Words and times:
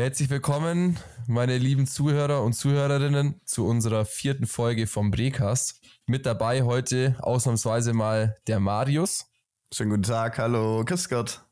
Herzlich 0.00 0.30
willkommen, 0.30 0.98
meine 1.26 1.58
lieben 1.58 1.86
Zuhörer 1.86 2.42
und 2.42 2.54
Zuhörerinnen, 2.54 3.38
zu 3.44 3.66
unserer 3.66 4.06
vierten 4.06 4.46
Folge 4.46 4.86
vom 4.86 5.10
Brecast. 5.10 5.78
Mit 6.06 6.24
dabei 6.24 6.62
heute 6.62 7.16
ausnahmsweise 7.20 7.92
mal 7.92 8.34
der 8.46 8.60
Marius. 8.60 9.26
Schönen 9.70 9.90
guten 9.90 10.04
Tag, 10.04 10.38
hallo, 10.38 10.86
grüß 10.86 11.10
Gott. 11.10 11.42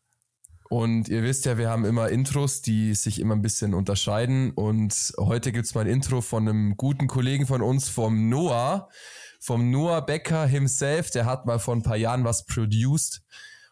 Und 0.70 1.10
ihr 1.10 1.22
wisst 1.24 1.44
ja, 1.44 1.58
wir 1.58 1.68
haben 1.68 1.84
immer 1.84 2.08
Intros, 2.08 2.62
die 2.62 2.94
sich 2.94 3.20
immer 3.20 3.36
ein 3.36 3.42
bisschen 3.42 3.74
unterscheiden. 3.74 4.52
Und 4.52 5.12
heute 5.18 5.52
gibt's 5.52 5.74
mal 5.74 5.82
ein 5.82 5.86
Intro 5.86 6.22
von 6.22 6.48
einem 6.48 6.78
guten 6.78 7.06
Kollegen 7.06 7.46
von 7.46 7.60
uns, 7.60 7.90
vom 7.90 8.30
Noah, 8.30 8.88
vom 9.40 9.70
Noah 9.70 10.00
Becker 10.00 10.46
himself. 10.46 11.10
Der 11.10 11.26
hat 11.26 11.44
mal 11.44 11.58
vor 11.58 11.76
ein 11.76 11.82
paar 11.82 11.98
Jahren 11.98 12.24
was 12.24 12.46
produced. 12.46 13.20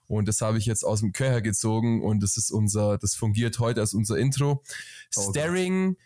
Und 0.09 0.29
das 0.29 0.41
habe 0.41 0.59
ich 0.59 0.67
jetzt 0.67 0.85
aus 0.85 1.01
dem 1.01 1.13
Köcher 1.13 1.43
gezogen 1.43 2.03
und 2.03 2.23
das 2.23 2.37
ist 2.37 2.51
unser, 2.51 2.99
das 2.99 3.15
fungiert 3.15 3.59
heute 3.59 3.81
als 3.81 3.95
unser 3.95 4.17
Intro. 4.19 4.63
Oh 5.17 5.31
Staring, 5.31 5.97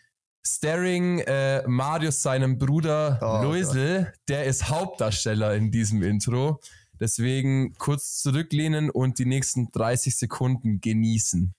Staring 0.46 1.18
äh, 1.20 1.62
Marius 1.66 2.22
seinem 2.22 2.58
Bruder 2.58 3.18
oh 3.20 3.44
Loisel, 3.44 4.12
der 4.28 4.44
ist 4.44 4.68
Hauptdarsteller 4.68 5.54
in 5.54 5.70
diesem 5.70 6.02
Intro. 6.02 6.60
Deswegen 6.98 7.74
kurz 7.78 8.20
zurücklehnen 8.20 8.90
und 8.90 9.18
die 9.18 9.24
nächsten 9.24 9.70
30 9.72 10.16
Sekunden 10.16 10.80
genießen. 10.80 11.54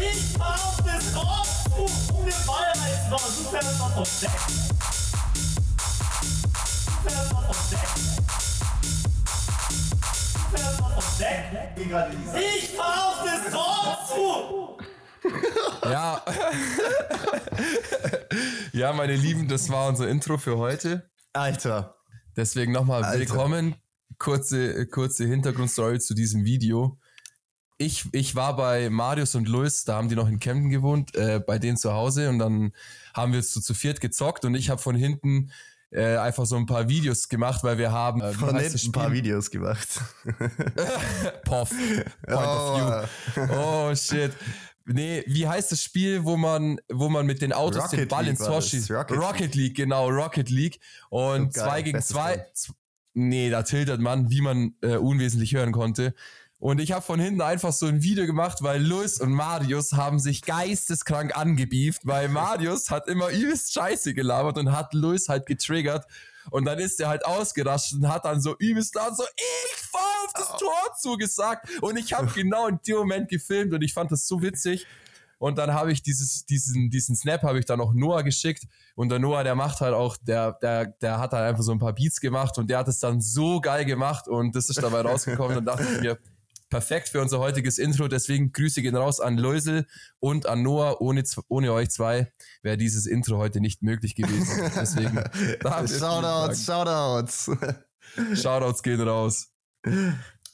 Ich 0.00 0.36
fahr 0.36 0.54
auf 0.54 0.76
das 0.84 1.12
Dorf 1.12 1.66
und 1.76 2.26
wir 2.26 2.32
feiern 2.32 2.78
jetzt 2.88 3.10
noch. 3.10 3.20
Du 3.20 3.42
fährst 3.50 3.78
noch 3.78 3.92
vom 3.92 4.04
Deck. 4.22 4.30
Du 6.86 7.08
fährst 7.08 7.32
noch 7.32 7.44
vom 7.44 7.56
Deck. 7.70 7.88
Du 10.32 10.56
fährst 10.56 10.80
noch 10.80 10.92
vom 10.92 11.08
Deck. 11.18 11.44
Ich 12.56 12.68
fahr 12.70 13.08
auf 13.08 13.18
das 13.24 13.40
zu. 14.14 14.78
Ja. 15.90 16.24
ja, 18.72 18.92
meine 18.92 19.16
Lieben, 19.16 19.48
das 19.48 19.68
war 19.70 19.88
unser 19.88 20.08
Intro 20.08 20.38
für 20.38 20.56
heute. 20.58 21.10
Alter. 21.32 21.96
Deswegen 22.36 22.70
nochmal 22.72 23.02
willkommen. 23.18 23.74
Kurze, 24.18 24.86
kurze 24.86 25.26
Hintergrundstory 25.26 25.98
zu 25.98 26.14
diesem 26.14 26.44
Video 26.44 26.98
ich, 27.78 28.06
ich 28.12 28.34
war 28.34 28.56
bei 28.56 28.90
Marius 28.90 29.34
und 29.36 29.48
Luis, 29.48 29.84
da 29.84 29.94
haben 29.94 30.08
die 30.08 30.16
noch 30.16 30.28
in 30.28 30.40
Kempten 30.40 30.68
gewohnt, 30.68 31.14
äh, 31.14 31.40
bei 31.44 31.58
denen 31.58 31.76
zu 31.76 31.92
Hause 31.92 32.28
und 32.28 32.40
dann 32.40 32.72
haben 33.14 33.32
wir 33.32 33.42
so 33.42 33.60
zu 33.60 33.72
viert 33.72 34.00
gezockt 34.00 34.44
und 34.44 34.56
ich 34.56 34.68
habe 34.68 34.80
von 34.80 34.96
hinten 34.96 35.52
äh, 35.90 36.16
einfach 36.16 36.44
so 36.44 36.56
ein 36.56 36.66
paar 36.66 36.88
Videos 36.88 37.28
gemacht, 37.28 37.62
weil 37.64 37.78
wir 37.78 37.92
haben 37.92 38.20
äh, 38.20 38.32
von 38.32 38.58
hinten 38.58 38.88
ein 38.88 38.92
paar 38.92 39.12
Videos 39.12 39.50
gemacht. 39.50 39.88
Poff. 41.44 41.70
Point 41.70 42.06
oh. 42.28 42.32
of 42.34 43.08
view. 43.34 43.42
Oh 43.54 43.94
shit. 43.94 44.32
Nee, 44.84 45.22
wie 45.26 45.46
heißt 45.46 45.70
das 45.70 45.82
Spiel, 45.82 46.24
wo 46.24 46.36
man, 46.36 46.80
wo 46.90 47.08
man 47.08 47.26
mit 47.26 47.42
den 47.42 47.52
Autos 47.52 47.84
Rocket 47.84 48.00
den 48.00 48.08
Ball 48.08 48.24
League 48.24 48.30
ins 48.32 48.44
Tor 48.44 48.62
schießt? 48.62 48.90
Rocket, 48.90 49.18
Rocket 49.18 49.54
League. 49.54 49.76
genau, 49.76 50.08
Rocket 50.08 50.50
League. 50.50 50.80
Und 51.10 51.54
so 51.54 51.60
zwei 51.60 51.82
gegen 51.82 52.00
zwei. 52.00 52.44
Nee, 53.14 53.50
da 53.50 53.62
tiltert 53.62 54.00
man, 54.00 54.30
wie 54.30 54.40
man 54.40 54.74
äh, 54.80 54.96
unwesentlich 54.96 55.54
hören 55.54 55.72
konnte. 55.72 56.14
Und 56.60 56.80
ich 56.80 56.90
habe 56.90 57.02
von 57.02 57.20
hinten 57.20 57.40
einfach 57.40 57.72
so 57.72 57.86
ein 57.86 58.02
Video 58.02 58.26
gemacht, 58.26 58.58
weil 58.62 58.82
Luis 58.82 59.20
und 59.20 59.32
Marius 59.32 59.92
haben 59.92 60.18
sich 60.18 60.42
geisteskrank 60.42 61.36
angebieft, 61.36 62.00
weil 62.04 62.28
Marius 62.28 62.90
hat 62.90 63.06
immer 63.06 63.30
übelst 63.30 63.72
scheiße 63.74 64.12
gelabert 64.12 64.58
und 64.58 64.72
hat 64.72 64.92
Luis 64.92 65.28
halt 65.28 65.46
getriggert. 65.46 66.04
Und 66.50 66.64
dann 66.64 66.78
ist 66.78 66.98
er 67.00 67.08
halt 67.08 67.24
ausgerascht 67.24 67.92
und 67.94 68.08
hat 68.08 68.24
dann 68.24 68.40
so 68.40 68.56
übelst 68.58 68.94
laut 68.94 69.16
so, 69.16 69.22
ich 69.22 69.76
fahr 69.82 70.24
auf 70.24 70.32
das 70.34 70.48
Tor 70.58 70.96
zugesagt. 70.98 71.68
Und 71.80 71.96
ich 71.96 72.12
habe 72.14 72.26
genau 72.34 72.66
in 72.66 72.80
dem 72.86 72.96
Moment 72.96 73.28
gefilmt 73.28 73.72
und 73.72 73.82
ich 73.82 73.92
fand 73.92 74.10
das 74.10 74.26
so 74.26 74.42
witzig. 74.42 74.86
Und 75.38 75.56
dann 75.58 75.72
habe 75.72 75.92
ich 75.92 76.02
dieses, 76.02 76.46
diesen, 76.46 76.90
diesen 76.90 77.14
Snap 77.14 77.42
habe 77.42 77.60
ich 77.60 77.64
dann 77.64 77.80
auch 77.80 77.92
Noah 77.92 78.24
geschickt. 78.24 78.64
Und 78.96 79.10
der 79.10 79.20
Noah, 79.20 79.44
der 79.44 79.54
macht 79.54 79.80
halt 79.80 79.94
auch, 79.94 80.16
der, 80.16 80.54
der, 80.54 80.86
der 80.86 81.20
hat 81.20 81.32
halt 81.32 81.44
einfach 81.44 81.62
so 81.62 81.70
ein 81.70 81.78
paar 81.78 81.92
Beats 81.92 82.20
gemacht 82.20 82.58
und 82.58 82.68
der 82.68 82.78
hat 82.78 82.88
es 82.88 82.98
dann 82.98 83.20
so 83.20 83.60
geil 83.60 83.84
gemacht 83.84 84.26
und 84.26 84.56
das 84.56 84.68
ist 84.68 84.82
dabei 84.82 85.02
rausgekommen. 85.02 85.58
Und 85.58 85.64
dachte 85.66 85.84
ich 85.84 86.00
mir, 86.00 86.18
perfekt 86.68 87.08
für 87.08 87.20
unser 87.20 87.38
heutiges 87.38 87.78
Intro. 87.78 88.08
Deswegen 88.08 88.52
Grüße 88.52 88.82
gehen 88.82 88.96
raus 88.96 89.20
an 89.20 89.38
Läusel 89.38 89.86
und 90.20 90.46
an 90.46 90.62
Noah. 90.62 91.00
Ohne, 91.00 91.24
ohne 91.48 91.72
euch 91.72 91.90
zwei 91.90 92.32
wäre 92.62 92.76
dieses 92.76 93.06
Intro 93.06 93.38
heute 93.38 93.60
nicht 93.60 93.82
möglich 93.82 94.14
gewesen. 94.14 94.70
Deswegen. 94.76 95.16
Shoutouts, 95.62 96.64
Shoutouts. 96.64 97.50
Shoutouts 98.34 98.82
gehen 98.82 99.00
raus. 99.00 99.48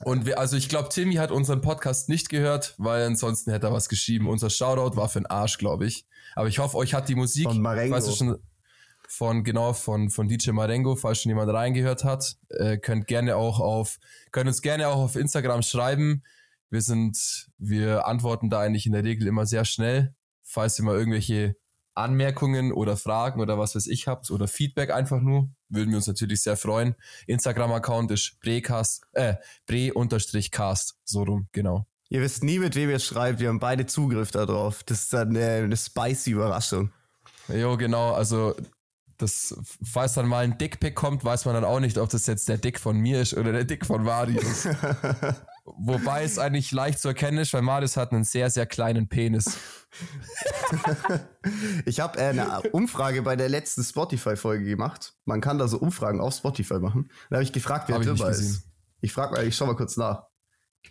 Und 0.04 0.26
wir, 0.26 0.38
also 0.38 0.56
ich 0.56 0.68
glaube, 0.68 0.88
Timmy 0.88 1.14
hat 1.14 1.30
unseren 1.30 1.60
Podcast 1.60 2.08
nicht 2.08 2.28
gehört, 2.28 2.74
weil 2.78 3.06
ansonsten 3.06 3.50
hätte 3.52 3.68
er 3.68 3.72
was 3.72 3.88
geschrieben. 3.88 4.28
Unser 4.28 4.50
Shoutout 4.50 4.96
war 4.96 5.08
für 5.08 5.20
den 5.20 5.26
Arsch, 5.26 5.58
glaube 5.58 5.86
ich. 5.86 6.06
Aber 6.34 6.48
ich 6.48 6.58
hoffe, 6.58 6.76
euch 6.76 6.94
hat 6.94 7.08
die 7.08 7.14
Musik. 7.14 7.44
Von 7.44 7.60
Marengo. 7.60 7.94
Weißt 7.94 8.08
du 8.08 8.12
schon, 8.12 8.38
von 9.08 9.44
genau 9.44 9.72
von 9.72 10.10
von 10.10 10.28
DJ 10.28 10.50
Marengo, 10.50 10.96
falls 10.96 11.22
schon 11.22 11.30
jemand 11.30 11.52
reingehört 11.52 12.04
hat, 12.04 12.36
äh, 12.50 12.78
könnt 12.78 13.06
gerne 13.06 13.36
auch 13.36 13.60
auf 13.60 13.98
könnt 14.30 14.48
uns 14.48 14.62
gerne 14.62 14.88
auch 14.88 14.98
auf 14.98 15.16
Instagram 15.16 15.62
schreiben. 15.62 16.22
Wir 16.70 16.82
sind 16.82 17.48
wir 17.58 18.06
antworten 18.06 18.50
da 18.50 18.60
eigentlich 18.60 18.86
in 18.86 18.92
der 18.92 19.04
Regel 19.04 19.26
immer 19.26 19.46
sehr 19.46 19.64
schnell, 19.64 20.14
falls 20.42 20.78
ihr 20.78 20.84
mal 20.84 20.96
irgendwelche 20.96 21.56
Anmerkungen 21.94 22.72
oder 22.72 22.96
Fragen 22.96 23.40
oder 23.40 23.58
was 23.58 23.76
weiß 23.76 23.86
ich 23.86 24.08
habt 24.08 24.30
oder 24.30 24.48
Feedback 24.48 24.90
einfach 24.90 25.20
nur, 25.20 25.48
würden 25.68 25.90
wir 25.90 25.96
uns 25.96 26.08
natürlich 26.08 26.42
sehr 26.42 26.56
freuen. 26.56 26.96
Instagram 27.26 27.72
Account 27.72 28.10
ist 28.10 28.40
brecast 28.40 29.04
äh 29.12 29.34
bre-cast 29.66 30.96
so 31.04 31.22
rum, 31.22 31.48
genau. 31.52 31.86
Ihr 32.08 32.20
wisst 32.20 32.44
nie 32.44 32.58
mit 32.58 32.76
wem 32.76 32.90
ihr 32.90 32.98
schreibt, 32.98 33.40
wir 33.40 33.48
haben 33.48 33.60
beide 33.60 33.86
Zugriff 33.86 34.30
darauf. 34.30 34.82
Das 34.84 35.02
ist 35.02 35.12
dann 35.12 35.34
äh, 35.36 35.62
eine 35.64 35.76
spicy 35.76 36.32
Überraschung. 36.32 36.90
Jo, 37.48 37.76
genau, 37.76 38.12
also 38.12 38.54
das, 39.24 39.56
falls 39.82 40.14
dann 40.14 40.28
mal 40.28 40.44
ein 40.44 40.58
Dickpick 40.58 40.94
kommt, 40.94 41.24
weiß 41.24 41.46
man 41.46 41.54
dann 41.54 41.64
auch 41.64 41.80
nicht, 41.80 41.98
ob 41.98 42.10
das 42.10 42.26
jetzt 42.26 42.48
der 42.48 42.58
Dick 42.58 42.78
von 42.78 42.98
mir 42.98 43.20
ist 43.20 43.34
oder 43.34 43.52
der 43.52 43.64
Dick 43.64 43.86
von 43.86 44.04
Marius. 44.04 44.68
Wobei 45.64 46.24
es 46.24 46.38
eigentlich 46.38 46.72
leicht 46.72 46.98
zu 46.98 47.08
erkennen 47.08 47.38
ist, 47.38 47.54
weil 47.54 47.62
Marius 47.62 47.96
hat 47.96 48.12
einen 48.12 48.24
sehr, 48.24 48.50
sehr 48.50 48.66
kleinen 48.66 49.08
Penis. 49.08 49.56
ich 51.86 52.00
habe 52.00 52.18
äh, 52.18 52.28
eine 52.28 52.62
Umfrage 52.72 53.22
bei 53.22 53.34
der 53.34 53.48
letzten 53.48 53.82
Spotify-Folge 53.82 54.66
gemacht. 54.66 55.14
Man 55.24 55.40
kann 55.40 55.58
da 55.58 55.66
so 55.66 55.78
Umfragen 55.78 56.20
auf 56.20 56.34
Spotify 56.34 56.74
machen. 56.74 57.10
Da 57.30 57.36
habe 57.36 57.44
ich 57.44 57.52
gefragt, 57.52 57.88
wer 57.88 57.98
dümmer 57.98 58.28
ist. 58.28 58.64
Ich 59.00 59.12
frage 59.12 59.32
mal, 59.32 59.46
ich 59.46 59.56
schau 59.56 59.66
mal 59.66 59.76
kurz 59.76 59.96
nach. 59.96 60.24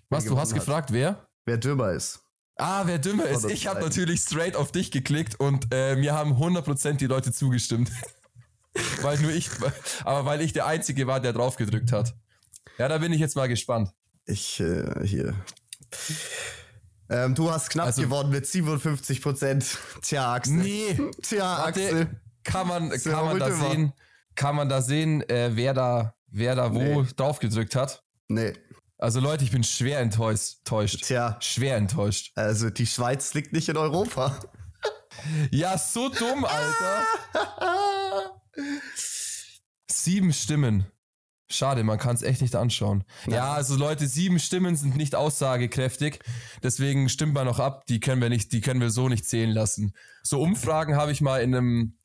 Was, 0.10 0.26
du 0.26 0.38
hast 0.38 0.50
hat. 0.50 0.60
gefragt, 0.60 0.92
wer? 0.92 1.28
Wer 1.46 1.58
dümmer 1.58 1.92
ist. 1.92 2.22
Ah, 2.56 2.84
wer 2.86 3.00
dümmer 3.00 3.26
ist. 3.26 3.46
Ich 3.46 3.68
habe 3.68 3.82
natürlich 3.82 4.22
straight 4.22 4.56
auf 4.56 4.72
dich 4.72 4.92
geklickt 4.92 5.40
und 5.40 5.68
äh, 5.72 5.96
mir 5.96 6.14
haben 6.14 6.34
100% 6.34 6.94
die 6.94 7.08
Leute 7.08 7.32
zugestimmt. 7.32 7.92
weil 9.02 9.20
nur 9.20 9.32
ich, 9.32 9.50
aber 10.04 10.26
weil 10.26 10.42
ich 10.42 10.54
der 10.54 10.66
Einzige 10.66 11.08
war, 11.08 11.20
der 11.20 11.34
drauf 11.34 11.56
gedrückt 11.56 11.92
hat. 11.92 12.16
Ja, 12.78 12.88
da 12.88 12.98
bin 12.98 13.14
ich 13.14 13.20
jetzt 13.20 13.36
mal 13.36 13.48
gespannt. 13.48 13.92
Ich, 14.26 14.60
äh, 14.60 15.06
hier. 15.06 15.36
Ähm, 17.10 17.36
du 17.36 17.52
hast 17.52 17.70
knapp 17.70 17.88
also, 17.88 18.02
gewonnen 18.02 18.32
mit 18.32 18.46
57% 18.46 19.78
Tja, 20.02 20.34
Axel. 20.34 20.56
Nee. 20.56 21.00
Tja, 21.22 21.66
Axel. 21.66 22.10
Kann 22.44 22.68
man, 22.68 22.90
kann 22.90 23.26
man 23.26 23.40
da 23.40 23.52
sehen, 23.52 23.94
kann 24.36 24.56
man 24.56 24.70
da 24.70 24.82
sehen, 24.82 25.22
äh, 25.30 25.52
wer 25.54 25.74
da, 25.74 26.16
wer 26.28 26.56
da 26.56 26.74
wo 26.74 27.02
nee. 27.02 27.08
drauf 27.16 27.40
gedrückt 27.40 27.76
hat? 27.76 28.04
Nee. 28.28 28.54
Also 28.98 29.20
Leute, 29.20 29.44
ich 29.44 29.52
bin 29.52 29.64
schwer 29.64 30.00
enttäuscht. 30.00 30.60
Tja. 31.04 31.38
Schwer 31.42 31.78
enttäuscht. 31.78 32.32
Also 32.36 32.70
die 32.70 32.86
Schweiz 32.86 33.34
liegt 33.34 33.54
nicht 33.54 33.70
in 33.70 33.78
Europa. 33.78 34.40
ja, 35.52 35.78
so 35.78 36.10
dumm, 36.10 36.46
Alter. 36.46 37.04
Sieben 39.88 40.34
Stimmen. 40.34 40.86
Schade, 41.50 41.84
man 41.84 42.00
kann 42.00 42.16
es 42.16 42.24
echt 42.24 42.42
nicht 42.42 42.56
anschauen. 42.56 43.04
Ja. 43.28 43.34
ja. 43.34 43.54
also 43.54 43.76
Leute, 43.76 44.08
sieben 44.08 44.40
Stimmen 44.40 44.76
sind 44.76 44.96
nicht 44.96 45.14
aussagekräftig. 45.14 46.20
Deswegen 46.64 47.10
stimmt 47.10 47.34
man 47.36 47.46
noch 47.46 47.60
ab. 47.60 47.86
Die 47.88 48.00
können 48.00 48.22
wir 48.22 48.30
nicht, 48.30 48.52
die 48.54 48.62
können 48.62 48.82
wir 48.82 48.90
so 48.90 49.08
nicht 49.08 49.28
zählen 49.28 49.52
lassen. 49.52 49.94
So 50.24 50.42
Umfragen 50.42 50.96
habe 50.96 51.12
ich 51.12 51.22
mal 51.22 51.42
in 51.42 51.54
einem 51.54 51.98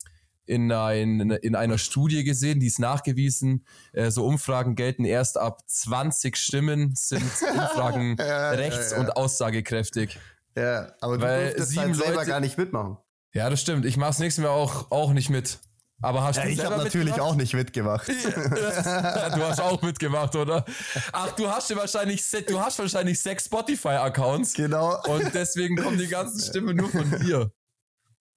in, 0.45 0.71
ein, 0.71 1.19
in 1.29 1.55
einer 1.55 1.77
Studie 1.77 2.23
gesehen, 2.23 2.59
die 2.59 2.65
ist 2.65 2.79
nachgewiesen. 2.79 3.65
Äh, 3.93 4.09
so 4.09 4.25
Umfragen 4.25 4.75
gelten 4.75 5.05
erst 5.05 5.37
ab 5.37 5.59
20 5.67 6.35
Stimmen, 6.37 6.93
sind 6.95 7.21
Umfragen 7.53 8.17
ja, 8.17 8.51
rechts- 8.51 8.91
ja, 8.91 8.97
ja. 8.97 9.03
und 9.03 9.15
aussagekräftig. 9.15 10.17
Ja, 10.57 10.91
aber 11.01 11.17
du 11.19 11.23
Weil 11.23 11.43
durftest 11.45 11.69
sieben 11.69 11.81
halt 11.83 11.95
selber 11.95 12.15
Leute, 12.15 12.29
gar 12.29 12.39
nicht 12.39 12.57
mitmachen. 12.57 12.97
Ja, 13.33 13.49
das 13.49 13.61
stimmt. 13.61 13.85
Ich 13.85 13.95
mach's 13.95 14.17
nächstes 14.17 14.43
Mal 14.43 14.49
auch, 14.49 14.89
auch 14.89 15.13
nicht 15.13 15.29
mit. 15.29 15.59
Aber 16.01 16.23
hast 16.23 16.37
ja, 16.37 16.43
du 16.43 16.49
Ich 16.49 16.63
habe 16.63 16.77
natürlich 16.77 17.07
mitgemacht? 17.07 17.31
auch 17.31 17.35
nicht 17.35 17.53
mitgemacht. 17.53 18.07
du 18.07 19.43
hast 19.43 19.61
auch 19.61 19.81
mitgemacht, 19.81 20.35
oder? 20.35 20.63
Ach, 21.11 21.31
du 21.31 21.49
hast 21.49 21.75
wahrscheinlich, 21.75 22.23
du 22.47 22.59
hast 22.59 22.79
wahrscheinlich 22.79 23.19
sechs 23.19 23.45
Spotify-Accounts. 23.45 24.53
Genau. 24.53 25.01
Und 25.07 25.33
deswegen 25.33 25.75
kommen 25.75 25.97
die 25.97 26.07
ganzen 26.07 26.39
Stimmen 26.39 26.77
nur 26.77 26.89
von 26.89 27.09
dir. 27.19 27.51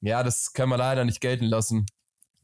Ja, 0.00 0.24
das 0.24 0.52
kann 0.52 0.68
man 0.68 0.80
leider 0.80 1.04
nicht 1.04 1.20
gelten 1.20 1.44
lassen. 1.44 1.86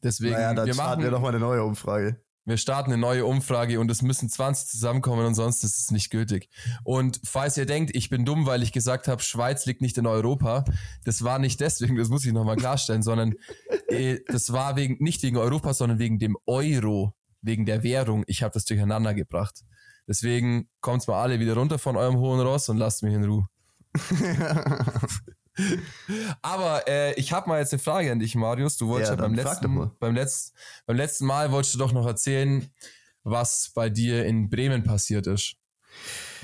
Deswegen, 0.01 0.33
naja, 0.33 0.53
dann 0.53 0.65
wir 0.65 0.75
machen 0.75 1.03
wir 1.03 1.11
nochmal 1.11 1.31
eine 1.31 1.39
neue 1.39 1.63
Umfrage. 1.63 2.21
Wir 2.49 2.57
starten 2.57 2.91
eine 2.91 2.99
neue 2.99 3.27
Umfrage 3.27 3.79
und 3.79 3.91
es 3.91 4.01
müssen 4.01 4.27
20 4.27 4.69
zusammenkommen 4.69 5.23
und 5.27 5.35
sonst 5.35 5.63
ist 5.63 5.77
es 5.77 5.91
nicht 5.91 6.09
gültig. 6.09 6.49
Und 6.83 7.21
falls 7.23 7.55
ihr 7.57 7.67
denkt, 7.67 7.95
ich 7.95 8.09
bin 8.09 8.25
dumm, 8.25 8.47
weil 8.47 8.63
ich 8.63 8.71
gesagt 8.71 9.07
habe, 9.07 9.21
Schweiz 9.21 9.67
liegt 9.67 9.81
nicht 9.81 9.99
in 9.99 10.07
Europa, 10.07 10.65
das 11.05 11.23
war 11.23 11.37
nicht 11.37 11.59
deswegen, 11.59 11.95
das 11.95 12.09
muss 12.09 12.25
ich 12.25 12.33
nochmal 12.33 12.55
klarstellen, 12.55 13.03
sondern 13.03 13.35
äh, 13.87 14.17
das 14.25 14.51
war 14.51 14.75
wegen, 14.75 14.97
nicht 14.99 15.21
wegen 15.21 15.37
Europa, 15.37 15.75
sondern 15.75 15.99
wegen 15.99 16.17
dem 16.17 16.37
Euro, 16.47 17.13
wegen 17.43 17.67
der 17.67 17.83
Währung. 17.83 18.23
Ich 18.25 18.41
habe 18.41 18.53
das 18.53 18.65
durcheinander 18.65 19.13
gebracht. 19.13 19.61
Deswegen 20.07 20.67
kommt's 20.81 21.05
mal 21.05 21.21
alle 21.21 21.39
wieder 21.39 21.53
runter 21.53 21.77
von 21.77 21.97
eurem 21.97 22.17
hohen 22.17 22.39
Ross 22.39 22.67
und 22.67 22.77
lasst 22.77 23.03
mich 23.03 23.13
in 23.13 23.25
Ruhe. 23.25 23.45
Aber 26.41 26.87
äh, 26.87 27.13
ich 27.15 27.31
habe 27.31 27.49
mal 27.49 27.59
jetzt 27.59 27.73
eine 27.73 27.79
Frage 27.79 28.11
an 28.11 28.19
dich, 28.19 28.35
Marius. 28.35 28.77
Du 28.77 28.87
wolltest 28.87 29.11
ja, 29.11 29.15
ja 29.15 29.21
beim, 29.21 29.33
letzten, 29.33 29.91
beim, 29.99 30.15
letzten, 30.15 30.57
beim 30.85 30.97
letzten 30.97 31.25
Mal 31.25 31.51
wolltest 31.51 31.75
du 31.75 31.79
doch 31.79 31.91
noch 31.91 32.05
erzählen, 32.05 32.69
was 33.23 33.71
bei 33.73 33.89
dir 33.89 34.25
in 34.25 34.49
Bremen 34.49 34.83
passiert 34.83 35.27
ist. 35.27 35.55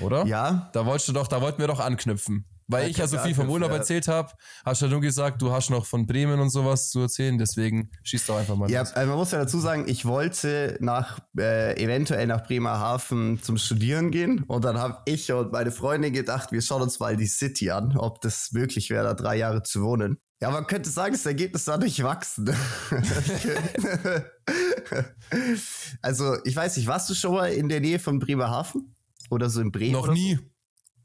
Oder? 0.00 0.26
Ja. 0.26 0.70
Da 0.72 0.86
wolltest 0.86 1.08
du 1.08 1.12
doch, 1.12 1.28
da 1.28 1.40
wollten 1.40 1.58
wir 1.58 1.66
doch 1.66 1.80
anknüpfen. 1.80 2.44
Weil 2.68 2.90
ich 2.90 2.96
ja 2.96 3.06
so 3.06 3.18
viel 3.18 3.34
vom 3.34 3.48
Urlaub 3.48 3.70
erzählt 3.70 4.08
habe, 4.08 4.32
hast 4.64 4.82
du 4.82 4.86
ja 4.86 4.90
nur 4.90 5.00
gesagt, 5.00 5.40
du 5.40 5.52
hast 5.52 5.70
noch 5.70 5.86
von 5.86 6.06
Bremen 6.06 6.40
und 6.40 6.50
sowas 6.50 6.90
zu 6.90 7.00
erzählen, 7.00 7.38
deswegen 7.38 7.90
schießt 8.02 8.28
doch 8.28 8.38
einfach 8.38 8.56
mal 8.56 8.68
Ja, 8.70 8.80
also 8.80 9.08
man 9.08 9.16
muss 9.16 9.30
ja 9.30 9.38
dazu 9.38 9.60
sagen, 9.60 9.84
ich 9.86 10.04
wollte 10.04 10.76
nach 10.80 11.20
äh, 11.38 11.80
eventuell 11.80 12.26
nach 12.26 12.44
Bremerhaven 12.44 13.40
zum 13.40 13.56
Studieren 13.56 14.10
gehen 14.10 14.42
und 14.44 14.64
dann 14.64 14.78
habe 14.78 14.98
ich 15.04 15.30
und 15.30 15.52
meine 15.52 15.70
Freundin 15.70 16.12
gedacht, 16.12 16.50
wir 16.50 16.60
schauen 16.60 16.82
uns 16.82 16.98
mal 16.98 17.16
die 17.16 17.26
City 17.26 17.70
an, 17.70 17.96
ob 17.96 18.20
das 18.20 18.50
möglich 18.52 18.90
wäre, 18.90 19.04
da 19.04 19.14
drei 19.14 19.36
Jahre 19.36 19.62
zu 19.62 19.82
wohnen. 19.82 20.18
Ja, 20.40 20.50
man 20.50 20.66
könnte 20.66 20.90
sagen, 20.90 21.14
das 21.14 21.24
Ergebnis 21.24 21.66
war 21.66 21.78
durchwachsen. 21.78 22.50
also, 26.02 26.36
ich 26.44 26.54
weiß 26.54 26.76
nicht, 26.76 26.86
warst 26.86 27.08
du 27.08 27.14
schon 27.14 27.32
mal 27.32 27.46
in 27.52 27.70
der 27.70 27.80
Nähe 27.80 27.98
von 27.98 28.18
Bremerhaven? 28.18 28.94
Oder 29.30 29.48
so 29.48 29.62
in 29.62 29.72
Bremen? 29.72 29.92
Noch 29.92 30.12
nie. 30.12 30.34
So? 30.34 30.42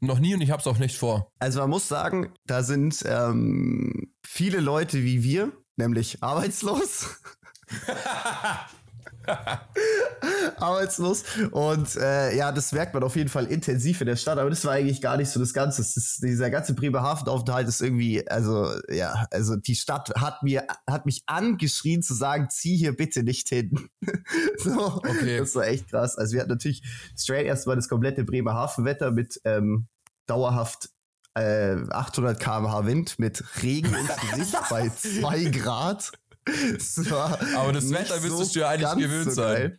Noch 0.04 0.18
nie 0.18 0.34
und 0.34 0.40
ich 0.40 0.50
habe 0.50 0.60
es 0.60 0.66
auch 0.66 0.78
nicht 0.78 0.98
vor. 0.98 1.30
Also 1.38 1.60
man 1.60 1.70
muss 1.70 1.86
sagen, 1.86 2.32
da 2.44 2.64
sind 2.64 3.04
ähm, 3.06 4.12
viele 4.26 4.58
Leute 4.58 5.04
wie 5.04 5.22
wir, 5.22 5.52
nämlich 5.76 6.24
arbeitslos. 6.24 7.20
arbeitslos. 10.56 11.24
Und 11.50 11.96
äh, 11.96 12.36
ja, 12.36 12.52
das 12.52 12.72
merkt 12.72 12.94
man 12.94 13.02
auf 13.02 13.16
jeden 13.16 13.28
Fall 13.28 13.46
intensiv 13.46 14.00
in 14.00 14.06
der 14.06 14.16
Stadt, 14.16 14.38
aber 14.38 14.50
das 14.50 14.64
war 14.64 14.72
eigentlich 14.72 15.00
gar 15.00 15.16
nicht 15.16 15.30
so 15.30 15.40
das 15.40 15.52
Ganze. 15.52 15.82
Das 15.82 15.96
ist, 15.96 16.22
dieser 16.22 16.50
ganze 16.50 16.74
Bremerhavenaufenthalt 16.74 17.68
ist 17.68 17.80
irgendwie, 17.80 18.28
also 18.28 18.70
ja, 18.88 19.26
also 19.30 19.56
die 19.56 19.74
Stadt 19.74 20.12
hat 20.16 20.42
mir, 20.42 20.66
hat 20.88 21.06
mich 21.06 21.22
angeschrien 21.26 22.02
zu 22.02 22.14
sagen, 22.14 22.48
zieh 22.50 22.76
hier 22.76 22.96
bitte 22.96 23.22
nicht 23.22 23.48
hin. 23.48 23.88
so, 24.58 24.96
okay. 24.96 25.38
Das 25.38 25.54
war 25.54 25.66
echt 25.66 25.88
krass. 25.88 26.16
Also 26.16 26.34
wir 26.34 26.40
hatten 26.40 26.50
natürlich 26.50 26.82
straight 27.16 27.46
erstmal 27.46 27.76
das 27.76 27.88
komplette 27.88 28.24
Bremerhaven-Wetter 28.24 29.10
mit 29.10 29.40
ähm, 29.44 29.86
dauerhaft 30.26 30.90
äh, 31.34 31.76
800 31.90 32.38
km/h 32.38 32.86
Wind 32.86 33.18
mit 33.18 33.42
Regen 33.62 33.94
ins 33.94 34.16
Gesicht 34.30 34.58
bei 34.68 34.88
2 34.88 35.44
Grad. 35.44 36.12
Aber 36.44 37.72
das 37.72 37.90
Wetter 37.90 38.20
müsstest 38.20 38.52
so 38.52 38.54
du 38.54 38.60
ja 38.60 38.68
eigentlich 38.70 39.06
gewöhnt 39.06 39.32
so 39.32 39.42
sein. 39.42 39.78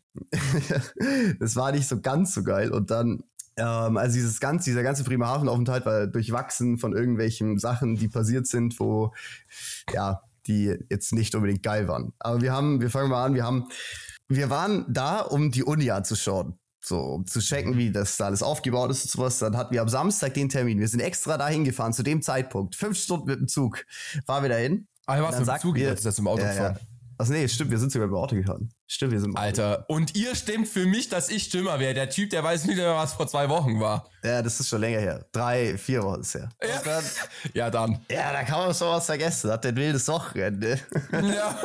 das 1.39 1.55
war 1.55 1.71
nicht 1.71 1.87
so 1.87 1.99
ganz 1.99 2.33
so 2.33 2.43
geil. 2.43 2.71
Und 2.71 2.89
dann, 2.89 3.23
ähm, 3.57 3.97
also 3.97 4.15
dieses 4.15 4.39
ganze, 4.39 4.69
dieser 4.69 4.83
ganze 4.83 5.03
Bremerhaven-Aufenthalt 5.03 5.85
war 5.85 6.07
durchwachsen 6.07 6.77
von 6.77 6.93
irgendwelchen 6.93 7.59
Sachen, 7.59 7.95
die 7.95 8.07
passiert 8.07 8.47
sind, 8.47 8.79
wo, 8.79 9.13
ja, 9.91 10.21
die 10.47 10.77
jetzt 10.89 11.13
nicht 11.13 11.35
unbedingt 11.35 11.63
geil 11.63 11.87
waren. 11.87 12.13
Aber 12.19 12.41
wir 12.41 12.53
haben, 12.53 12.81
wir 12.81 12.89
fangen 12.89 13.09
mal 13.09 13.25
an, 13.25 13.35
wir 13.35 13.43
haben, 13.43 13.67
wir 14.27 14.49
waren 14.49 14.85
da, 14.87 15.19
um 15.19 15.51
die 15.51 15.63
Uni 15.63 15.91
anzuschauen. 15.91 16.57
So, 16.85 16.99
um 16.99 17.25
zu 17.25 17.39
checken, 17.39 17.77
wie 17.77 17.93
das 17.93 18.17
da 18.17 18.25
alles 18.25 18.43
aufgebaut 18.43 18.91
ist 18.91 19.05
und 19.05 19.11
sowas. 19.11 19.39
Dann 19.39 19.55
hatten 19.55 19.73
wir 19.73 19.81
am 19.81 19.87
Samstag 19.87 20.33
den 20.33 20.49
Termin. 20.49 20.79
Wir 20.79 20.87
sind 20.89 20.99
extra 20.99 21.37
dahin 21.37 21.63
gefahren 21.63 21.93
zu 21.93 22.03
dem 22.03 22.21
Zeitpunkt. 22.21 22.75
Fünf 22.75 22.97
Stunden 22.97 23.27
mit 23.27 23.39
dem 23.39 23.47
Zug. 23.47 23.85
Fahren 24.25 24.43
wir 24.43 24.49
dahin. 24.49 24.87
Ah, 25.05 25.17
du 25.17 25.23
warst 25.23 25.39
mit 25.39 25.47
dem 25.47 25.59
Zug, 25.59 25.75
wir, 25.75 25.89
jetzt 25.89 26.19
im 26.19 26.27
Auto 26.27 26.41
ja, 26.41 26.49
gefahren. 26.49 26.77
Ja. 26.79 26.87
Also 27.17 27.33
nee, 27.33 27.47
stimmt, 27.47 27.71
wir 27.71 27.77
sind 27.77 27.91
sogar 27.91 28.07
im 28.07 28.15
Auto 28.15 28.35
gefahren. 28.35 28.69
Stimmt, 28.87 29.11
wir 29.11 29.19
sind 29.19 29.29
im 29.29 29.35
Auto. 29.35 29.45
Alter, 29.45 29.85
und 29.87 30.15
ihr 30.15 30.35
stimmt 30.35 30.67
für 30.67 30.85
mich, 30.85 31.09
dass 31.09 31.29
ich 31.29 31.43
Stürmer 31.43 31.79
wäre. 31.79 31.93
Der 31.93 32.09
Typ, 32.09 32.31
der 32.31 32.43
weiß 32.43 32.65
nicht 32.65 32.77
mehr, 32.77 32.95
was 32.95 33.13
vor 33.13 33.27
zwei 33.27 33.49
Wochen 33.49 33.79
war. 33.79 34.09
Ja, 34.23 34.41
das 34.41 34.59
ist 34.59 34.69
schon 34.69 34.81
länger 34.81 34.99
her. 34.99 35.25
Drei, 35.31 35.77
vier 35.77 36.03
Wochen 36.03 36.21
ist 36.21 36.33
her. 36.33 36.49
Ja, 36.61 36.81
dann, 36.83 37.03
ja, 37.53 37.69
dann. 37.69 38.05
Ja, 38.09 38.33
da 38.33 38.43
kann 38.43 38.59
man 38.59 38.73
schon 38.73 38.87
was 38.89 39.05
vergessen. 39.05 39.51
Hat 39.51 39.63
den 39.63 39.75
wildes 39.75 40.07
Wochenende. 40.07 40.79
Ja. 41.11 41.59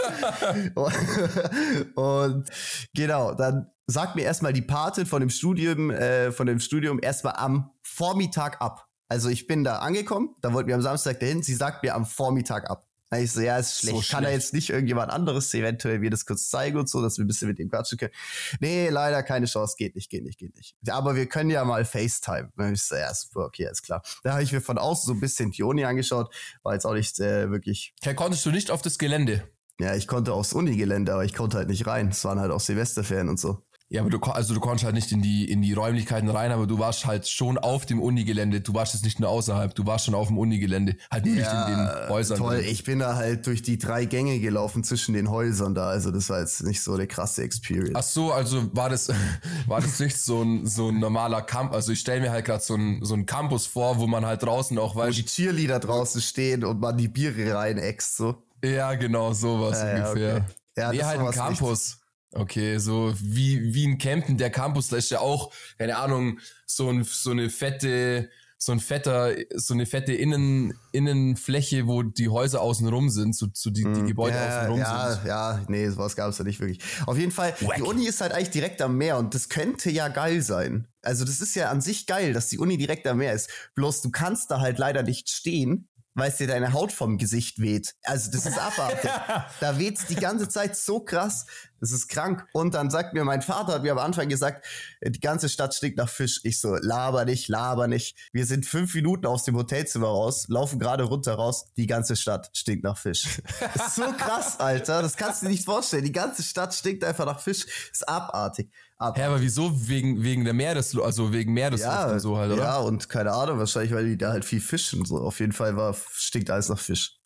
und, 0.74 1.96
und 1.96 2.50
genau, 2.94 3.34
dann 3.34 3.70
sagt 3.86 4.16
mir 4.16 4.22
erstmal 4.22 4.52
die 4.52 4.62
Patin 4.62 5.06
von 5.06 5.20
dem 5.20 5.30
Studium, 5.30 5.90
äh, 5.90 6.30
von 6.30 6.46
dem 6.46 6.60
Studium 6.60 7.00
erstmal 7.02 7.36
am 7.36 7.70
Vormittag 7.82 8.60
ab. 8.60 8.86
Also 9.08 9.30
ich 9.30 9.46
bin 9.46 9.64
da 9.64 9.78
angekommen, 9.78 10.34
da 10.42 10.52
wollten 10.52 10.68
wir 10.68 10.74
am 10.74 10.82
Samstag 10.82 11.18
dahin, 11.20 11.42
sie 11.42 11.54
sagt 11.54 11.82
mir 11.82 11.94
am 11.94 12.04
Vormittag 12.04 12.68
ab. 12.70 12.87
Da 13.10 13.18
ich 13.18 13.32
so, 13.32 13.40
ja, 13.40 13.58
ist 13.58 13.80
schlecht. 13.80 14.04
So 14.04 14.12
Kann 14.12 14.24
da 14.24 14.30
jetzt 14.30 14.52
nicht 14.52 14.70
irgendjemand 14.70 15.10
anderes 15.10 15.52
eventuell 15.54 15.98
mir 15.98 16.10
das 16.10 16.26
kurz 16.26 16.50
zeigen 16.50 16.78
und 16.78 16.88
so, 16.88 17.00
dass 17.00 17.16
wir 17.16 17.24
ein 17.24 17.26
bisschen 17.26 17.48
mit 17.48 17.58
ihm 17.58 17.70
quatschen 17.70 17.98
können? 17.98 18.12
Nee, 18.60 18.90
leider 18.90 19.22
keine 19.22 19.46
Chance, 19.46 19.76
geht 19.78 19.94
nicht, 19.94 20.10
geht 20.10 20.24
nicht, 20.24 20.38
geht 20.38 20.54
nicht. 20.54 20.76
Aber 20.88 21.16
wir 21.16 21.26
können 21.26 21.50
ja 21.50 21.64
mal 21.64 21.84
FaceTime. 21.84 22.52
Und 22.56 22.74
ich 22.74 22.82
so, 22.82 22.96
ja, 22.96 23.12
super, 23.14 23.46
okay, 23.46 23.68
ist 23.70 23.82
klar. 23.82 24.02
Da 24.24 24.32
habe 24.32 24.42
ich 24.42 24.52
mir 24.52 24.60
von 24.60 24.76
außen 24.76 25.06
so 25.06 25.14
ein 25.14 25.20
bisschen 25.20 25.50
die 25.52 25.62
Uni 25.62 25.84
angeschaut, 25.84 26.34
war 26.62 26.74
jetzt 26.74 26.84
auch 26.84 26.94
nicht 26.94 27.18
äh, 27.20 27.50
wirklich. 27.50 27.94
Ja, 28.02 28.12
konntest 28.12 28.44
du 28.44 28.50
nicht 28.50 28.70
auf 28.70 28.82
das 28.82 28.98
Gelände? 28.98 29.48
Ja, 29.80 29.94
ich 29.94 30.08
konnte 30.08 30.32
aufs 30.32 30.52
Unigelände, 30.52 31.12
aber 31.12 31.24
ich 31.24 31.34
konnte 31.34 31.56
halt 31.56 31.68
nicht 31.68 31.86
rein. 31.86 32.08
Es 32.08 32.24
waren 32.24 32.40
halt 32.40 32.50
auch 32.50 32.60
Silvesterferien 32.60 33.28
und 33.28 33.38
so. 33.38 33.62
Ja, 33.90 34.02
aber 34.02 34.10
du, 34.10 34.18
also 34.18 34.52
du 34.52 34.60
konntest 34.60 34.84
halt 34.84 34.94
nicht 34.94 35.10
in 35.12 35.22
die, 35.22 35.50
in 35.50 35.62
die 35.62 35.72
Räumlichkeiten 35.72 36.28
rein, 36.28 36.52
aber 36.52 36.66
du 36.66 36.78
warst 36.78 37.06
halt 37.06 37.26
schon 37.26 37.56
auf 37.56 37.86
dem 37.86 38.02
Unigelände. 38.02 38.60
Du 38.60 38.74
warst 38.74 38.92
jetzt 38.92 39.02
nicht 39.02 39.18
nur 39.18 39.30
außerhalb, 39.30 39.74
du 39.74 39.86
warst 39.86 40.04
schon 40.04 40.14
auf 40.14 40.28
dem 40.28 40.36
Unigelände. 40.36 40.96
Halt 41.10 41.24
nur 41.24 41.36
ja, 41.36 41.40
nicht 41.40 41.68
in 41.70 41.76
den 41.78 42.08
Häusern. 42.10 42.36
Toll, 42.36 42.58
ich 42.58 42.84
bin 42.84 42.98
da 42.98 43.16
halt 43.16 43.46
durch 43.46 43.62
die 43.62 43.78
drei 43.78 44.04
Gänge 44.04 44.40
gelaufen 44.40 44.84
zwischen 44.84 45.14
den 45.14 45.30
Häusern 45.30 45.74
da. 45.74 45.88
Also 45.88 46.10
das 46.10 46.28
war 46.28 46.40
jetzt 46.40 46.64
nicht 46.64 46.82
so 46.82 46.92
eine 46.92 47.06
krasse 47.06 47.42
Experience. 47.42 47.94
Ach 47.94 48.02
so, 48.02 48.30
also 48.30 48.76
war 48.76 48.90
das, 48.90 49.08
war 49.66 49.80
das 49.80 49.98
nicht 50.00 50.18
so 50.18 50.42
ein, 50.42 50.66
so 50.66 50.88
ein 50.90 50.98
normaler 50.98 51.40
Campus. 51.40 51.76
Also 51.76 51.92
ich 51.92 52.00
stelle 52.00 52.20
mir 52.20 52.30
halt 52.30 52.44
gerade 52.44 52.62
so 52.62 52.74
ein, 52.74 53.02
so 53.02 53.14
ein 53.14 53.24
Campus 53.24 53.64
vor, 53.64 53.98
wo 53.98 54.06
man 54.06 54.26
halt 54.26 54.42
draußen 54.42 54.76
auch 54.76 54.96
weiß. 54.96 55.08
Wo 55.08 55.16
die 55.16 55.24
Cheerleader 55.24 55.78
draußen 55.80 56.20
stehen 56.20 56.62
und 56.62 56.78
man 56.78 56.98
die 56.98 57.08
Biere 57.08 57.54
reinäxt, 57.54 58.18
so. 58.18 58.42
Ja, 58.62 58.94
genau, 58.96 59.32
sowas 59.32 59.80
äh, 59.80 59.94
ungefähr. 59.94 60.36
Okay. 60.36 60.44
Ja, 60.76 60.92
nee, 60.92 61.02
halt 61.02 61.20
ein 61.20 61.30
Campus. 61.30 61.70
Nichts. 61.70 61.97
Okay, 62.32 62.78
so 62.78 63.14
wie, 63.20 63.74
wie 63.74 63.84
in 63.84 63.98
Campen, 63.98 64.36
der 64.36 64.50
Campus, 64.50 64.88
da 64.88 64.96
ist 64.96 65.10
ja 65.10 65.20
auch, 65.20 65.52
keine 65.78 65.96
Ahnung, 65.96 66.38
so, 66.66 66.90
ein, 66.90 67.02
so 67.04 67.30
eine 67.30 67.48
fette, 67.48 68.28
so 68.58 68.72
ein 68.72 68.80
fetter, 68.80 69.34
so 69.54 69.72
eine 69.72 69.86
fette 69.86 70.12
Innen, 70.12 70.74
Innenfläche, 70.92 71.86
wo 71.86 72.02
die 72.02 72.28
Häuser 72.28 72.60
außenrum 72.60 73.08
sind, 73.08 73.34
so, 73.34 73.46
so 73.54 73.70
die, 73.70 73.84
die 73.84 74.00
hm, 74.00 74.06
Gebäude 74.08 74.36
ja, 74.36 74.58
außenrum 74.58 74.78
ja, 74.78 75.12
sind. 75.12 75.26
Ja, 75.26 75.64
nee, 75.68 75.88
sowas 75.88 76.16
gab 76.16 76.28
es 76.28 76.36
da 76.36 76.44
nicht 76.44 76.60
wirklich. 76.60 76.80
Auf 77.06 77.16
jeden 77.16 77.32
Fall, 77.32 77.54
Wack. 77.60 77.76
die 77.76 77.82
Uni 77.82 78.06
ist 78.06 78.20
halt 78.20 78.32
eigentlich 78.32 78.50
direkt 78.50 78.82
am 78.82 78.98
Meer 78.98 79.16
und 79.16 79.34
das 79.34 79.48
könnte 79.48 79.90
ja 79.90 80.08
geil 80.08 80.42
sein. 80.42 80.86
Also 81.00 81.24
das 81.24 81.40
ist 81.40 81.54
ja 81.54 81.70
an 81.70 81.80
sich 81.80 82.06
geil, 82.06 82.34
dass 82.34 82.48
die 82.48 82.58
Uni 82.58 82.76
direkt 82.76 83.06
am 83.06 83.18
Meer 83.18 83.32
ist. 83.32 83.48
Bloß 83.74 84.02
du 84.02 84.10
kannst 84.10 84.50
da 84.50 84.60
halt 84.60 84.78
leider 84.78 85.02
nicht 85.02 85.30
stehen, 85.30 85.88
weil 86.18 86.30
es 86.30 86.36
dir 86.36 86.48
deine 86.48 86.72
Haut 86.72 86.92
vom 86.92 87.16
Gesicht 87.16 87.60
weht. 87.60 87.94
Also 88.02 88.30
das 88.32 88.44
ist 88.44 88.58
abartig. 88.58 89.10
da 89.60 89.78
weht's 89.78 90.06
die 90.06 90.16
ganze 90.16 90.48
Zeit 90.48 90.76
so 90.76 91.00
krass. 91.00 91.46
Das 91.80 91.92
ist 91.92 92.08
krank. 92.08 92.46
Und 92.52 92.74
dann 92.74 92.90
sagt 92.90 93.14
mir 93.14 93.24
mein 93.24 93.42
Vater, 93.42 93.74
hat 93.74 93.82
mir 93.82 93.92
am 93.92 93.98
Anfang 93.98 94.28
gesagt, 94.28 94.66
die 95.02 95.20
ganze 95.20 95.48
Stadt 95.48 95.74
stinkt 95.74 95.98
nach 95.98 96.08
Fisch. 96.08 96.40
Ich 96.42 96.60
so, 96.60 96.76
laber 96.76 97.24
nicht, 97.24 97.48
laber 97.48 97.86
nicht. 97.86 98.16
Wir 98.32 98.46
sind 98.46 98.66
fünf 98.66 98.94
Minuten 98.94 99.26
aus 99.26 99.44
dem 99.44 99.56
Hotelzimmer 99.56 100.08
raus, 100.08 100.46
laufen 100.48 100.78
gerade 100.78 101.04
runter 101.04 101.34
raus. 101.34 101.66
Die 101.76 101.86
ganze 101.86 102.16
Stadt 102.16 102.50
stinkt 102.52 102.84
nach 102.84 102.98
Fisch. 102.98 103.40
ist 103.74 103.96
so 103.96 104.12
krass, 104.12 104.58
Alter. 104.60 105.02
Das 105.02 105.16
kannst 105.16 105.42
du 105.42 105.46
dir 105.46 105.52
nicht 105.52 105.64
vorstellen. 105.64 106.04
Die 106.04 106.12
ganze 106.12 106.42
Stadt 106.42 106.74
stinkt 106.74 107.04
einfach 107.04 107.26
nach 107.26 107.40
Fisch. 107.40 107.66
ist 107.92 108.08
abartig. 108.08 108.70
Ab. 109.00 109.16
Hä, 109.16 109.22
aber 109.22 109.40
wieso? 109.40 109.70
Wegen, 109.88 110.24
wegen 110.24 110.44
der 110.44 110.54
Meeresluft, 110.54 111.06
also 111.06 111.32
wegen 111.32 111.52
Meeresluft 111.52 111.92
ja, 111.92 112.10
und 112.10 112.18
so 112.18 112.36
halt, 112.36 112.52
oder? 112.52 112.62
Ja, 112.64 112.78
und 112.78 113.08
keine 113.08 113.32
Ahnung, 113.32 113.60
wahrscheinlich, 113.60 113.92
weil 113.92 114.06
die 114.06 114.18
da 114.18 114.32
halt 114.32 114.44
viel 114.44 114.60
fischen. 114.60 115.04
So, 115.04 115.18
auf 115.18 115.38
jeden 115.38 115.52
Fall 115.52 115.76
war, 115.76 115.94
stinkt 116.14 116.50
alles 116.50 116.68
nach 116.68 116.80
Fisch. 116.80 117.16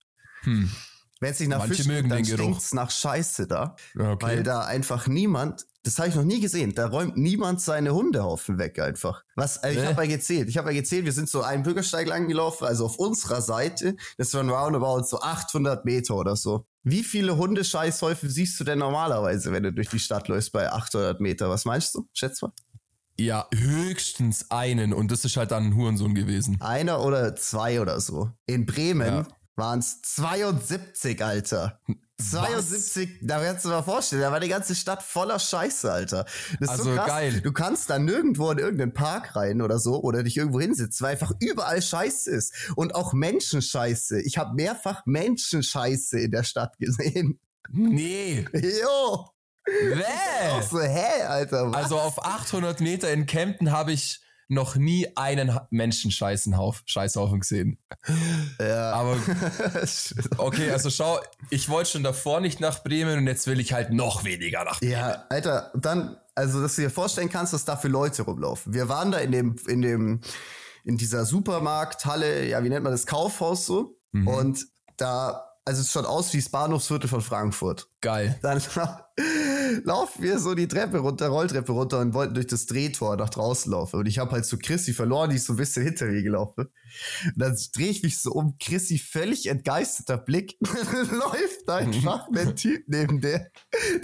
Hm. 0.42 0.70
Wenn 1.22 1.30
es 1.30 1.38
nicht 1.38 1.50
nach 1.50 1.58
Manche 1.58 1.76
Fisch 1.76 1.86
mögen 1.86 2.08
dann 2.08 2.24
stinkt's 2.24 2.74
nach 2.74 2.90
Scheiße 2.90 3.46
da. 3.46 3.76
Okay. 3.94 4.16
Weil 4.20 4.42
da 4.42 4.62
einfach 4.62 5.06
niemand, 5.06 5.66
das 5.84 5.96
habe 6.00 6.08
ich 6.08 6.16
noch 6.16 6.24
nie 6.24 6.40
gesehen, 6.40 6.74
da 6.74 6.88
räumt 6.88 7.16
niemand 7.16 7.60
seine 7.60 7.94
Hundehaufen 7.94 8.58
weg 8.58 8.80
einfach. 8.80 9.22
Was, 9.36 9.58
äh, 9.58 9.70
ich 9.70 9.86
habe 9.86 10.02
ja 10.02 10.16
gezählt, 10.16 10.48
ich 10.48 10.58
habe 10.58 10.72
ja 10.72 10.80
gezählt, 10.80 11.04
wir 11.04 11.12
sind 11.12 11.28
so 11.28 11.42
einen 11.42 11.62
Bürgersteig 11.62 12.08
lang 12.08 12.26
gelaufen, 12.26 12.64
also 12.64 12.86
auf 12.86 12.96
unserer 12.96 13.40
Seite, 13.40 13.94
das 14.18 14.34
waren 14.34 14.50
roundabout 14.50 15.04
so 15.04 15.20
800 15.20 15.84
Meter 15.84 16.16
oder 16.16 16.34
so. 16.34 16.66
Wie 16.82 17.04
viele 17.04 17.36
Hundescheißhäufen 17.36 18.28
siehst 18.28 18.58
du 18.58 18.64
denn 18.64 18.80
normalerweise, 18.80 19.52
wenn 19.52 19.62
du 19.62 19.72
durch 19.72 19.90
die 19.90 20.00
Stadt 20.00 20.26
läufst 20.26 20.50
bei 20.50 20.72
800 20.72 21.20
Meter? 21.20 21.48
Was 21.48 21.64
meinst 21.64 21.94
du? 21.94 22.08
Schätz 22.12 22.42
mal. 22.42 22.50
Ja, 23.16 23.46
höchstens 23.54 24.50
einen 24.50 24.92
und 24.92 25.12
das 25.12 25.24
ist 25.24 25.36
halt 25.36 25.52
dann 25.52 25.66
ein 25.66 25.76
Hurensohn 25.76 26.16
gewesen. 26.16 26.60
Einer 26.60 27.04
oder 27.04 27.36
zwei 27.36 27.80
oder 27.80 28.00
so. 28.00 28.32
In 28.46 28.66
Bremen 28.66 29.06
ja. 29.06 29.28
Waren 29.56 29.80
es 29.80 30.00
72, 30.02 31.22
Alter. 31.24 31.80
72, 32.18 33.20
Was? 33.20 33.26
da 33.26 33.42
kannst 33.42 33.64
du 33.64 33.68
dir 33.68 33.74
mal 33.74 33.82
vorstellen, 33.82 34.22
da 34.22 34.32
war 34.32 34.40
die 34.40 34.48
ganze 34.48 34.74
Stadt 34.74 35.02
voller 35.02 35.38
Scheiße, 35.38 35.92
Alter. 35.92 36.24
Das 36.24 36.60
ist 36.60 36.68
also 36.68 36.84
so 36.84 36.94
krass. 36.94 37.06
geil. 37.06 37.40
Du 37.40 37.52
kannst 37.52 37.90
da 37.90 37.98
nirgendwo 37.98 38.50
in 38.50 38.58
irgendeinen 38.58 38.92
Park 38.94 39.34
rein 39.36 39.60
oder 39.60 39.78
so 39.78 40.00
oder 40.02 40.22
dich 40.22 40.36
irgendwo 40.36 40.60
hinsetzen, 40.60 41.04
weil 41.04 41.12
einfach 41.12 41.32
überall 41.40 41.82
Scheiße 41.82 42.30
ist. 42.30 42.54
Und 42.76 42.94
auch 42.94 43.12
Menschenscheiße. 43.12 44.20
Ich 44.22 44.38
habe 44.38 44.54
mehrfach 44.54 45.02
Menschenscheiße 45.06 46.20
in 46.20 46.30
der 46.30 46.44
Stadt 46.44 46.78
gesehen. 46.78 47.40
Nee. 47.70 48.46
Jo. 48.52 49.28
Bäh. 49.64 50.62
So, 50.68 50.80
hä, 50.80 51.22
Alter. 51.22 51.70
Was? 51.70 51.76
Also 51.76 51.98
auf 51.98 52.24
800 52.24 52.80
Meter 52.80 53.12
in 53.12 53.26
Kempten 53.26 53.70
habe 53.70 53.92
ich 53.92 54.21
noch 54.52 54.76
nie 54.76 55.08
einen 55.16 55.58
Menschenscheißhaufen 55.70 57.40
gesehen. 57.40 57.78
Ja. 58.60 58.92
Aber 58.92 59.16
okay, 60.38 60.70
also 60.70 60.90
schau, 60.90 61.20
ich 61.50 61.68
wollte 61.68 61.90
schon 61.90 62.02
davor 62.02 62.40
nicht 62.40 62.60
nach 62.60 62.82
Bremen 62.82 63.18
und 63.18 63.26
jetzt 63.26 63.46
will 63.46 63.60
ich 63.60 63.72
halt 63.72 63.92
noch 63.92 64.24
weniger 64.24 64.64
nach 64.64 64.78
Bremen. 64.80 64.92
Ja, 64.92 65.24
Alter, 65.28 65.72
dann, 65.74 66.16
also 66.34 66.60
dass 66.60 66.76
du 66.76 66.82
dir 66.82 66.90
vorstellen 66.90 67.30
kannst, 67.30 67.52
dass 67.52 67.64
da 67.64 67.76
für 67.76 67.88
Leute 67.88 68.22
rumlaufen. 68.22 68.74
Wir 68.74 68.88
waren 68.88 69.10
da 69.10 69.18
in 69.18 69.32
dem, 69.32 69.56
in 69.66 69.82
dem, 69.82 70.20
in 70.84 70.98
dieser 70.98 71.24
Supermarkthalle, 71.24 72.46
ja, 72.46 72.62
wie 72.62 72.68
nennt 72.68 72.84
man 72.84 72.92
das, 72.92 73.06
Kaufhaus 73.06 73.66
so. 73.66 73.98
Mhm. 74.12 74.28
Und 74.28 74.66
da 74.96 75.51
also 75.64 75.80
es 75.80 75.92
schaut 75.92 76.06
aus 76.06 76.32
wie 76.32 76.38
das 76.38 76.48
Bahnhofsviertel 76.48 77.08
von 77.08 77.20
Frankfurt. 77.20 77.88
Geil. 78.00 78.38
Dann 78.42 78.60
laufen 79.84 80.22
wir 80.22 80.38
so 80.40 80.54
die 80.54 80.66
Treppe 80.66 80.98
runter, 80.98 81.28
Rolltreppe 81.28 81.70
runter 81.70 82.00
und 82.00 82.14
wollten 82.14 82.34
durch 82.34 82.48
das 82.48 82.66
Drehtor 82.66 83.16
nach 83.16 83.30
draußen 83.30 83.70
laufen. 83.70 84.00
Und 84.00 84.06
ich 84.06 84.18
habe 84.18 84.32
halt 84.32 84.44
so 84.44 84.56
Chrissy 84.58 84.92
verloren, 84.92 85.30
die 85.30 85.36
ist 85.36 85.46
so 85.46 85.52
ein 85.52 85.56
bisschen 85.56 85.84
hinter 85.84 86.06
mir 86.06 86.22
gelaufen. 86.22 86.66
Und 87.24 87.34
dann 87.36 87.56
drehe 87.74 87.90
ich 87.90 88.02
mich 88.02 88.18
so 88.18 88.32
um, 88.32 88.56
Chrissy 88.58 88.98
völlig 88.98 89.46
entgeisterter 89.46 90.18
Blick, 90.18 90.56
läuft 90.60 91.68
einfach 91.68 92.28
ein 92.34 92.56
Typ 92.56 92.82
neben 92.88 93.20
der, 93.20 93.50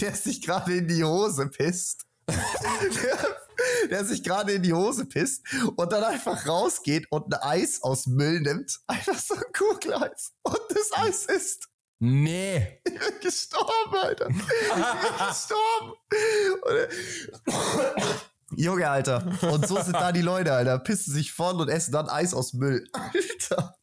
der 0.00 0.14
sich 0.14 0.42
gerade 0.42 0.76
in 0.76 0.86
die 0.86 1.02
Hose 1.02 1.48
pisst. 1.48 2.04
der, 2.28 3.36
der 3.90 4.04
sich 4.04 4.22
gerade 4.22 4.52
in 4.52 4.62
die 4.62 4.72
Hose 4.72 5.06
pisst 5.06 5.42
und 5.76 5.92
dann 5.92 6.04
einfach 6.04 6.46
rausgeht 6.46 7.06
und 7.10 7.32
ein 7.32 7.40
Eis 7.40 7.82
aus 7.82 8.06
Müll 8.06 8.40
nimmt. 8.40 8.78
Einfach 8.86 9.18
so 9.18 9.34
ein 9.34 9.42
Kugeleis. 9.56 10.32
Und 10.42 10.60
das 10.70 10.92
Eis 10.92 11.26
ist. 11.26 11.68
Nee. 11.98 12.80
Ich 12.88 12.94
bin 12.94 13.20
gestorben, 13.20 13.96
Alter. 14.02 14.28
Ich 14.28 14.36
bin 14.36 14.44
gestorben. 15.28 15.92
Junge, 18.56 18.88
Alter. 18.88 19.26
Und 19.42 19.66
so 19.66 19.80
sind 19.82 19.94
da 19.94 20.12
die 20.12 20.22
Leute, 20.22 20.52
Alter. 20.52 20.78
Pissen 20.78 21.12
sich 21.12 21.32
vorn 21.32 21.60
und 21.60 21.68
essen 21.68 21.92
dann 21.92 22.08
Eis 22.08 22.34
aus 22.34 22.54
Müll. 22.54 22.88
Alter. 22.92 23.76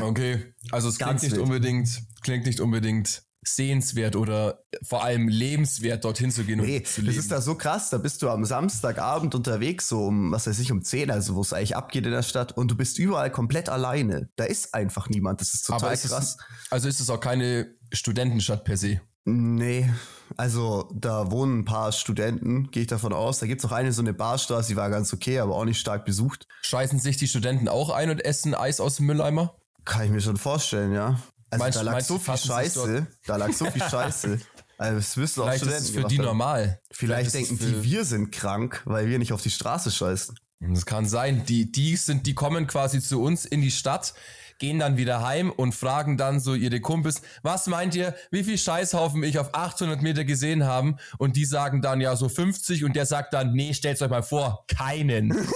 Okay, 0.00 0.54
also 0.70 0.88
es 0.88 0.98
klingt 0.98 1.22
nicht 1.22 1.38
unbedingt, 1.38 2.02
klingt 2.22 2.46
nicht 2.46 2.60
unbedingt 2.60 3.22
sehenswert 3.42 4.16
oder 4.16 4.64
vor 4.82 5.02
allem 5.02 5.28
lebenswert, 5.28 6.04
dorthin 6.04 6.30
zu 6.30 6.44
gehen 6.44 6.60
nee, 6.60 6.82
zu. 6.82 7.02
Das 7.02 7.16
ist 7.16 7.32
da 7.32 7.40
so 7.40 7.54
krass, 7.54 7.90
da 7.90 7.98
bist 7.98 8.22
du 8.22 8.28
am 8.28 8.44
Samstagabend 8.44 9.34
unterwegs, 9.34 9.88
so 9.88 10.06
um, 10.06 10.32
was 10.32 10.46
weiß 10.46 10.58
ich, 10.58 10.70
um 10.72 10.82
10, 10.82 11.10
also 11.10 11.34
wo 11.34 11.40
es 11.40 11.52
eigentlich 11.52 11.76
abgeht 11.76 12.04
in 12.04 12.12
der 12.12 12.22
Stadt 12.22 12.52
und 12.56 12.70
du 12.70 12.76
bist 12.76 12.98
überall 12.98 13.30
komplett 13.30 13.68
alleine. 13.68 14.28
Da 14.36 14.44
ist 14.44 14.74
einfach 14.74 15.08
niemand, 15.08 15.40
das 15.40 15.54
ist 15.54 15.66
total 15.66 15.94
ist 15.94 16.08
krass. 16.08 16.36
Es, 16.38 16.72
also 16.72 16.88
ist 16.88 17.00
es 17.00 17.08
auch 17.08 17.20
keine 17.20 17.74
Studentenstadt 17.92 18.64
per 18.64 18.76
se? 18.76 19.00
Nee, 19.24 19.88
also 20.36 20.90
da 20.94 21.30
wohnen 21.30 21.60
ein 21.60 21.64
paar 21.64 21.92
Studenten, 21.92 22.70
gehe 22.70 22.82
ich 22.82 22.88
davon 22.88 23.12
aus. 23.12 23.38
Da 23.38 23.46
gibt 23.46 23.62
es 23.62 23.70
auch 23.70 23.74
eine 23.74 23.92
so 23.92 24.02
eine 24.02 24.14
Barstraße, 24.14 24.68
die 24.68 24.76
war 24.76 24.90
ganz 24.90 25.12
okay, 25.12 25.38
aber 25.38 25.56
auch 25.56 25.64
nicht 25.64 25.78
stark 25.78 26.04
besucht. 26.04 26.46
Scheißen 26.62 26.98
sich 26.98 27.16
die 27.16 27.28
Studenten 27.28 27.68
auch 27.68 27.90
ein 27.90 28.10
und 28.10 28.24
essen 28.24 28.54
Eis 28.54 28.80
aus 28.80 28.96
dem 28.96 29.06
Mülleimer? 29.06 29.56
Kann 29.84 30.04
ich 30.04 30.10
mir 30.10 30.20
schon 30.20 30.36
vorstellen, 30.36 30.92
ja. 30.92 31.20
Also 31.50 31.62
meinst, 31.62 31.78
da 31.78 31.82
lag 31.82 32.00
so 32.00 32.18
viel 32.18 32.36
Scheiße, 32.36 33.06
da 33.26 33.36
lag 33.36 33.52
so 33.52 33.70
viel 33.70 33.82
Scheiße. 33.82 34.40
Also 34.78 34.96
das 34.96 35.16
müssen 35.16 35.40
auch 35.40 35.44
Vielleicht 35.44 35.62
Studenten 35.64 35.82
ist 35.82 35.90
es 35.90 35.94
für 35.94 36.04
die 36.04 36.18
haben. 36.18 36.24
normal. 36.24 36.80
Vielleicht, 36.90 37.30
Vielleicht 37.32 37.50
denken 37.50 37.82
die, 37.82 37.82
wir 37.84 38.04
sind 38.04 38.32
krank, 38.32 38.82
weil 38.86 39.08
wir 39.08 39.18
nicht 39.18 39.32
auf 39.32 39.42
die 39.42 39.50
Straße 39.50 39.90
scheißen. 39.90 40.38
Das 40.60 40.86
kann 40.86 41.06
sein. 41.06 41.44
Die, 41.46 41.70
die 41.70 41.96
sind, 41.96 42.26
die 42.26 42.34
kommen 42.34 42.66
quasi 42.66 43.00
zu 43.00 43.22
uns 43.22 43.44
in 43.44 43.62
die 43.62 43.70
Stadt, 43.70 44.14
gehen 44.60 44.78
dann 44.78 44.96
wieder 44.96 45.22
heim 45.22 45.50
und 45.50 45.74
fragen 45.74 46.16
dann 46.16 46.38
so 46.38 46.54
ihre 46.54 46.80
Kumpels, 46.80 47.22
was 47.42 47.66
meint 47.66 47.96
ihr, 47.96 48.14
wie 48.30 48.44
viel 48.44 48.58
Scheißhaufen 48.58 49.24
ich 49.24 49.38
auf 49.38 49.54
800 49.54 50.02
Meter 50.02 50.24
gesehen 50.24 50.64
haben? 50.64 50.98
Und 51.18 51.34
die 51.34 51.46
sagen 51.46 51.82
dann 51.82 52.00
ja 52.00 52.14
so 52.14 52.28
50 52.28 52.84
und 52.84 52.94
der 52.94 53.06
sagt 53.06 53.34
dann, 53.34 53.52
nee, 53.52 53.74
stellt 53.74 54.00
euch 54.00 54.10
mal 54.10 54.22
vor, 54.22 54.66
keinen. 54.68 55.30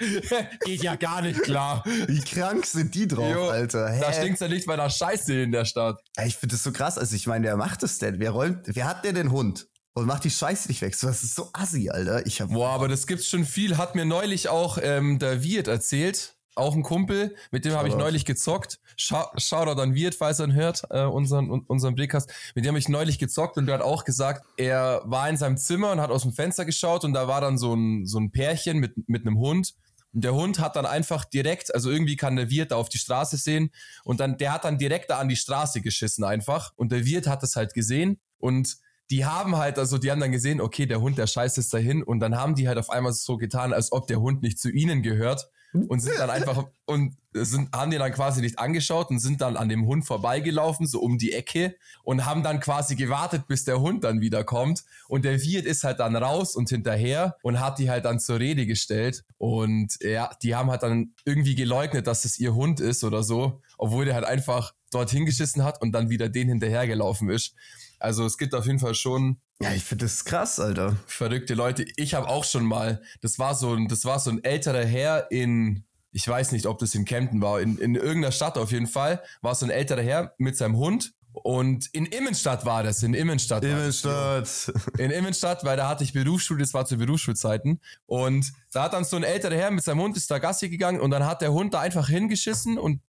Geht 0.64 0.82
ja 0.82 0.94
gar 0.96 1.22
nicht 1.22 1.42
klar. 1.42 1.82
Wie 2.06 2.20
krank 2.20 2.64
sind 2.66 2.94
die 2.94 3.08
drauf, 3.08 3.32
jo, 3.32 3.48
Alter? 3.48 3.90
Hä? 3.90 4.00
Da 4.00 4.12
stinkt's 4.12 4.40
ja 4.40 4.48
nicht 4.48 4.66
bei 4.66 4.74
einer 4.74 4.90
Scheiße 4.90 5.42
in 5.42 5.52
der 5.52 5.64
Stadt. 5.64 6.00
Ich 6.24 6.36
finde 6.36 6.54
das 6.54 6.62
so 6.62 6.72
krass. 6.72 6.98
Also 6.98 7.16
ich 7.16 7.26
meine, 7.26 7.46
wer 7.46 7.56
macht 7.56 7.82
das 7.82 7.98
denn? 7.98 8.20
Wer 8.20 8.30
räumt, 8.30 8.60
wer 8.66 8.86
hat 8.86 9.04
denn 9.04 9.14
den 9.14 9.30
Hund? 9.30 9.66
Und 9.92 10.06
macht 10.06 10.24
die 10.24 10.30
Scheiße 10.30 10.68
nicht 10.68 10.82
weg. 10.82 10.96
Das 11.00 11.22
ist 11.22 11.34
so 11.34 11.50
assi, 11.52 11.90
Alter. 11.90 12.24
Ich 12.24 12.40
hab 12.40 12.50
Boah, 12.50 12.70
aber 12.70 12.88
das 12.88 13.06
gibt's 13.06 13.28
schon 13.28 13.44
viel. 13.44 13.76
Hat 13.76 13.96
mir 13.96 14.04
neulich 14.04 14.48
auch 14.48 14.78
ähm, 14.80 15.18
der 15.18 15.42
Wirt 15.42 15.66
erzählt 15.66 16.36
auch 16.54 16.74
ein 16.74 16.82
Kumpel, 16.82 17.34
mit 17.50 17.64
dem 17.64 17.74
habe 17.74 17.88
ich 17.88 17.96
neulich 17.96 18.24
gezockt. 18.24 18.80
Shoutout 18.96 19.80
an 19.80 19.94
Wirt, 19.94 20.14
falls 20.14 20.40
er 20.40 20.46
ihn 20.46 20.54
hört, 20.54 20.82
äh, 20.90 21.04
unseren, 21.04 21.48
unseren 21.50 21.94
Blickcast. 21.94 22.30
Mit 22.54 22.64
dem 22.64 22.70
habe 22.70 22.78
ich 22.78 22.88
neulich 22.88 23.18
gezockt 23.18 23.56
und 23.56 23.66
der 23.66 23.76
hat 23.76 23.82
auch 23.82 24.04
gesagt, 24.04 24.44
er 24.56 25.02
war 25.04 25.28
in 25.28 25.36
seinem 25.36 25.56
Zimmer 25.56 25.92
und 25.92 26.00
hat 26.00 26.10
aus 26.10 26.22
dem 26.22 26.32
Fenster 26.32 26.64
geschaut 26.64 27.04
und 27.04 27.12
da 27.12 27.28
war 27.28 27.40
dann 27.40 27.56
so 27.56 27.74
ein, 27.74 28.06
so 28.06 28.18
ein 28.18 28.30
Pärchen 28.30 28.78
mit, 28.78 29.08
mit 29.08 29.26
einem 29.26 29.38
Hund. 29.38 29.74
Und 30.12 30.24
der 30.24 30.34
Hund 30.34 30.58
hat 30.58 30.74
dann 30.74 30.86
einfach 30.86 31.24
direkt, 31.24 31.72
also 31.72 31.88
irgendwie 31.88 32.16
kann 32.16 32.34
der 32.34 32.50
Wirt 32.50 32.72
da 32.72 32.76
auf 32.76 32.88
die 32.88 32.98
Straße 32.98 33.36
sehen 33.36 33.70
und 34.04 34.18
dann, 34.18 34.38
der 34.38 34.52
hat 34.52 34.64
dann 34.64 34.76
direkt 34.76 35.10
da 35.10 35.18
an 35.18 35.28
die 35.28 35.36
Straße 35.36 35.80
geschissen 35.82 36.24
einfach. 36.24 36.72
Und 36.76 36.90
der 36.90 37.06
Wirt 37.06 37.28
hat 37.28 37.44
das 37.44 37.54
halt 37.54 37.74
gesehen 37.74 38.18
und 38.38 38.76
die 39.10 39.24
haben 39.24 39.56
halt, 39.56 39.78
also 39.78 39.98
die 39.98 40.10
haben 40.10 40.20
dann 40.20 40.32
gesehen, 40.32 40.60
okay, 40.60 40.86
der 40.86 41.00
Hund, 41.00 41.16
der 41.16 41.26
scheißt 41.26 41.56
jetzt 41.56 41.72
dahin 41.72 42.02
und 42.02 42.20
dann 42.20 42.36
haben 42.36 42.54
die 42.54 42.68
halt 42.68 42.78
auf 42.78 42.90
einmal 42.90 43.12
so 43.12 43.36
getan, 43.36 43.72
als 43.72 43.92
ob 43.92 44.08
der 44.08 44.20
Hund 44.20 44.42
nicht 44.42 44.58
zu 44.58 44.68
ihnen 44.68 45.02
gehört 45.02 45.48
und 45.72 46.00
sind 46.00 46.18
dann 46.18 46.30
einfach 46.30 46.66
und 46.84 47.16
sind, 47.32 47.74
haben 47.74 47.90
die 47.90 47.98
dann 47.98 48.12
quasi 48.12 48.40
nicht 48.40 48.58
angeschaut 48.58 49.10
und 49.10 49.20
sind 49.20 49.40
dann 49.40 49.56
an 49.56 49.68
dem 49.68 49.86
Hund 49.86 50.04
vorbeigelaufen, 50.04 50.86
so 50.86 51.00
um 51.00 51.18
die 51.18 51.32
Ecke 51.32 51.76
und 52.02 52.24
haben 52.24 52.42
dann 52.42 52.58
quasi 52.58 52.96
gewartet, 52.96 53.46
bis 53.46 53.64
der 53.64 53.80
Hund 53.80 54.02
dann 54.04 54.20
wieder 54.20 54.42
kommt. 54.42 54.82
Und 55.08 55.24
der 55.24 55.40
Wirt 55.42 55.64
ist 55.64 55.84
halt 55.84 56.00
dann 56.00 56.16
raus 56.16 56.56
und 56.56 56.68
hinterher 56.68 57.36
und 57.42 57.60
hat 57.60 57.78
die 57.78 57.88
halt 57.88 58.04
dann 58.04 58.18
zur 58.18 58.40
Rede 58.40 58.66
gestellt. 58.66 59.24
Und 59.38 59.98
ja, 60.02 60.30
die 60.42 60.56
haben 60.56 60.70
halt 60.70 60.82
dann 60.82 61.14
irgendwie 61.24 61.54
geleugnet, 61.54 62.06
dass 62.06 62.24
es 62.24 62.38
ihr 62.38 62.54
Hund 62.54 62.80
ist 62.80 63.04
oder 63.04 63.22
so, 63.22 63.60
obwohl 63.78 64.04
der 64.04 64.14
halt 64.14 64.24
einfach 64.24 64.74
dorthin 64.90 65.24
geschissen 65.24 65.62
hat 65.62 65.80
und 65.80 65.92
dann 65.92 66.10
wieder 66.10 66.28
den 66.28 66.48
hinterhergelaufen 66.48 67.30
ist. 67.30 67.54
Also 68.00 68.24
es 68.24 68.38
gibt 68.38 68.54
auf 68.54 68.66
jeden 68.66 68.80
Fall 68.80 68.94
schon 68.94 69.40
ja, 69.62 69.72
ich 69.74 69.84
finde 69.84 70.06
das 70.06 70.24
krass, 70.24 70.58
Alter. 70.58 70.96
Verrückte 71.06 71.54
Leute. 71.54 71.84
Ich 71.96 72.14
habe 72.14 72.28
auch 72.28 72.44
schon 72.44 72.64
mal, 72.64 73.02
das 73.20 73.38
war 73.38 73.54
so 73.54 73.74
ein, 73.74 73.88
das 73.88 74.06
war 74.06 74.18
so 74.18 74.30
ein 74.30 74.42
älterer 74.42 74.84
Herr 74.84 75.30
in, 75.30 75.84
ich 76.12 76.26
weiß 76.26 76.52
nicht, 76.52 76.66
ob 76.66 76.78
das 76.78 76.94
in 76.94 77.04
Kempten 77.04 77.42
war, 77.42 77.60
in, 77.60 77.76
in 77.76 77.94
irgendeiner 77.94 78.32
Stadt 78.32 78.56
auf 78.56 78.72
jeden 78.72 78.86
Fall, 78.86 79.22
war 79.42 79.54
so 79.54 79.66
ein 79.66 79.70
älterer 79.70 80.02
Herr 80.02 80.34
mit 80.38 80.56
seinem 80.56 80.76
Hund. 80.76 81.12
Und 81.32 81.88
in 81.92 82.06
Immenstadt 82.06 82.64
war 82.64 82.82
das, 82.82 83.02
in 83.02 83.14
Immenstadt. 83.14 83.62
Immenstadt. 83.62 84.72
In 84.98 85.12
Immenstadt, 85.12 85.64
weil 85.64 85.76
da 85.76 85.88
hatte 85.88 86.02
ich 86.02 86.12
Berufsschule, 86.12 86.60
das 86.60 86.74
war 86.74 86.86
zu 86.86 86.96
Berufsschulzeiten. 86.96 87.80
Und 88.06 88.52
da 88.72 88.84
hat 88.84 88.94
dann 88.94 89.04
so 89.04 89.16
ein 89.16 89.22
älterer 89.22 89.54
Herr 89.54 89.70
mit 89.70 89.84
seinem 89.84 90.00
Hund 90.00 90.16
ist 90.16 90.28
da 90.30 90.38
Gassi 90.38 90.68
gegangen 90.68 91.00
und 91.00 91.12
dann 91.12 91.24
hat 91.24 91.40
der 91.40 91.52
Hund 91.52 91.74
da 91.74 91.80
einfach 91.80 92.08
hingeschissen 92.08 92.78
und 92.78 93.00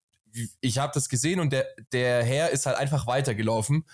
ich 0.60 0.78
habe 0.78 0.92
das 0.94 1.08
gesehen 1.08 1.40
und 1.40 1.52
der, 1.52 1.66
der 1.92 2.22
Herr 2.22 2.50
ist 2.50 2.66
halt 2.66 2.76
einfach 2.76 3.06
weitergelaufen. 3.06 3.84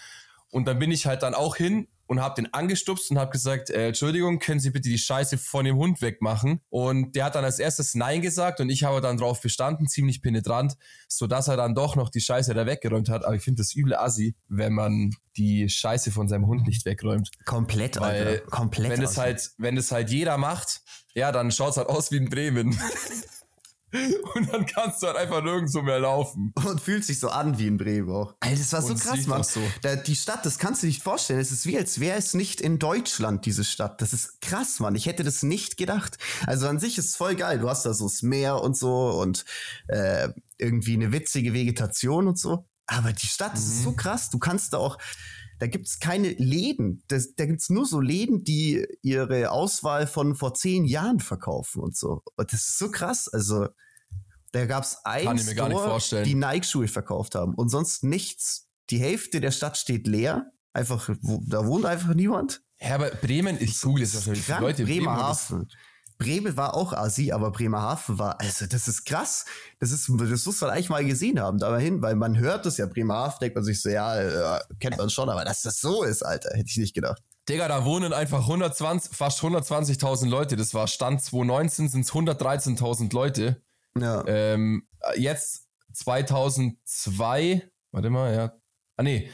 Und 0.51 0.67
dann 0.67 0.79
bin 0.79 0.91
ich 0.91 1.07
halt 1.07 1.23
dann 1.23 1.35
auch 1.35 1.57
hin 1.57 1.89
und 2.09 2.21
habe 2.21 2.35
den 2.37 2.53
angestupst 2.53 3.11
und 3.11 3.19
habe 3.19 3.31
gesagt, 3.31 3.71
äh, 3.71 3.89
Entschuldigung, 3.89 4.39
können 4.39 4.61
Sie 4.61 4.71
bitte 4.71 4.89
die 4.89 4.99
Scheiße 4.99 5.37
von 5.37 5.67
dem 5.67 5.77
Hund 5.77 6.01
wegmachen? 6.01 6.61
Und 6.71 7.15
der 7.15 7.27
hat 7.27 7.35
dann 7.35 7.45
als 7.45 7.59
erstes 7.59 7.95
Nein 7.95 8.23
gesagt 8.23 8.61
und 8.61 8.71
ich 8.71 8.83
habe 8.83 9.01
dann 9.03 9.19
drauf 9.19 9.41
bestanden, 9.43 9.87
ziemlich 9.87 10.23
penetrant, 10.23 10.77
so 11.07 11.27
dass 11.27 11.49
er 11.49 11.59
dann 11.59 11.75
doch 11.75 11.97
noch 11.97 12.09
die 12.09 12.23
Scheiße 12.23 12.55
da 12.55 12.67
weggeräumt 12.67 13.11
hat. 13.11 13.25
Aber 13.25 13.35
ich 13.35 13.43
finde 13.43 13.61
das 13.61 13.75
übel 13.75 13.95
assi, 13.95 14.35
wenn 14.49 14.73
man 14.73 15.15
die 15.37 15.69
Scheiße 15.69 16.11
von 16.11 16.29
seinem 16.29 16.47
Hund 16.47 16.67
nicht 16.67 16.87
wegräumt. 16.87 17.31
Komplett, 17.45 18.01
Weil, 18.01 18.27
Alter. 18.27 18.47
Komplett. 18.47 18.91
Wenn 18.91 19.03
es 19.03 19.19
halt, 19.19 19.51
wenn 19.59 19.77
es 19.77 19.93
halt 19.93 20.11
jeder 20.11 20.39
macht, 20.39 20.81
ja, 21.15 21.31
dann 21.31 21.53
schaut's 21.53 21.77
halt 21.77 21.89
aus 21.89 22.11
wie 22.11 22.17
in 22.17 22.31
Bremen. 22.31 22.79
Und 24.35 24.53
dann 24.53 24.67
kannst 24.67 25.03
du 25.03 25.07
halt 25.07 25.17
einfach 25.17 25.43
nirgendwo 25.43 25.81
mehr 25.81 26.01
laufen. 26.01 26.53
Und 26.55 26.81
fühlt 26.81 27.05
sich 27.05 27.19
so 27.19 27.31
an 27.31 27.59
wie 27.59 27.67
in 27.67 27.79
Bremen 27.79 28.11
auch. 28.11 28.35
Alter, 28.41 28.57
das 28.57 28.73
war 28.73 28.83
so 28.83 28.95
krass, 28.95 29.27
Mann. 29.27 29.43
So. 29.43 29.61
Da, 29.83 29.97
die 29.97 30.17
Stadt, 30.17 30.45
das 30.45 30.59
kannst 30.59 30.83
du 30.83 30.87
dir 30.87 30.91
nicht 30.91 31.03
vorstellen. 31.03 31.41
Es 31.41 31.53
ist 31.53 31.67
wie, 31.67 31.79
als 31.79 31.99
wäre 31.99 32.19
es 32.19 32.35
nicht 32.35 32.61
in 32.61 32.79
Deutschland, 32.79 33.47
diese 33.47 33.65
Stadt. 33.65 34.03
Das 34.03 34.13
ist 34.13 34.41
krass, 34.43 34.81
Mann. 34.81 34.95
Ich 34.95 35.07
hätte 35.07 35.25
das 35.25 35.43
nicht 35.43 35.79
gedacht. 35.79 36.19
Also 36.47 36.69
an 36.69 36.79
sich 36.79 36.99
ist 36.99 37.07
es 37.07 37.17
voll 37.17 37.35
geil. 37.35 37.59
Du 37.59 37.69
hast 37.69 37.87
da 37.87 37.95
so 37.95 38.05
das 38.05 38.23
Meer 38.23 38.61
und 38.63 38.77
so 38.77 39.11
und 39.21 39.45
äh, 39.89 40.29
irgendwie 40.59 40.95
eine 40.95 41.13
witzige 41.13 41.55
Vegetation 41.55 42.29
und 42.29 42.39
so. 42.39 42.67
Aber 42.87 43.13
die 43.13 43.27
Stadt 43.27 43.53
mhm. 43.53 43.59
ist 43.59 43.83
so 43.83 43.93
krass. 43.93 44.31
Du 44.31 44.39
kannst 44.39 44.73
da 44.73 44.79
auch, 44.79 44.99
da 45.59 45.67
gibt's 45.67 45.99
keine 45.99 46.31
Läden. 46.31 47.03
Das, 47.09 47.35
da 47.35 47.47
gibt's 47.47 47.71
nur 47.71 47.87
so 47.87 48.01
Läden, 48.01 48.45
die 48.45 48.87
ihre 49.03 49.51
Auswahl 49.51 50.07
von 50.07 50.35
vor 50.35 50.55
zehn 50.55 50.85
Jahren 50.85 51.21
verkaufen 51.21 51.83
und 51.83 51.97
so. 51.97 52.23
Und 52.37 52.53
das 52.53 52.61
ist 52.61 52.79
so 52.79 52.91
krass. 52.91 53.29
Also, 53.29 53.69
da 54.53 54.67
gab's 54.67 54.99
ein 55.05 55.39
Store, 55.39 56.23
die 56.25 56.35
Nike-Schuhe 56.35 56.89
verkauft 56.89 57.35
haben 57.35 57.55
und 57.55 57.69
sonst 57.69 58.05
nichts. 58.05 58.69
Die 58.91 58.99
Hälfte 58.99 59.41
der 59.41 59.51
Stadt 59.51 59.77
steht 59.77 60.07
leer. 60.07 60.51
Einfach, 60.73 61.11
wo, 61.21 61.43
da 61.45 61.67
wohnt 61.67 61.85
einfach 61.85 62.15
niemand. 62.15 62.63
Ja, 62.81 62.95
aber 62.95 63.11
Bremen, 63.11 63.57
ich 63.61 63.81
google 63.81 64.05
jetzt 64.05 64.15
wahrscheinlich 64.15 64.47
Leute. 64.49 64.85
Bremerhaven. 64.85 65.59
Bremen 65.59 65.73
war 66.21 66.75
auch 66.75 66.93
Asi, 66.93 67.33
aber 67.33 67.51
Bremerhaven 67.51 68.19
war, 68.19 68.41
also 68.41 68.67
das 68.67 68.89
ist 68.89 69.05
krass. 69.05 69.45
Das 69.79 69.93
ist, 69.93 70.09
das 70.09 70.47
muss 70.47 70.61
man 70.61 70.71
eigentlich 70.71 70.89
mal 70.89 71.05
gesehen 71.05 71.41
haben, 71.41 71.59
da 71.59 71.79
hin, 71.79 72.03
weil 72.03 72.17
man 72.17 72.37
hört 72.39 72.67
es 72.67 72.77
ja, 72.77 72.87
Bremerhaven, 72.87 73.39
denkt 73.41 73.55
man 73.55 73.65
sich 73.65 73.81
so, 73.81 73.89
ja, 73.89 74.57
äh, 74.57 74.61
kennt 74.81 74.99
man 74.99 75.11
schon, 75.11 75.29
aber 75.29 75.45
dass 75.45 75.63
das 75.63 75.81
so 75.81 76.03
ist, 76.03 76.23
Alter, 76.23 76.51
hätte 76.55 76.69
ich 76.69 76.77
nicht 76.77 76.95
gedacht. 76.95 77.23
Digga, 77.49 77.69
da 77.69 77.85
wohnen 77.85 78.13
einfach 78.13 78.41
120, 78.41 79.17
fast 79.17 79.41
120.000 79.41 80.29
Leute. 80.29 80.57
Das 80.57 80.75
war 80.75 80.87
Stand 80.87 81.23
2019 81.23 81.89
sind 81.89 82.03
es 82.03 82.13
113.000 82.13 83.15
Leute. 83.15 83.63
Ja. 83.99 84.23
Ähm, 84.27 84.87
jetzt 85.17 85.67
2002, 85.95 87.71
warte 87.91 88.11
mal, 88.11 88.35
ja. 88.35 88.53
Ah 88.97 89.03
nee, 89.03 89.31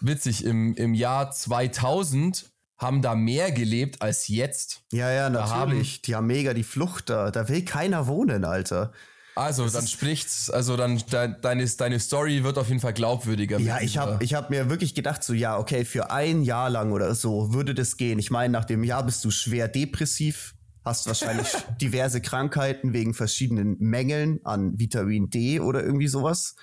witzig, 0.00 0.44
im, 0.44 0.74
im 0.74 0.94
Jahr 0.94 1.30
2000 1.30 2.50
haben 2.78 3.02
da 3.02 3.14
mehr 3.14 3.50
gelebt 3.50 4.00
als 4.00 4.28
jetzt. 4.28 4.82
Ja, 4.92 5.10
ja, 5.10 5.28
natürlich. 5.28 5.52
Haben, 5.96 6.02
die 6.04 6.14
haben 6.14 6.26
mega 6.26 6.54
die 6.54 6.62
Flucht 6.62 7.10
da. 7.10 7.30
Da 7.30 7.48
will 7.48 7.64
keiner 7.64 8.06
wohnen, 8.06 8.44
Alter. 8.44 8.92
Also, 9.34 9.64
das 9.64 9.72
dann 9.72 9.86
spricht's, 9.86 10.50
also 10.50 10.76
dann 10.76 10.98
de, 10.98 11.34
deine, 11.40 11.64
deine 11.64 12.00
Story 12.00 12.42
wird 12.42 12.58
auf 12.58 12.68
jeden 12.68 12.80
Fall 12.80 12.92
glaubwürdiger. 12.92 13.60
Ja, 13.60 13.80
ich 13.80 13.96
habe 13.96 14.22
ich 14.22 14.34
hab 14.34 14.50
mir 14.50 14.68
wirklich 14.68 14.96
gedacht, 14.96 15.22
so, 15.22 15.32
ja, 15.32 15.58
okay, 15.58 15.84
für 15.84 16.10
ein 16.10 16.42
Jahr 16.42 16.70
lang 16.70 16.90
oder 16.90 17.14
so 17.14 17.52
würde 17.52 17.72
das 17.72 17.96
gehen. 17.96 18.18
Ich 18.18 18.32
meine, 18.32 18.52
nach 18.52 18.64
dem 18.64 18.82
Jahr 18.82 19.04
bist 19.04 19.24
du 19.24 19.30
schwer 19.30 19.68
depressiv, 19.68 20.54
hast 20.84 21.06
wahrscheinlich 21.06 21.46
diverse 21.80 22.20
Krankheiten 22.20 22.92
wegen 22.92 23.14
verschiedenen 23.14 23.76
Mängeln 23.78 24.40
an 24.42 24.76
Vitamin 24.78 25.30
D 25.30 25.60
oder 25.60 25.84
irgendwie 25.84 26.08
sowas. 26.08 26.56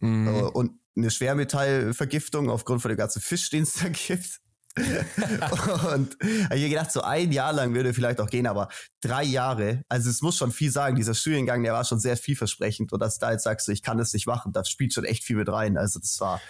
Mhm. 0.00 0.28
Äh, 0.28 0.42
und 0.42 0.72
eine 0.96 1.10
Schwermetallvergiftung 1.10 2.50
aufgrund 2.50 2.82
von 2.82 2.90
dem 2.90 2.98
ganzen 2.98 3.22
Fisch, 3.22 3.48
den 3.48 3.62
es 3.62 3.74
da 3.82 3.88
gibt. 3.88 4.40
und 5.94 6.16
ich 6.20 6.50
habe 6.50 6.68
gedacht, 6.68 6.90
so 6.90 7.02
ein 7.02 7.30
Jahr 7.30 7.52
lang 7.52 7.74
würde 7.74 7.94
vielleicht 7.94 8.20
auch 8.20 8.28
gehen, 8.28 8.46
aber 8.46 8.68
drei 9.00 9.22
Jahre, 9.22 9.82
also 9.88 10.10
es 10.10 10.20
muss 10.20 10.36
schon 10.36 10.50
viel 10.50 10.70
sagen, 10.70 10.96
dieser 10.96 11.14
Studiengang, 11.14 11.62
der 11.62 11.74
war 11.74 11.84
schon 11.84 12.00
sehr 12.00 12.16
vielversprechend. 12.16 12.92
Und 12.92 13.00
dass 13.00 13.18
da 13.18 13.30
jetzt 13.30 13.44
sagst 13.44 13.68
du, 13.68 13.72
ich 13.72 13.82
kann 13.82 13.98
das 13.98 14.12
nicht 14.12 14.26
machen, 14.26 14.52
da 14.52 14.64
spielt 14.64 14.92
schon 14.92 15.04
echt 15.04 15.22
viel 15.22 15.36
mit 15.36 15.48
rein, 15.48 15.76
also 15.76 16.00
das 16.00 16.18
war, 16.20 16.40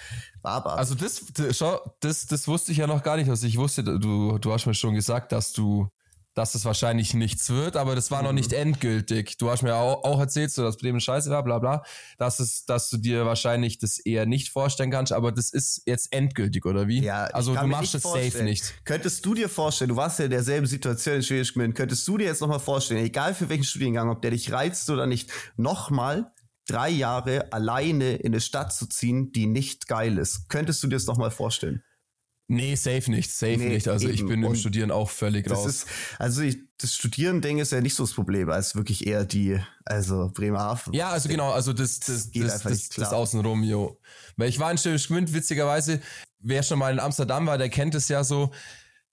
war 0.43 0.53
aber. 0.53 0.79
Also 0.79 0.95
das, 0.95 1.23
schau, 1.51 1.81
das, 2.01 2.27
das 2.27 2.49
wusste 2.49 2.73
ich 2.73 2.79
ja 2.79 2.87
noch 2.87 3.03
gar 3.03 3.17
nicht, 3.17 3.29
also 3.29 3.47
ich 3.47 3.59
wusste, 3.59 3.85
du, 3.85 4.39
du 4.39 4.53
hast 4.53 4.67
mir 4.67 4.75
schon 4.75 4.95
gesagt, 4.95 5.33
dass 5.33 5.53
du 5.53 5.89
dass 6.35 6.55
es 6.55 6.65
wahrscheinlich 6.65 7.15
nichts 7.15 7.51
wird, 7.51 7.77
aber 7.77 7.95
das 7.95 8.11
war 8.11 8.21
mhm. 8.21 8.27
noch 8.27 8.33
nicht 8.33 8.53
endgültig. 8.53 9.39
Du 9.39 9.51
hast 9.51 9.63
mir 9.63 9.77
auch, 9.77 10.05
auch 10.05 10.19
erzählt, 10.21 10.51
so 10.51 10.63
dass 10.63 10.77
Bremen 10.77 11.01
scheiße 11.01 11.31
war, 11.31 11.43
bla 11.45 11.61
bla, 11.61 11.83
dass 12.19 12.41
es, 12.41 12.65
dass 12.67 12.91
du 12.91 12.97
dir 12.97 13.25
wahrscheinlich 13.25 13.79
das 13.79 13.99
eher 13.99 14.27
nicht 14.27 14.51
vorstellen 14.51 14.91
kannst, 14.91 15.13
aber 15.13 15.33
das 15.33 15.51
ist 15.51 15.83
jetzt 15.87 16.13
endgültig, 16.13 16.67
oder 16.67 16.89
wie? 16.89 17.03
Ja, 17.03 17.25
also 17.27 17.55
du 17.55 17.67
machst 17.67 17.95
es 17.95 18.03
safe 18.03 18.43
nicht. 18.43 18.75
Könntest 18.85 19.25
du 19.25 19.35
dir 19.35 19.49
vorstellen, 19.49 19.91
du 19.91 19.97
warst 19.97 20.19
ja 20.19 20.25
in 20.25 20.31
derselben 20.33 20.67
Situation 20.67 21.17
in 21.17 21.23
Schwedisch 21.23 21.55
könntest 21.55 22.07
du 22.09 22.19
dir 22.19 22.27
jetzt 22.27 22.41
nochmal 22.41 22.61
vorstellen, 22.61 23.05
egal 23.05 23.35
für 23.35 23.49
welchen 23.49 23.65
Studiengang, 23.65 24.11
ob 24.11 24.21
der 24.23 24.33
dich 24.33 24.51
reizt 24.53 24.91
oder 24.91 25.07
nicht, 25.07 25.31
nochmal 25.57 26.33
drei 26.67 26.89
Jahre 26.89 27.53
alleine 27.53 28.17
in 28.17 28.33
eine 28.33 28.41
Stadt 28.41 28.73
zu 28.73 28.87
ziehen, 28.87 29.33
die 29.33 29.47
nicht 29.47 29.87
geil 29.87 30.19
ist. 30.19 30.49
Könntest 30.49 30.83
du 30.83 30.89
dir 30.89 30.97
das 30.97 31.07
nochmal 31.07 31.31
vorstellen? 31.31 31.83
Nee, 32.47 32.75
safe 32.75 33.11
nicht, 33.11 33.31
safe 33.31 33.57
nee, 33.57 33.69
nicht. 33.71 33.89
Also 33.89 34.07
eben. 34.07 34.15
ich 34.15 34.27
bin 34.27 34.43
im 34.43 34.55
Studieren 34.55 34.91
auch 34.91 35.09
völlig 35.09 35.51
raus. 35.51 35.67
Ist, 35.67 35.87
also 36.19 36.43
ich, 36.43 36.59
das 36.77 36.95
Studieren-Ding 36.95 37.59
ist 37.59 37.73
ja 37.73 37.81
nicht 37.81 37.95
so 37.95 38.03
das 38.03 38.13
Problem, 38.13 38.51
als 38.51 38.77
wirklich 38.77 39.07
eher 39.07 39.25
die, 39.25 39.59
also 39.87 40.31
Bremerhaven. 40.35 40.93
Ja, 40.93 41.09
also 41.09 41.29
genau, 41.31 41.53
also 41.53 41.73
das, 41.73 42.01
das, 42.01 42.31
das, 42.31 42.63
das, 42.63 42.63
das, 42.63 42.89
das 42.91 43.13
Außenrum, 43.13 43.63
jo. 43.63 43.99
Weil 44.37 44.51
ich 44.51 44.59
war 44.59 44.71
in 44.71 44.77
Gmünd, 44.77 45.33
witzigerweise, 45.33 46.03
wer 46.41 46.63
schon 46.63 46.79
mal 46.79 46.93
in 46.93 47.01
Amsterdam 47.01 47.47
war, 47.47 47.57
der 47.57 47.71
kennt 47.71 47.95
es 47.95 48.09
ja 48.09 48.23
so. 48.25 48.51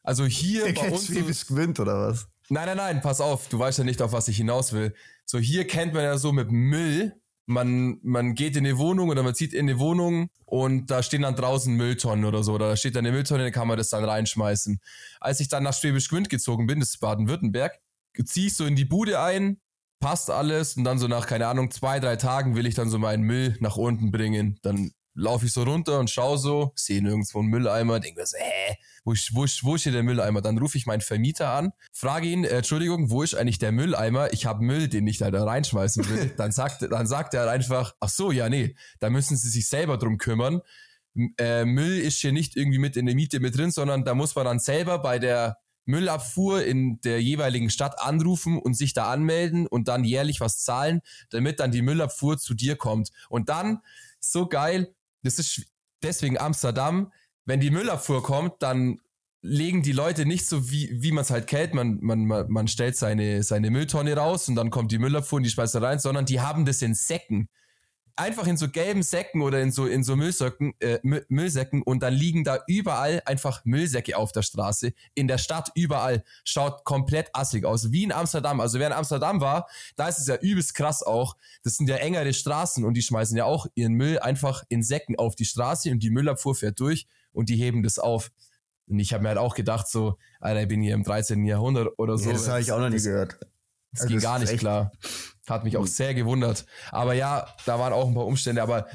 Also 0.03 0.25
hier 0.25 0.65
der 0.65 0.73
bei 0.73 0.81
kennt 0.81 0.93
uns. 0.93 1.05
Schwäbisch 1.05 1.47
Gmünd 1.47 1.79
oder 1.79 2.09
was? 2.09 2.27
Nein, 2.49 2.65
nein, 2.65 2.77
nein, 2.77 3.01
pass 3.01 3.21
auf, 3.21 3.47
du 3.47 3.59
weißt 3.59 3.77
ja 3.77 3.85
nicht, 3.85 4.01
auf 4.01 4.11
was 4.11 4.27
ich 4.27 4.35
hinaus 4.35 4.73
will. 4.73 4.93
So 5.25 5.39
hier 5.39 5.65
kennt 5.65 5.93
man 5.93 6.03
ja 6.03 6.17
so 6.17 6.33
mit 6.33 6.51
Müll, 6.51 7.15
man, 7.45 7.99
man 8.03 8.35
geht 8.35 8.55
in 8.55 8.63
die 8.63 8.77
Wohnung 8.77 9.09
oder 9.09 9.23
man 9.23 9.35
zieht 9.35 9.53
in 9.53 9.67
die 9.67 9.79
Wohnung 9.79 10.29
und 10.45 10.91
da 10.91 11.03
stehen 11.03 11.23
dann 11.23 11.35
draußen 11.35 11.73
Mülltonnen 11.73 12.25
oder 12.25 12.43
so. 12.43 12.53
Oder 12.53 12.69
da 12.69 12.77
steht 12.77 12.95
dann 12.95 13.05
eine 13.05 13.15
Mülltonne, 13.15 13.43
da 13.43 13.51
kann 13.51 13.67
man 13.67 13.77
das 13.77 13.89
dann 13.89 14.03
reinschmeißen. 14.03 14.79
Als 15.19 15.39
ich 15.39 15.47
dann 15.47 15.63
nach 15.63 15.73
Schwäbisch 15.73 16.09
Gmünd 16.09 16.29
gezogen 16.29 16.67
bin, 16.67 16.79
das 16.79 16.89
ist 16.89 16.99
Baden-Württemberg, 16.99 17.79
ziehe 18.25 18.47
ich 18.47 18.55
so 18.55 18.65
in 18.65 18.75
die 18.75 18.85
Bude 18.85 19.21
ein, 19.21 19.59
passt 19.99 20.29
alles 20.29 20.75
und 20.77 20.83
dann 20.83 20.99
so 20.99 21.07
nach, 21.07 21.27
keine 21.27 21.47
Ahnung, 21.47 21.71
zwei, 21.71 21.99
drei 21.99 22.15
Tagen 22.15 22.55
will 22.55 22.65
ich 22.65 22.75
dann 22.75 22.89
so 22.89 22.99
meinen 22.99 23.23
Müll 23.23 23.57
nach 23.59 23.77
unten 23.77 24.11
bringen. 24.11 24.59
Dann 24.61 24.91
laufe 25.13 25.45
ich 25.45 25.53
so 25.53 25.63
runter 25.63 25.99
und 25.99 26.09
schaue 26.09 26.37
so, 26.37 26.71
sehe 26.75 27.01
nirgendwo 27.01 27.39
einen 27.39 27.49
Mülleimer, 27.49 27.99
denke 27.99 28.21
mir 28.21 28.25
so, 28.25 28.37
hä, 28.37 28.75
wo, 29.03 29.13
wo, 29.31 29.45
wo 29.61 29.75
ist 29.75 29.83
hier 29.83 29.91
der 29.91 30.03
Mülleimer? 30.03 30.41
Dann 30.41 30.57
rufe 30.57 30.77
ich 30.77 30.85
meinen 30.85 31.01
Vermieter 31.01 31.49
an, 31.49 31.71
frage 31.91 32.27
ihn, 32.27 32.43
äh, 32.43 32.57
Entschuldigung, 32.57 33.09
wo 33.09 33.23
ist 33.23 33.35
eigentlich 33.35 33.59
der 33.59 33.71
Mülleimer? 33.71 34.31
Ich 34.33 34.45
habe 34.45 34.63
Müll, 34.63 34.87
den 34.87 35.07
ich 35.07 35.17
da, 35.17 35.31
da 35.31 35.43
reinschmeißen 35.43 36.07
will. 36.09 36.33
dann 36.37 36.51
sagt, 36.51 36.83
dann 36.83 37.07
sagt 37.07 37.33
er 37.33 37.49
einfach, 37.49 37.93
ach 37.99 38.09
so, 38.09 38.31
ja, 38.31 38.49
nee, 38.49 38.75
da 38.99 39.09
müssen 39.09 39.37
Sie 39.37 39.49
sich 39.49 39.67
selber 39.67 39.97
drum 39.97 40.17
kümmern. 40.17 40.61
Äh, 41.37 41.65
Müll 41.65 41.99
ist 41.99 42.19
hier 42.19 42.31
nicht 42.31 42.55
irgendwie 42.55 42.79
mit 42.79 42.95
in 42.95 43.05
der 43.05 43.15
Miete 43.15 43.39
mit 43.39 43.57
drin, 43.57 43.71
sondern 43.71 44.05
da 44.05 44.15
muss 44.15 44.35
man 44.35 44.45
dann 44.45 44.59
selber 44.59 44.99
bei 44.99 45.19
der 45.19 45.57
Müllabfuhr 45.85 46.63
in 46.63 47.01
der 47.01 47.21
jeweiligen 47.21 47.69
Stadt 47.69 47.99
anrufen 47.99 48.59
und 48.59 48.75
sich 48.75 48.93
da 48.93 49.11
anmelden 49.11 49.67
und 49.67 49.87
dann 49.87 50.03
jährlich 50.03 50.39
was 50.39 50.63
zahlen, 50.63 51.01
damit 51.31 51.59
dann 51.59 51.71
die 51.71 51.81
Müllabfuhr 51.81 52.37
zu 52.37 52.53
dir 52.53 52.75
kommt. 52.75 53.09
Und 53.29 53.49
dann, 53.49 53.79
so 54.19 54.47
geil, 54.47 54.93
das 55.23 55.39
ist 55.39 55.65
deswegen 56.03 56.37
Amsterdam, 56.37 57.11
wenn 57.45 57.59
die 57.59 57.71
Müllabfuhr 57.71 58.23
kommt, 58.23 58.61
dann 58.61 58.99
legen 59.41 59.81
die 59.81 59.91
Leute 59.91 60.25
nicht 60.25 60.45
so, 60.45 60.69
wie, 60.69 61.01
wie 61.01 61.11
man 61.11 61.23
es 61.23 61.31
halt 61.31 61.47
kennt. 61.47 61.73
Man, 61.73 61.99
man, 62.01 62.27
man 62.27 62.67
stellt 62.67 62.95
seine, 62.95 63.41
seine 63.43 63.71
Mülltonne 63.71 64.15
raus 64.15 64.47
und 64.47 64.55
dann 64.55 64.69
kommt 64.69 64.91
die 64.91 64.99
Müllabfuhr 64.99 65.37
und 65.37 65.43
die 65.43 65.49
da 65.71 65.79
rein, 65.79 65.99
sondern 65.99 66.25
die 66.25 66.41
haben 66.41 66.65
das 66.65 66.81
in 66.81 66.93
Säcken 66.93 67.49
einfach 68.15 68.47
in 68.47 68.57
so 68.57 68.69
gelben 68.69 69.03
Säcken 69.03 69.41
oder 69.41 69.61
in 69.61 69.71
so, 69.71 69.85
in 69.85 70.03
so 70.03 70.15
Müllsäcken, 70.15 70.73
äh, 70.79 70.99
Müllsäcken 71.03 71.81
und 71.81 72.01
dann 72.01 72.13
liegen 72.13 72.43
da 72.43 72.59
überall 72.67 73.21
einfach 73.25 73.63
Müllsäcke 73.65 74.17
auf 74.17 74.31
der 74.31 74.41
Straße. 74.41 74.93
In 75.13 75.27
der 75.27 75.37
Stadt 75.37 75.71
überall. 75.75 76.23
Schaut 76.43 76.83
komplett 76.83 77.29
assig 77.33 77.65
aus. 77.65 77.91
Wie 77.91 78.03
in 78.03 78.11
Amsterdam. 78.11 78.59
Also 78.59 78.79
wer 78.79 78.87
in 78.87 78.93
Amsterdam 78.93 79.41
war, 79.41 79.67
da 79.95 80.07
ist 80.07 80.19
es 80.19 80.27
ja 80.27 80.35
übelst 80.35 80.75
krass 80.75 81.03
auch. 81.03 81.35
Das 81.63 81.77
sind 81.77 81.89
ja 81.89 81.97
engere 81.97 82.33
Straßen 82.33 82.83
und 82.83 82.95
die 82.95 83.01
schmeißen 83.01 83.35
ja 83.37 83.45
auch 83.45 83.67
ihren 83.75 83.93
Müll 83.93 84.19
einfach 84.19 84.63
in 84.69 84.83
Säcken 84.83 85.17
auf 85.17 85.35
die 85.35 85.45
Straße 85.45 85.91
und 85.91 85.99
die 86.03 86.09
Müllabfuhr 86.09 86.55
fährt 86.55 86.79
durch 86.79 87.07
und 87.33 87.49
die 87.49 87.55
heben 87.55 87.83
das 87.83 87.99
auf. 87.99 88.31
Und 88.87 88.99
ich 88.99 89.13
habe 89.13 89.23
mir 89.23 89.29
halt 89.29 89.37
auch 89.37 89.55
gedacht, 89.55 89.87
so, 89.87 90.17
Alter, 90.39 90.63
ich 90.63 90.67
bin 90.67 90.81
hier 90.81 90.95
im 90.95 91.03
13. 91.03 91.45
Jahrhundert 91.45 91.97
oder 91.97 92.17
so. 92.17 92.25
Ja, 92.29 92.33
das 92.33 92.47
habe 92.49 92.59
ich 92.59 92.71
auch 92.71 92.79
noch 92.79 92.89
nie 92.89 93.01
gehört. 93.01 93.37
Das 93.91 94.01
also 94.01 94.13
ging 94.13 94.19
gar 94.21 94.39
nicht 94.39 94.57
klar. 94.57 94.91
Hat 95.49 95.63
mich 95.63 95.77
auch 95.77 95.87
sehr 95.87 96.13
gewundert. 96.13 96.65
Aber 96.91 97.13
ja, 97.13 97.47
da 97.65 97.79
waren 97.79 97.93
auch 97.93 98.07
ein 98.07 98.13
paar 98.13 98.25
Umstände, 98.25 98.61
aber 98.61 98.87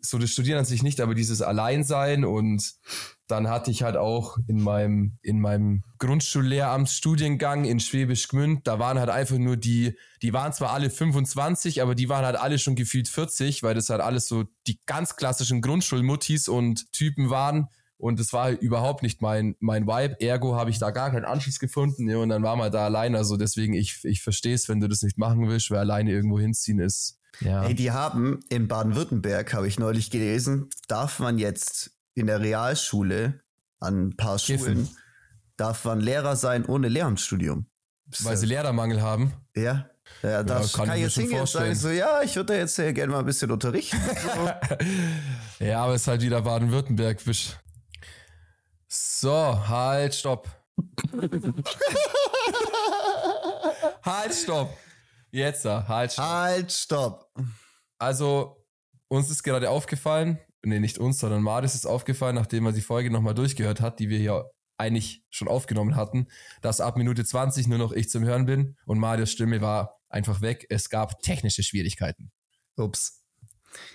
so 0.00 0.18
das 0.18 0.30
Studieren 0.30 0.58
an 0.58 0.64
sich 0.64 0.82
nicht, 0.82 1.00
aber 1.00 1.14
dieses 1.14 1.42
Alleinsein 1.42 2.24
und 2.24 2.74
dann 3.26 3.48
hatte 3.48 3.70
ich 3.70 3.82
halt 3.82 3.96
auch 3.96 4.36
in 4.46 4.60
meinem, 4.60 5.16
in 5.22 5.40
meinem 5.40 5.82
Grundschullehramtsstudiengang 5.98 7.64
in 7.64 7.80
Schwäbisch 7.80 8.28
Gmünd, 8.28 8.66
da 8.66 8.78
waren 8.78 8.98
halt 8.98 9.08
einfach 9.08 9.38
nur 9.38 9.56
die, 9.56 9.96
die 10.20 10.34
waren 10.34 10.52
zwar 10.52 10.72
alle 10.72 10.90
25, 10.90 11.80
aber 11.80 11.94
die 11.94 12.10
waren 12.10 12.26
halt 12.26 12.36
alle 12.36 12.58
schon 12.58 12.74
gefühlt 12.74 13.08
40, 13.08 13.62
weil 13.62 13.74
das 13.74 13.88
halt 13.88 14.02
alles 14.02 14.28
so 14.28 14.44
die 14.66 14.78
ganz 14.84 15.16
klassischen 15.16 15.62
Grundschulmuttis 15.62 16.48
und 16.48 16.92
Typen 16.92 17.30
waren, 17.30 17.68
und 18.04 18.20
es 18.20 18.34
war 18.34 18.50
überhaupt 18.50 19.02
nicht 19.02 19.22
mein, 19.22 19.56
mein 19.60 19.86
Vibe. 19.86 20.20
Ergo 20.20 20.56
habe 20.56 20.68
ich 20.68 20.78
da 20.78 20.90
gar 20.90 21.10
keinen 21.10 21.24
Anschluss 21.24 21.58
gefunden. 21.58 22.06
Ja, 22.06 22.18
und 22.18 22.28
dann 22.28 22.42
war 22.42 22.54
man 22.54 22.70
da 22.70 22.84
alleine. 22.84 23.16
Also 23.16 23.38
deswegen, 23.38 23.72
ich, 23.72 24.00
ich 24.04 24.22
verstehe 24.22 24.54
es, 24.54 24.68
wenn 24.68 24.78
du 24.78 24.88
das 24.88 25.00
nicht 25.00 25.16
machen 25.16 25.48
willst, 25.48 25.70
weil 25.70 25.78
alleine 25.78 26.10
irgendwo 26.10 26.38
hinziehen 26.38 26.80
ist. 26.80 27.18
Ja. 27.40 27.62
Hey, 27.62 27.74
die 27.74 27.92
haben 27.92 28.40
in 28.50 28.68
Baden-Württemberg, 28.68 29.54
habe 29.54 29.66
ich 29.68 29.78
neulich 29.78 30.10
gelesen, 30.10 30.68
darf 30.86 31.18
man 31.18 31.38
jetzt 31.38 31.92
in 32.12 32.26
der 32.26 32.42
Realschule 32.42 33.40
an 33.80 34.08
ein 34.08 34.16
paar 34.18 34.36
Kiffen. 34.36 34.84
Schulen, 34.84 34.88
darf 35.56 35.86
man 35.86 35.98
Lehrer 35.98 36.36
sein 36.36 36.66
ohne 36.66 36.88
Lehramtsstudium. 36.88 37.68
Weil 38.20 38.36
sie 38.36 38.44
Lehrermangel 38.44 39.00
haben? 39.00 39.32
Ja. 39.56 39.88
Ja, 40.22 40.42
da 40.42 40.60
ja, 40.60 40.66
kann, 40.66 40.88
kann 40.88 40.96
ich 40.98 41.04
jetzt 41.04 41.14
hingehen 41.14 41.40
und 41.40 41.48
sagen 41.48 41.74
so, 41.74 41.88
ja, 41.88 42.20
ich 42.22 42.36
würde 42.36 42.54
jetzt 42.58 42.74
sehr 42.74 42.92
gerne 42.92 43.12
mal 43.12 43.20
ein 43.20 43.24
bisschen 43.24 43.50
unterrichten. 43.50 43.96
So. 45.58 45.64
ja, 45.64 45.82
aber 45.82 45.94
es 45.94 46.02
ist 46.02 46.08
halt 46.08 46.20
wieder 46.20 46.42
Baden-Württemberg. 46.42 47.20
So, 49.24 49.66
halt, 49.68 50.14
stopp. 50.14 50.50
halt, 54.02 54.34
stopp. 54.34 54.76
Jetzt, 55.30 55.64
halt, 55.64 56.12
stopp. 56.12 56.26
Halt, 56.26 56.70
stopp. 56.70 57.32
Also, 57.98 58.66
uns 59.08 59.30
ist 59.30 59.42
gerade 59.42 59.70
aufgefallen, 59.70 60.38
nee, 60.62 60.78
nicht 60.78 60.98
uns, 60.98 61.20
sondern 61.20 61.40
Marius 61.40 61.74
ist 61.74 61.86
aufgefallen, 61.86 62.34
nachdem 62.34 62.66
er 62.66 62.72
die 62.72 62.82
Folge 62.82 63.10
nochmal 63.10 63.32
durchgehört 63.32 63.80
hat, 63.80 63.98
die 63.98 64.10
wir 64.10 64.18
hier 64.18 64.50
eigentlich 64.76 65.24
schon 65.30 65.48
aufgenommen 65.48 65.96
hatten, 65.96 66.28
dass 66.60 66.82
ab 66.82 66.98
Minute 66.98 67.24
20 67.24 67.66
nur 67.66 67.78
noch 67.78 67.92
ich 67.92 68.10
zum 68.10 68.24
Hören 68.24 68.44
bin 68.44 68.76
und 68.84 68.98
Marius 68.98 69.32
Stimme 69.32 69.62
war 69.62 70.02
einfach 70.10 70.42
weg. 70.42 70.66
Es 70.68 70.90
gab 70.90 71.22
technische 71.22 71.62
Schwierigkeiten. 71.62 72.30
Ups. 72.76 73.22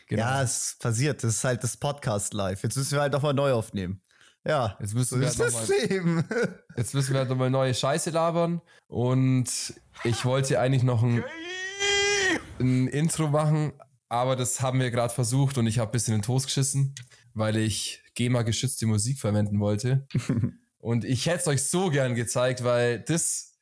Genau. 0.07 0.23
Ja, 0.23 0.41
es 0.41 0.75
passiert. 0.79 1.23
Das 1.23 1.35
ist 1.35 1.43
halt 1.43 1.63
das 1.63 1.77
Podcast 1.77 2.33
live. 2.33 2.63
Jetzt 2.63 2.77
müssen 2.77 2.93
wir 2.93 3.01
halt 3.01 3.13
nochmal 3.13 3.35
neu 3.35 3.53
aufnehmen. 3.53 4.01
Ja, 4.45 4.77
jetzt 4.79 4.93
müssen 4.93 5.19
wir 5.19 5.27
halt 5.27 5.39
das 5.39 5.69
mal, 5.69 5.77
Leben. 5.77 6.23
Jetzt 6.77 6.93
müssen 6.93 7.11
wir 7.11 7.19
halt 7.19 7.29
nochmal 7.29 7.49
neue 7.49 7.73
Scheiße 7.73 8.09
labern. 8.09 8.61
Und 8.87 9.73
ich 10.03 10.23
wollte 10.25 10.59
eigentlich 10.59 10.83
noch 10.83 11.03
ein, 11.03 11.23
ein 12.59 12.87
Intro 12.87 13.27
machen, 13.27 13.73
aber 14.07 14.35
das 14.35 14.61
haben 14.61 14.79
wir 14.79 14.91
gerade 14.91 15.13
versucht 15.13 15.57
und 15.57 15.67
ich 15.67 15.77
habe 15.77 15.89
ein 15.89 15.91
bisschen 15.91 16.15
in 16.15 16.21
den 16.21 16.25
Toast 16.25 16.45
geschissen, 16.45 16.95
weil 17.33 17.57
ich 17.57 18.01
GEMA-geschützte 18.15 18.85
Musik 18.85 19.19
verwenden 19.19 19.59
wollte. 19.59 20.07
und 20.79 21.03
ich 21.03 21.25
hätte 21.25 21.39
es 21.39 21.47
euch 21.47 21.63
so 21.63 21.89
gern 21.89 22.15
gezeigt, 22.15 22.63
weil 22.63 23.01
das, 23.01 23.57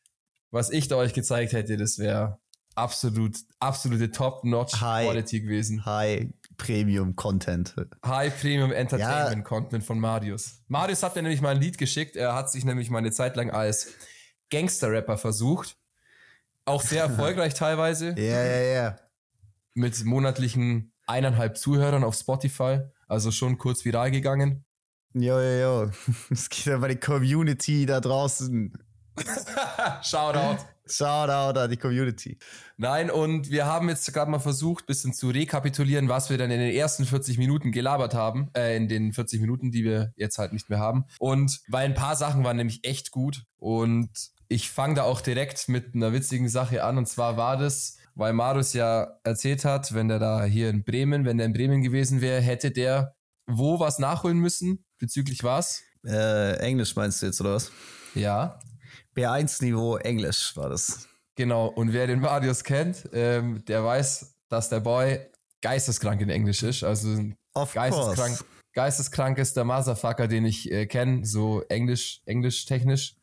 was 0.52 0.70
ich 0.70 0.88
da 0.88 0.98
euch 0.98 1.14
gezeigt 1.14 1.54
hätte, 1.54 1.76
das 1.78 1.98
wäre 1.98 2.40
absolut, 2.76 3.38
absolute 3.60 4.12
Top-Notch-Quality 4.12 5.42
gewesen. 5.42 5.86
High 5.86 6.28
Premium 6.58 7.16
Content. 7.16 7.76
High 8.06 8.42
Premium 8.42 8.72
Entertainment 8.72 9.38
ja. 9.38 9.44
Content 9.44 9.84
von 9.84 10.00
Marius. 10.00 10.64
Marius 10.68 11.04
hat 11.04 11.16
mir 11.16 11.22
nämlich 11.22 11.42
mal 11.42 11.56
ein 11.56 11.62
Lied 11.62 11.78
geschickt. 11.78 12.16
Er 12.16 12.34
hat 12.34 12.52
sich 12.52 12.66
nämlich 12.66 12.90
mal 12.90 12.98
eine 12.98 13.12
Zeit 13.12 13.36
lang 13.36 13.52
als 13.52 13.94
Gangster-Rapper 14.50 15.18
versucht. 15.18 15.78
Auch 16.66 16.82
sehr 16.82 17.04
erfolgreich 17.10 17.54
teilweise. 17.54 18.16
Ja, 18.18 18.44
ja, 18.44 18.62
ja. 18.62 18.96
Mit 19.74 20.04
monatlichen 20.04 20.94
eineinhalb 21.06 21.58
Zuhörern 21.58 22.04
auf 22.04 22.16
Spotify. 22.16 22.82
Also 23.08 23.32
schon 23.32 23.58
kurz 23.58 23.86
viral 23.86 24.12
gegangen. 24.12 24.64
Ja, 25.14 25.42
ja, 25.42 25.58
ja. 25.58 25.92
Es 26.30 26.48
geht 26.48 26.68
aber 26.68 26.90
die 26.90 26.98
Community 26.98 27.88
da 27.88 28.00
draußen. 28.00 28.72
Shoutout. 30.04 30.64
Shoutout 30.92 31.60
an 31.60 31.70
die 31.70 31.78
Community. 31.78 32.38
Nein, 32.78 33.10
und 33.10 33.50
wir 33.50 33.66
haben 33.66 33.90
jetzt 33.90 34.12
gerade 34.14 34.30
mal 34.30 34.40
versucht, 34.40 34.86
bisschen 34.86 35.14
zu 35.14 35.30
rekapitulieren, 35.30 36.10
was 36.10 36.30
wir 36.30 36.38
dann 36.38 36.52
in 36.52 36.60
den 36.60 36.74
ersten 36.74 37.06
40 37.06 37.38
Minuten 37.38 37.72
gelabert 37.72 38.14
haben, 38.14 38.50
äh, 38.56 38.76
in 38.76 38.88
den 38.88 39.14
40 39.14 39.42
Minuten, 39.42 39.72
die 39.72 39.84
wir 39.84 40.14
jetzt 40.16 40.38
halt 40.38 40.54
nicht 40.54 40.70
mehr 40.70 40.80
haben. 40.80 41.06
Und 41.20 41.62
weil 41.68 41.86
ein 41.86 41.96
paar 41.96 42.16
Sachen 42.16 42.44
waren 42.44 42.58
nämlich 42.58 42.84
echt 42.84 43.12
gut 43.12 43.44
und 43.58 44.10
ich 44.50 44.70
fange 44.70 44.96
da 44.96 45.04
auch 45.04 45.22
direkt 45.22 45.68
mit 45.70 45.94
einer 45.96 46.14
witzigen 46.14 46.50
Sache 46.50 46.84
an 46.84 46.98
und 46.98 47.08
zwar 47.08 47.38
war 47.38 47.58
das, 47.58 47.98
weil 48.16 48.34
Marius 48.34 48.74
ja 48.74 49.20
erzählt 49.24 49.66
hat, 49.66 49.94
wenn 49.94 50.08
der 50.08 50.20
da 50.20 50.44
hier 50.44 50.70
in 50.70 50.84
Bremen, 50.84 51.26
wenn 51.26 51.38
der 51.38 51.48
in 51.48 51.54
Bremen 51.54 51.82
gewesen 51.82 52.22
wäre, 52.22 52.42
hätte 52.42 52.72
der 52.72 53.16
wo 53.48 53.80
was 53.80 53.98
nachholen 53.98 54.38
müssen 54.38 54.86
bezüglich 55.00 55.44
was? 55.44 55.82
Äh, 56.06 56.58
Englisch 56.60 56.96
meinst 56.96 57.22
du 57.22 57.26
jetzt 57.26 57.42
oder 57.42 57.56
was? 57.56 57.72
Ja. 58.14 58.60
B1-Niveau 59.18 59.98
Englisch 59.98 60.56
war 60.56 60.70
das. 60.70 61.08
Genau, 61.36 61.68
und 61.68 61.92
wer 61.92 62.08
den 62.08 62.20
Marius 62.20 62.64
kennt, 62.64 63.10
ähm, 63.14 63.66
der 63.66 63.84
weiß, 63.84 64.36
dass 64.48 64.70
der 64.70 64.80
Boy 64.80 65.20
geisteskrank 65.62 66.22
in 66.22 66.30
Englisch 66.30 66.62
ist. 66.62 66.84
Also 66.84 67.18
of 67.56 67.74
geisteskrank, 67.74 68.46
geisteskrank 68.74 69.40
ist 69.40 69.58
der 69.58 69.64
Motherfucker, 69.64 70.28
den 70.28 70.46
ich 70.46 70.72
äh, 70.72 70.86
kenne, 70.86 71.26
so 71.26 71.64
englisch, 71.64 72.22
englisch-technisch. 72.26 73.16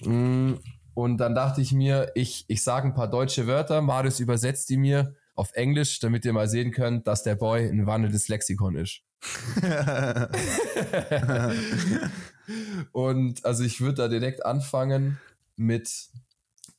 Mm, 0.00 0.54
und 0.94 1.18
dann 1.18 1.36
dachte 1.36 1.60
ich 1.60 1.72
mir, 1.72 2.10
ich, 2.16 2.44
ich 2.48 2.64
sage 2.64 2.88
ein 2.88 2.94
paar 2.94 3.08
deutsche 3.08 3.46
Wörter, 3.46 3.80
Marius 3.80 4.18
übersetzt 4.18 4.68
die 4.70 4.76
mir 4.76 5.14
auf 5.36 5.52
Englisch, 5.52 6.00
damit 6.00 6.24
ihr 6.24 6.32
mal 6.32 6.48
sehen 6.48 6.72
könnt, 6.72 7.06
dass 7.06 7.22
der 7.22 7.36
Boy 7.36 7.68
ein 7.68 7.86
wandelndes 7.86 8.26
Lexikon 8.26 8.74
ist. 8.74 9.02
und 12.92 13.44
also 13.44 13.62
ich 13.62 13.80
würde 13.80 13.94
da 13.94 14.08
direkt 14.08 14.44
anfangen 14.44 15.18
mit 15.58 16.08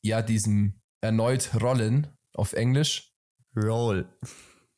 ja 0.01 0.21
diesem 0.21 0.81
erneut 1.01 1.51
Rollen 1.61 2.07
auf 2.33 2.53
Englisch. 2.53 3.13
Roll. 3.55 4.07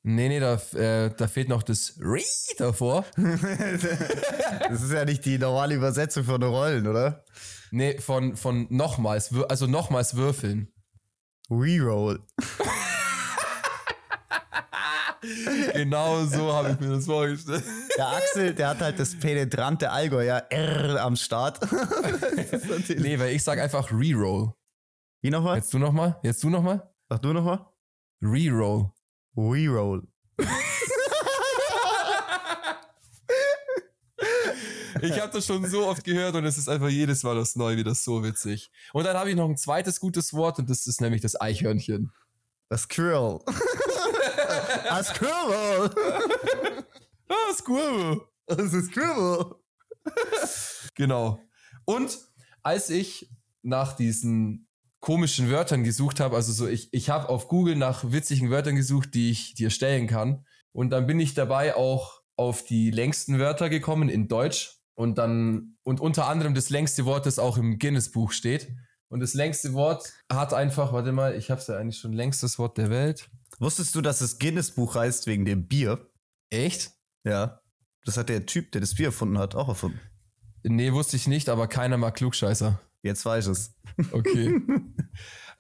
Nee, 0.03 0.29
nee, 0.29 0.39
da, 0.39 0.55
äh, 0.73 1.13
da 1.15 1.27
fehlt 1.27 1.47
noch 1.47 1.61
das 1.61 1.99
Re 1.99 2.23
davor. 2.57 3.05
das 3.15 4.81
ist 4.81 4.91
ja 4.91 5.05
nicht 5.05 5.25
die 5.25 5.37
normale 5.37 5.75
Übersetzung 5.75 6.23
von 6.23 6.41
Rollen, 6.41 6.87
oder? 6.87 7.23
Nee, 7.69 7.99
von, 7.99 8.35
von 8.35 8.65
nochmals, 8.71 9.31
also 9.47 9.67
nochmals 9.67 10.15
würfeln. 10.15 10.73
Reroll. 11.49 12.25
genau 15.73 16.25
so 16.25 16.51
habe 16.51 16.71
ich 16.71 16.79
mir 16.79 16.95
das 16.95 17.05
vorgestellt. 17.05 17.63
Der 17.95 18.07
Axel, 18.07 18.53
der 18.53 18.69
hat 18.69 18.81
halt 18.81 18.99
das 18.99 19.15
penetrante 19.15 19.91
Allgäu, 19.91 20.25
ja, 20.25 20.38
R 20.38 21.01
am 21.01 21.15
Start. 21.15 21.60
nee, 22.97 23.19
weil 23.19 23.36
ich 23.36 23.43
sag 23.43 23.60
einfach 23.60 23.91
Reroll. 23.91 24.53
Wie 25.21 25.29
nochmal? 25.29 25.57
Jetzt 25.57 25.71
du 25.73 25.77
nochmal? 25.77 26.19
Jetzt 26.23 26.43
du 26.43 26.49
nochmal? 26.49 26.89
Sag 27.07 27.21
du 27.21 27.34
nochmal? 27.34 27.67
Reroll. 28.23 28.91
Reroll. 29.38 30.07
ich 35.01 35.19
habe 35.21 35.31
das 35.31 35.45
schon 35.45 35.69
so 35.69 35.86
oft 35.86 36.03
gehört 36.03 36.34
und 36.36 36.45
es 36.45 36.57
ist 36.57 36.67
einfach 36.67 36.89
jedes 36.89 37.21
Mal 37.21 37.36
das 37.36 37.55
neu 37.55 37.77
wieder 37.77 37.93
so 37.93 38.23
witzig. 38.23 38.71
Und 38.93 39.03
dann 39.05 39.15
habe 39.15 39.29
ich 39.29 39.36
noch 39.36 39.47
ein 39.47 39.57
zweites 39.57 39.99
gutes 39.99 40.34
Wort 40.34 40.57
und 40.57 40.67
das 40.67 40.88
ist 40.88 40.99
nämlich 40.99 41.21
das 41.21 41.39
Eichhörnchen. 41.39 42.12
Das 42.69 42.84
Squirrel. 42.84 43.39
A 44.89 45.03
squirrel. 45.03 45.89
Ah, 47.27 47.53
Squirrel. 47.53 48.21
Das 48.47 48.73
ist 48.73 48.91
Squirrel. 48.91 49.55
Genau. 50.95 51.39
Und 51.85 52.17
als 52.63 52.89
ich 52.89 53.29
nach 53.61 53.93
diesen 53.95 54.67
komischen 54.99 55.49
Wörtern 55.49 55.83
gesucht 55.83 56.19
habe, 56.19 56.35
also 56.35 56.51
so 56.51 56.67
ich, 56.67 56.89
ich 56.91 57.09
habe 57.09 57.29
auf 57.29 57.47
Google 57.47 57.75
nach 57.75 58.11
witzigen 58.11 58.51
Wörtern 58.51 58.75
gesucht, 58.75 59.13
die 59.13 59.31
ich 59.31 59.53
dir 59.55 59.69
stellen 59.69 60.07
kann. 60.07 60.45
Und 60.73 60.89
dann 60.91 61.07
bin 61.07 61.19
ich 61.19 61.33
dabei 61.33 61.75
auch 61.75 62.21
auf 62.35 62.63
die 62.63 62.91
längsten 62.91 63.39
Wörter 63.39 63.69
gekommen 63.69 64.09
in 64.09 64.27
Deutsch. 64.27 64.77
Und 64.93 65.17
dann, 65.17 65.77
und 65.83 65.99
unter 65.99 66.27
anderem 66.27 66.53
das 66.53 66.69
längste 66.69 67.05
Wort, 67.05 67.25
das 67.25 67.39
auch 67.39 67.57
im 67.57 67.79
Guinness-Buch 67.79 68.31
steht. 68.31 68.73
Und 69.09 69.19
das 69.19 69.33
längste 69.33 69.73
Wort 69.73 70.13
hat 70.31 70.53
einfach, 70.53 70.93
warte 70.93 71.11
mal, 71.11 71.35
ich 71.35 71.49
habe 71.49 71.59
es 71.59 71.67
ja 71.67 71.77
eigentlich 71.77 71.97
schon 71.97 72.13
längstes 72.13 72.59
Wort 72.59 72.77
der 72.77 72.89
Welt. 72.89 73.29
Wusstest 73.59 73.95
du, 73.95 74.01
dass 74.01 74.19
das 74.19 74.39
Guinness-Buch 74.39 74.95
heißt 74.95 75.27
wegen 75.27 75.45
dem 75.45 75.67
Bier? 75.67 76.09
Echt? 76.49 76.91
Ja. 77.23 77.61
Das 78.05 78.17
hat 78.17 78.29
der 78.29 78.45
Typ, 78.45 78.71
der 78.71 78.81
das 78.81 78.95
Bier 78.95 79.07
erfunden 79.07 79.37
hat, 79.37 79.55
auch 79.55 79.67
erfunden. 79.67 79.99
Nee, 80.63 80.93
wusste 80.93 81.15
ich 81.15 81.27
nicht, 81.27 81.49
aber 81.49 81.67
keiner 81.67 81.97
mag 81.97 82.15
Klugscheißer. 82.15 82.79
Jetzt 83.03 83.25
weiß 83.25 83.47
ich 83.47 83.51
es. 83.51 83.75
Okay. 84.11 84.61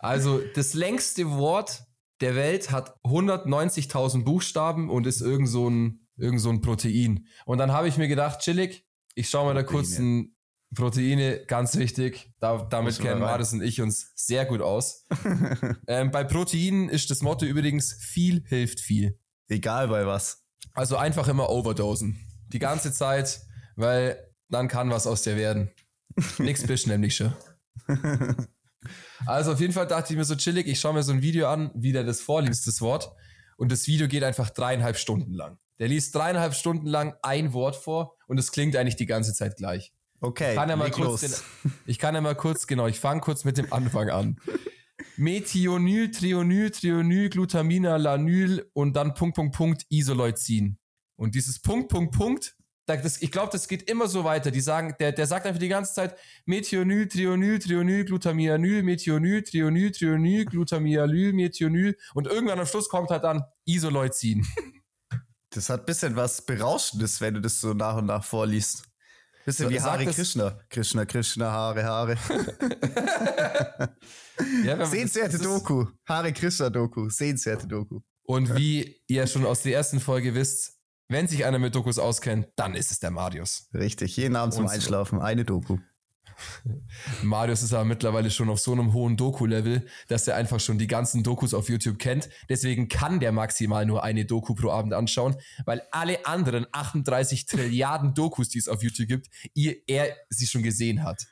Also, 0.03 0.41
das 0.55 0.73
längste 0.73 1.29
Wort 1.29 1.83
der 2.21 2.33
Welt 2.35 2.71
hat 2.71 2.97
190.000 3.03 4.23
Buchstaben 4.23 4.89
und 4.89 5.05
ist 5.05 5.21
irgend 5.21 5.47
so 5.47 5.69
ein, 5.69 6.07
irgend 6.17 6.41
so 6.41 6.49
ein 6.49 6.61
Protein. 6.61 7.27
Und 7.45 7.59
dann 7.59 7.71
habe 7.71 7.87
ich 7.87 7.97
mir 7.97 8.07
gedacht, 8.07 8.39
chillig, 8.39 8.83
ich 9.13 9.29
schaue 9.29 9.45
mal 9.45 9.53
da 9.53 9.61
kurz 9.61 9.99
ein 9.99 10.35
Proteine, 10.75 11.45
ganz 11.45 11.75
wichtig. 11.77 12.31
Da, 12.39 12.65
damit 12.69 12.99
kennen 12.99 13.19
Marius 13.19 13.53
und 13.53 13.61
ich 13.61 13.81
uns 13.81 14.11
sehr 14.15 14.45
gut 14.45 14.61
aus. 14.61 15.05
ähm, 15.87 16.11
bei 16.11 16.23
Proteinen 16.23 16.89
ist 16.89 17.09
das 17.11 17.21
Motto 17.21 17.45
übrigens, 17.45 17.93
viel 17.99 18.43
hilft 18.47 18.79
viel. 18.79 19.19
Egal 19.47 19.89
bei 19.89 20.05
was. 20.05 20.45
Also 20.73 20.95
einfach 20.95 21.27
immer 21.27 21.49
overdosen. 21.49 22.17
Die 22.47 22.59
ganze 22.59 22.93
Zeit, 22.93 23.41
weil 23.75 24.17
dann 24.49 24.67
kann 24.67 24.89
was 24.89 25.07
aus 25.07 25.23
dir 25.23 25.35
werden. 25.35 25.71
Nix 26.37 26.65
bist 26.65 26.87
nämlich 26.87 27.15
schon. 27.15 27.33
Also 29.25 29.51
auf 29.51 29.59
jeden 29.59 29.73
Fall 29.73 29.87
dachte 29.87 30.13
ich 30.13 30.17
mir 30.17 30.25
so 30.25 30.35
chillig, 30.35 30.67
ich 30.67 30.79
schaue 30.79 30.93
mir 30.93 31.03
so 31.03 31.11
ein 31.11 31.21
Video 31.21 31.47
an, 31.47 31.71
wie 31.75 31.91
der 31.91 32.03
das 32.03 32.21
vorliest, 32.21 32.65
das 32.67 32.81
Wort. 32.81 33.11
Und 33.57 33.71
das 33.71 33.85
Video 33.87 34.07
geht 34.07 34.23
einfach 34.23 34.49
dreieinhalb 34.49 34.97
Stunden 34.97 35.33
lang. 35.33 35.59
Der 35.79 35.87
liest 35.87 36.15
dreieinhalb 36.15 36.55
Stunden 36.55 36.87
lang 36.87 37.15
ein 37.21 37.53
Wort 37.53 37.75
vor 37.75 38.17
und 38.27 38.39
es 38.39 38.51
klingt 38.51 38.75
eigentlich 38.75 38.95
die 38.95 39.05
ganze 39.05 39.33
Zeit 39.33 39.55
gleich. 39.55 39.93
Okay, 40.23 40.51
ich 40.51 40.55
kann 40.55 40.69
ja 40.69 40.75
mal 40.75 40.91
kurz, 40.91 41.21
den, 41.21 41.31
ich 41.87 41.97
kann 41.97 42.13
ja 42.13 42.21
mal 42.21 42.35
kurz, 42.35 42.67
genau, 42.67 42.85
ich 42.85 42.99
fange 42.99 43.21
kurz 43.21 43.43
mit 43.43 43.57
dem 43.57 43.73
Anfang 43.73 44.09
an. 44.09 44.39
Methionil, 45.17 46.11
Trionil, 46.11 46.69
Trionil, 46.69 47.29
Glutamina, 47.29 47.97
Lanyl 47.97 48.69
und 48.73 48.93
dann 48.93 49.15
Punkt, 49.15 49.35
Punkt, 49.35 49.55
Punkt, 49.55 49.85
Isoleucin. 49.89 50.77
Und 51.15 51.33
dieses 51.33 51.59
Punkt, 51.59 51.89
Punkt, 51.89 52.15
Punkt, 52.15 52.55
das, 52.85 53.21
ich 53.21 53.31
glaube, 53.31 53.51
das 53.51 53.67
geht 53.67 53.89
immer 53.89 54.07
so 54.07 54.23
weiter. 54.23 54.51
Die 54.51 54.61
sagen, 54.61 54.95
der, 54.99 55.11
der 55.11 55.25
sagt 55.25 55.45
einfach 55.45 55.59
die 55.59 55.67
ganze 55.67 55.93
Zeit 55.93 56.17
Methionil, 56.45 57.07
Trionil, 57.07 57.59
Trionil, 57.59 58.05
Glutamianyl, 58.05 58.83
Methionil, 58.83 59.43
Trionil, 59.43 59.91
Trionil, 59.91 60.45
Glutamianyl, 60.45 61.33
Methionil 61.33 61.97
und 62.13 62.27
irgendwann 62.27 62.59
am 62.59 62.65
Schluss 62.65 62.89
kommt 62.89 63.09
halt 63.09 63.23
dann 63.23 63.43
Isoleucin. 63.65 64.45
Das 65.53 65.69
hat 65.69 65.81
ein 65.81 65.85
bisschen 65.85 66.15
was 66.15 66.45
Berauschendes, 66.45 67.19
wenn 67.21 67.33
du 67.33 67.41
das 67.41 67.59
so 67.59 67.73
nach 67.73 67.97
und 67.97 68.05
nach 68.05 68.23
vorliest. 68.23 68.90
Bisschen 69.45 69.65
so, 69.65 69.71
wie 69.71 69.81
Hare 69.81 70.05
Krishna. 70.05 70.59
Krishna, 70.69 71.05
Krishna, 71.05 71.51
Hare, 71.51 71.83
Hare. 71.83 72.17
ja, 74.65 74.85
Sehenswerte 74.85 75.39
Doku. 75.39 75.85
Hare 76.07 76.31
Krishna 76.33 76.69
Doku. 76.69 77.09
Sehenswerte 77.09 77.67
Doku. 77.67 78.01
Und 78.23 78.55
wie 78.55 79.01
ihr 79.07 79.27
schon 79.27 79.45
aus 79.45 79.63
der 79.63 79.73
ersten 79.73 79.99
Folge 79.99 80.35
wisst, 80.35 80.79
wenn 81.09 81.27
sich 81.27 81.43
einer 81.43 81.59
mit 81.59 81.75
Dokus 81.75 81.99
auskennt, 81.99 82.47
dann 82.55 82.73
ist 82.73 82.91
es 82.91 82.99
der 82.99 83.11
Marius. 83.11 83.67
Richtig, 83.73 84.15
jeden 84.15 84.35
Abend 84.35 84.53
zum 84.53 84.67
Einschlafen 84.67 85.19
eine 85.21 85.43
Doku. 85.43 85.77
Marius 87.23 87.63
ist 87.63 87.73
aber 87.73 87.85
mittlerweile 87.85 88.29
schon 88.29 88.49
auf 88.49 88.59
so 88.59 88.71
einem 88.71 88.93
hohen 88.93 89.17
Doku-Level, 89.17 89.85
dass 90.07 90.27
er 90.27 90.35
einfach 90.35 90.59
schon 90.59 90.77
die 90.77 90.87
ganzen 90.87 91.23
Dokus 91.23 91.53
auf 91.53 91.69
YouTube 91.69 91.99
kennt. 91.99 92.29
Deswegen 92.49 92.87
kann 92.87 93.19
der 93.19 93.31
maximal 93.31 93.85
nur 93.85 94.03
eine 94.03 94.25
Doku 94.25 94.55
pro 94.55 94.69
Abend 94.69 94.93
anschauen, 94.93 95.35
weil 95.65 95.81
alle 95.91 96.25
anderen 96.25 96.67
38 96.71 97.45
Trilliarden 97.45 98.13
Dokus, 98.13 98.49
die 98.49 98.59
es 98.59 98.67
auf 98.67 98.83
YouTube 98.83 99.07
gibt, 99.07 99.29
ihr, 99.53 99.75
er 99.87 100.15
sie 100.29 100.47
schon 100.47 100.63
gesehen 100.63 101.03
hat. 101.03 101.27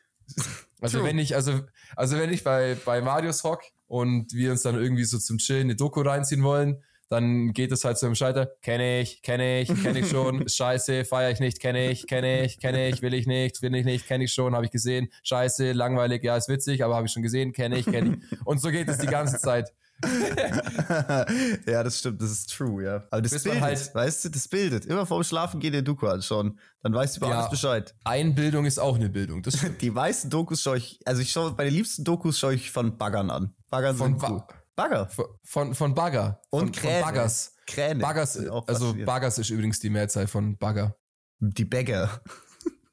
Also 0.81 0.99
True. 0.99 1.07
wenn 1.07 1.19
ich, 1.19 1.35
also, 1.35 1.61
also 1.95 2.17
wenn 2.17 2.31
ich 2.31 2.43
bei, 2.43 2.77
bei 2.85 3.01
Marius 3.01 3.43
hock 3.43 3.61
und 3.87 4.31
wir 4.33 4.51
uns 4.51 4.61
dann 4.61 4.75
irgendwie 4.75 5.03
so 5.03 5.17
zum 5.17 5.37
Chillen 5.39 5.63
eine 5.63 5.75
Doku 5.75 6.01
reinziehen 6.01 6.43
wollen, 6.43 6.83
dann 7.09 7.53
geht 7.53 7.71
es 7.71 7.83
halt 7.83 7.97
zu 7.97 8.05
einem 8.05 8.15
Scheiter. 8.15 8.51
Kenne 8.61 9.01
ich, 9.01 9.21
kenne 9.23 9.61
ich, 9.61 9.83
kenne 9.83 9.99
ich 9.99 10.09
schon. 10.09 10.47
Scheiße, 10.49 11.05
feiere 11.05 11.31
ich 11.31 11.39
nicht, 11.39 11.59
kenne 11.59 11.89
ich, 11.89 12.07
kenne 12.07 12.45
ich, 12.45 12.59
kenne 12.59 12.87
ich, 12.87 13.01
will 13.01 13.13
ich 13.15 13.25
nicht, 13.25 13.61
will 13.61 13.75
ich 13.75 13.85
nicht, 13.85 14.07
kenne 14.07 14.25
ich 14.25 14.33
schon, 14.33 14.55
habe 14.55 14.65
ich 14.65 14.71
gesehen. 14.71 15.09
Scheiße, 15.23 15.71
langweilig, 15.71 16.23
ja, 16.23 16.37
ist 16.37 16.49
witzig, 16.49 16.83
aber 16.83 16.95
habe 16.95 17.07
ich 17.07 17.11
schon 17.11 17.23
gesehen, 17.23 17.51
kenne 17.51 17.79
ich, 17.79 17.85
kenne 17.85 18.19
ich. 18.31 18.45
Und 18.45 18.61
so 18.61 18.69
geht 18.69 18.87
es 18.87 18.99
die 18.99 19.07
ganze 19.07 19.39
Zeit. 19.39 19.73
ja, 21.67 21.83
das 21.83 21.99
stimmt, 21.99 22.21
das 22.21 22.31
ist 22.31 22.55
true, 22.55 22.83
ja. 22.83 23.03
Aber 23.11 23.21
das 23.21 23.31
Bis 23.31 23.43
bildet, 23.43 23.61
halt, 23.61 23.95
weißt 23.95 24.25
du, 24.25 24.29
das 24.29 24.47
bildet. 24.47 24.85
Immer 24.85 25.05
vorm 25.05 25.23
Schlafen 25.23 25.59
geht 25.59 25.73
der 25.73 25.81
Doku 25.81 26.07
anschauen. 26.07 26.57
Dann 26.83 26.93
weißt 26.93 27.15
du 27.15 27.19
über 27.19 27.29
ja, 27.29 27.39
alles 27.39 27.49
Bescheid. 27.49 27.93
Einbildung 28.05 28.65
ist 28.65 28.79
auch 28.79 28.95
eine 28.95 29.09
Bildung. 29.09 29.43
Das 29.43 29.57
die 29.81 29.91
meisten 29.91 30.29
Dokus 30.29 30.61
schaue 30.61 30.77
ich, 30.77 30.99
also 31.05 31.21
ich 31.21 31.31
schaue, 31.31 31.51
bei 31.51 31.65
den 31.65 31.73
liebsten 31.73 32.03
Dokus 32.03 32.39
schaue 32.39 32.53
ich 32.53 32.71
von 32.71 32.97
Baggern 32.97 33.29
an. 33.29 33.53
Baggern 33.69 33.95
von 33.97 34.19
sind 34.19 34.29
cool. 34.29 34.43
Bagger. 34.79 35.09
Von, 35.43 35.75
von 35.75 35.93
Bagger. 35.93 36.41
Und 36.51 36.61
von, 36.61 36.71
Kräne. 36.71 37.03
Von 37.03 37.13
Baggers. 37.13 37.53
Kräne. 37.67 37.99
Baggers, 37.99 38.37
also 38.65 38.95
Baggers 39.05 39.37
ist 39.37 39.49
übrigens 39.49 39.81
die 39.81 39.89
Mehrzahl 39.89 40.27
von 40.27 40.57
Bagger. 40.57 40.95
Die 41.39 41.65
Bagger. 41.65 42.21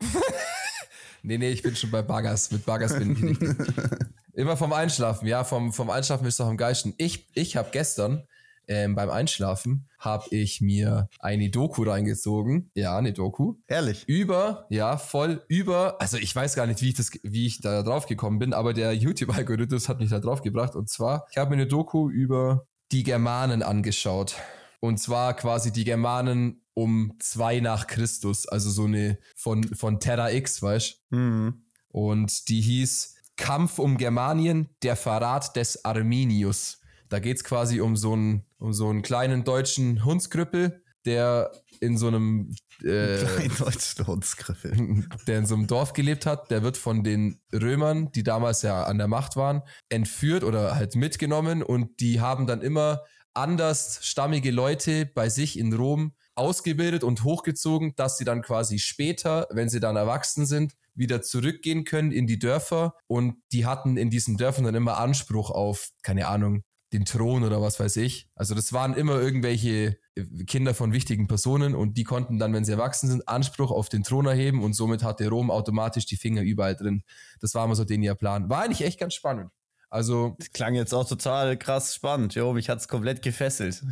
nee, 1.22 1.38
nee, 1.38 1.50
ich 1.50 1.62
bin 1.62 1.76
schon 1.76 1.92
bei 1.92 2.02
Baggers. 2.02 2.50
Mit 2.50 2.66
Baggers 2.66 2.98
bin 2.98 3.12
ich 3.12 3.20
nicht. 3.20 3.40
Immer 4.32 4.56
vom 4.56 4.72
Einschlafen, 4.72 5.28
ja, 5.28 5.44
vom, 5.44 5.72
vom 5.72 5.88
Einschlafen 5.88 6.26
ist 6.26 6.40
doch 6.40 6.48
am 6.48 6.56
geilsten. 6.56 6.92
Ich, 6.98 7.30
ich 7.34 7.56
habe 7.56 7.70
gestern 7.70 8.26
ähm, 8.68 8.94
beim 8.94 9.10
Einschlafen 9.10 9.88
habe 9.98 10.26
ich 10.30 10.60
mir 10.60 11.08
eine 11.18 11.50
Doku 11.50 11.82
reingezogen. 11.84 12.70
Ja, 12.74 12.96
eine 12.96 13.12
Doku. 13.12 13.54
Ehrlich? 13.66 14.04
Über, 14.08 14.66
ja, 14.70 14.96
voll 14.96 15.44
über, 15.48 16.00
also 16.00 16.16
ich 16.16 16.34
weiß 16.34 16.54
gar 16.54 16.66
nicht, 16.66 16.82
wie 16.82 16.88
ich 16.90 16.94
das, 16.94 17.10
wie 17.22 17.46
ich 17.46 17.60
da 17.60 17.82
drauf 17.82 18.06
gekommen 18.06 18.38
bin, 18.38 18.52
aber 18.52 18.72
der 18.72 18.92
YouTube-Algorithmus 18.92 19.88
hat 19.88 20.00
mich 20.00 20.10
da 20.10 20.18
drauf 20.18 20.42
gebracht. 20.42 20.74
Und 20.76 20.88
zwar, 20.88 21.26
ich 21.30 21.38
habe 21.38 21.50
mir 21.50 21.56
eine 21.56 21.66
Doku 21.66 22.10
über 22.10 22.66
die 22.92 23.02
Germanen 23.02 23.62
angeschaut. 23.62 24.36
Und 24.80 24.98
zwar 24.98 25.34
quasi 25.34 25.72
die 25.72 25.84
Germanen 25.84 26.62
um 26.74 27.14
zwei 27.18 27.60
nach 27.60 27.86
Christus, 27.86 28.46
also 28.46 28.70
so 28.70 28.84
eine 28.84 29.18
von, 29.34 29.64
von 29.74 29.98
Terra 29.98 30.30
X, 30.30 30.62
weißt 30.62 31.02
mhm. 31.10 31.62
Und 31.88 32.50
die 32.50 32.60
hieß 32.60 33.14
Kampf 33.36 33.78
um 33.78 33.96
Germanien, 33.96 34.68
der 34.82 34.96
Verrat 34.96 35.56
des 35.56 35.84
Arminius. 35.84 36.80
Da 37.08 37.18
geht 37.18 37.36
es 37.36 37.44
quasi 37.44 37.80
um 37.80 37.96
so 37.96 38.12
einen, 38.12 38.44
um 38.58 38.72
so 38.72 38.88
einen 38.88 39.02
kleinen 39.02 39.44
deutschen 39.44 40.04
Hundskrüppel, 40.04 40.82
der 41.04 41.52
in 41.80 41.96
so 41.96 42.08
einem 42.08 42.54
äh, 42.82 43.24
deutschen 43.58 44.06
Hundskrüppel. 44.06 45.06
der 45.26 45.38
in 45.38 45.46
so 45.46 45.54
einem 45.54 45.66
Dorf 45.66 45.92
gelebt 45.92 46.26
hat, 46.26 46.50
der 46.50 46.62
wird 46.62 46.76
von 46.76 47.04
den 47.04 47.40
Römern, 47.52 48.10
die 48.12 48.22
damals 48.22 48.62
ja 48.62 48.84
an 48.84 48.98
der 48.98 49.08
Macht 49.08 49.36
waren, 49.36 49.62
entführt 49.88 50.44
oder 50.44 50.74
halt 50.74 50.96
mitgenommen. 50.96 51.62
Und 51.62 52.00
die 52.00 52.20
haben 52.20 52.46
dann 52.46 52.60
immer 52.60 53.02
anders 53.34 54.00
stammige 54.02 54.50
Leute 54.50 55.06
bei 55.06 55.28
sich 55.28 55.58
in 55.58 55.72
Rom 55.72 56.12
ausgebildet 56.34 57.02
und 57.02 57.24
hochgezogen, 57.24 57.94
dass 57.96 58.18
sie 58.18 58.24
dann 58.24 58.42
quasi 58.42 58.78
später, 58.78 59.46
wenn 59.50 59.68
sie 59.68 59.80
dann 59.80 59.96
erwachsen 59.96 60.46
sind, 60.46 60.74
wieder 60.94 61.22
zurückgehen 61.22 61.84
können 61.84 62.12
in 62.12 62.26
die 62.26 62.38
Dörfer. 62.38 62.94
Und 63.06 63.36
die 63.52 63.66
hatten 63.66 63.96
in 63.96 64.10
diesen 64.10 64.36
Dörfern 64.36 64.64
dann 64.64 64.74
immer 64.74 64.98
Anspruch 64.98 65.50
auf, 65.50 65.90
keine 66.02 66.28
Ahnung, 66.28 66.62
den 66.92 67.04
Thron 67.04 67.42
oder 67.42 67.60
was 67.60 67.80
weiß 67.80 67.96
ich. 67.96 68.28
Also 68.34 68.54
das 68.54 68.72
waren 68.72 68.94
immer 68.94 69.20
irgendwelche 69.20 69.98
äh, 70.14 70.44
Kinder 70.46 70.74
von 70.74 70.92
wichtigen 70.92 71.26
Personen 71.26 71.74
und 71.74 71.96
die 71.96 72.04
konnten 72.04 72.38
dann, 72.38 72.52
wenn 72.52 72.64
sie 72.64 72.72
erwachsen 72.72 73.08
sind, 73.08 73.28
Anspruch 73.28 73.70
auf 73.70 73.88
den 73.88 74.04
Thron 74.04 74.26
erheben 74.26 74.62
und 74.62 74.74
somit 74.74 75.02
hatte 75.02 75.28
Rom 75.28 75.50
automatisch 75.50 76.06
die 76.06 76.16
Finger 76.16 76.42
überall 76.42 76.76
drin. 76.76 77.02
Das 77.40 77.54
war 77.54 77.64
immer 77.64 77.74
so 77.74 77.84
den 77.84 78.02
ihr 78.02 78.14
Plan. 78.14 78.48
War 78.48 78.62
eigentlich 78.62 78.86
echt 78.86 79.00
ganz 79.00 79.14
spannend. 79.14 79.50
Also. 79.88 80.36
Das 80.38 80.52
klang 80.52 80.74
jetzt 80.74 80.92
auch 80.92 81.08
total 81.08 81.56
krass 81.56 81.94
spannend. 81.94 82.34
Jo, 82.34 82.52
mich 82.52 82.68
hat's 82.68 82.88
komplett 82.88 83.22
gefesselt. 83.22 83.82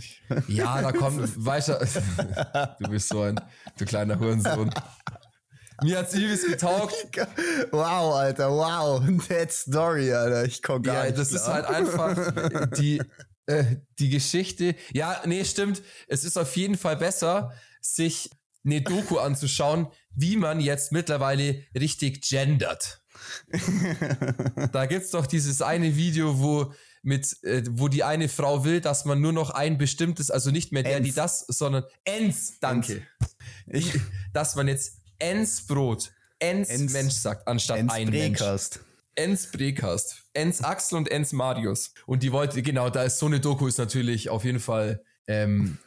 Ja, 0.48 0.82
da 0.82 0.92
kommt, 0.92 1.20
weißt 1.44 1.68
du, 1.68 2.76
du 2.80 2.90
bist 2.90 3.08
so 3.08 3.22
ein, 3.22 3.40
du 3.78 3.84
kleiner 3.84 4.18
Hurensohn. 4.18 4.70
Mir 5.84 5.98
hat's 5.98 6.14
übelst 6.14 6.46
getaugt. 6.46 6.94
Wow, 7.70 8.14
Alter, 8.14 8.50
wow. 8.50 9.02
That 9.28 9.52
story, 9.52 10.12
Alter. 10.12 10.44
Ich 10.44 10.62
komm 10.62 10.82
gar 10.82 10.94
ja, 10.94 11.04
nicht 11.04 11.18
das 11.18 11.28
klar. 11.28 11.40
ist 11.40 11.48
halt 11.48 11.66
einfach 11.66 12.70
die, 12.78 13.02
äh, 13.46 13.64
die 13.98 14.08
Geschichte. 14.08 14.76
Ja, 14.92 15.22
nee, 15.26 15.44
stimmt. 15.44 15.82
Es 16.08 16.24
ist 16.24 16.38
auf 16.38 16.56
jeden 16.56 16.76
Fall 16.76 16.96
besser, 16.96 17.52
sich 17.80 18.30
eine 18.64 18.80
Doku 18.80 19.18
anzuschauen, 19.18 19.88
wie 20.14 20.36
man 20.36 20.60
jetzt 20.60 20.90
mittlerweile 20.90 21.62
richtig 21.78 22.26
gendert. 22.26 23.02
da 24.72 24.86
gibt's 24.86 25.10
doch 25.10 25.26
dieses 25.26 25.60
eine 25.60 25.96
Video, 25.96 26.40
wo 26.40 26.72
mit, 27.02 27.36
äh, 27.42 27.62
wo 27.70 27.88
die 27.88 28.04
eine 28.04 28.30
Frau 28.30 28.64
will, 28.64 28.80
dass 28.80 29.04
man 29.04 29.20
nur 29.20 29.32
noch 29.32 29.50
ein 29.50 29.76
bestimmtes, 29.76 30.30
also 30.30 30.50
nicht 30.50 30.72
mehr 30.72 30.82
der, 30.82 30.96
Ens. 30.96 31.06
die 31.06 31.12
das, 31.12 31.40
sondern 31.40 31.84
Ens, 32.04 32.58
danke. 32.60 33.06
Ich, 33.66 33.92
dass 34.32 34.56
man 34.56 34.68
jetzt 34.68 35.03
Ens 35.18 35.66
Brot, 35.66 36.12
Ens, 36.38 36.68
Ens 36.68 36.92
Mensch 36.92 37.14
sagt, 37.14 37.46
anstatt 37.48 37.78
Ens 37.78 37.92
ein 37.92 38.10
Brekast. 38.10 38.76
Mensch. 38.76 38.88
Ens 39.16 39.50
Brekast, 39.50 40.24
Ens 40.32 40.62
Axel 40.62 40.98
und 40.98 41.10
Ens 41.10 41.32
Marius. 41.32 41.92
Und 42.06 42.22
die 42.22 42.32
wollte, 42.32 42.62
genau, 42.62 42.90
da 42.90 43.04
ist 43.04 43.18
so 43.18 43.26
eine 43.26 43.40
Doku 43.40 43.66
ist 43.66 43.78
natürlich 43.78 44.28
auf 44.28 44.44
jeden 44.44 44.60
Fall 44.60 45.02
ähm, 45.26 45.78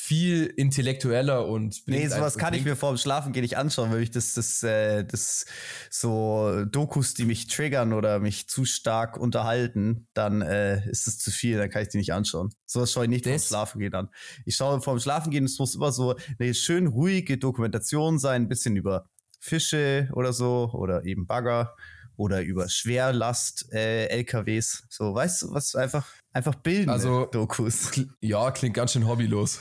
viel 0.00 0.46
intellektueller 0.46 1.46
und 1.48 1.82
nee 1.86 2.06
sowas 2.06 2.38
kann 2.38 2.54
ich 2.54 2.64
mir 2.64 2.76
vor 2.76 2.92
dem 2.92 2.98
Schlafen 2.98 3.32
gehen 3.32 3.42
nicht 3.42 3.58
anschauen 3.58 3.90
weil 3.90 4.00
ich 4.00 4.12
das 4.12 4.32
das 4.34 4.62
äh, 4.62 5.04
das 5.04 5.44
so 5.90 6.64
Dokus 6.66 7.14
die 7.14 7.24
mich 7.24 7.48
triggern 7.48 7.92
oder 7.92 8.20
mich 8.20 8.48
zu 8.48 8.64
stark 8.64 9.16
unterhalten 9.18 10.06
dann 10.14 10.40
äh, 10.40 10.88
ist 10.88 11.08
es 11.08 11.18
zu 11.18 11.32
viel 11.32 11.58
dann 11.58 11.68
kann 11.68 11.82
ich 11.82 11.88
die 11.88 11.98
nicht 11.98 12.12
anschauen. 12.12 12.54
Sowas 12.64 12.92
schaue 12.92 13.04
ich 13.04 13.10
nicht 13.10 13.26
vorm 13.26 13.40
Schlafen 13.40 13.80
gehen 13.80 13.92
an. 13.94 14.08
Ich 14.44 14.54
schaue 14.54 14.80
vorm 14.80 15.00
Schlafen 15.00 15.32
gehen 15.32 15.44
es 15.44 15.58
muss 15.58 15.74
immer 15.74 15.90
so 15.90 16.14
eine 16.38 16.54
schön 16.54 16.86
ruhige 16.86 17.36
Dokumentation 17.36 18.20
sein 18.20 18.42
ein 18.42 18.48
bisschen 18.48 18.76
über 18.76 19.10
Fische 19.40 20.08
oder 20.12 20.32
so 20.32 20.70
oder 20.74 21.04
eben 21.04 21.26
Bagger 21.26 21.74
oder 22.18 22.42
über 22.42 22.68
Schwerlast 22.68 23.72
äh, 23.72 24.08
LKWs 24.08 24.84
so 24.90 25.14
weißt 25.14 25.42
du 25.42 25.54
was 25.54 25.74
einfach 25.74 26.06
Einfach 26.38 26.54
bilden. 26.54 26.90
Also, 26.90 27.26
Dokus. 27.26 27.90
Ja, 28.20 28.50
klingt 28.50 28.74
ganz 28.74 28.92
schön 28.92 29.08
hobbylos. 29.08 29.60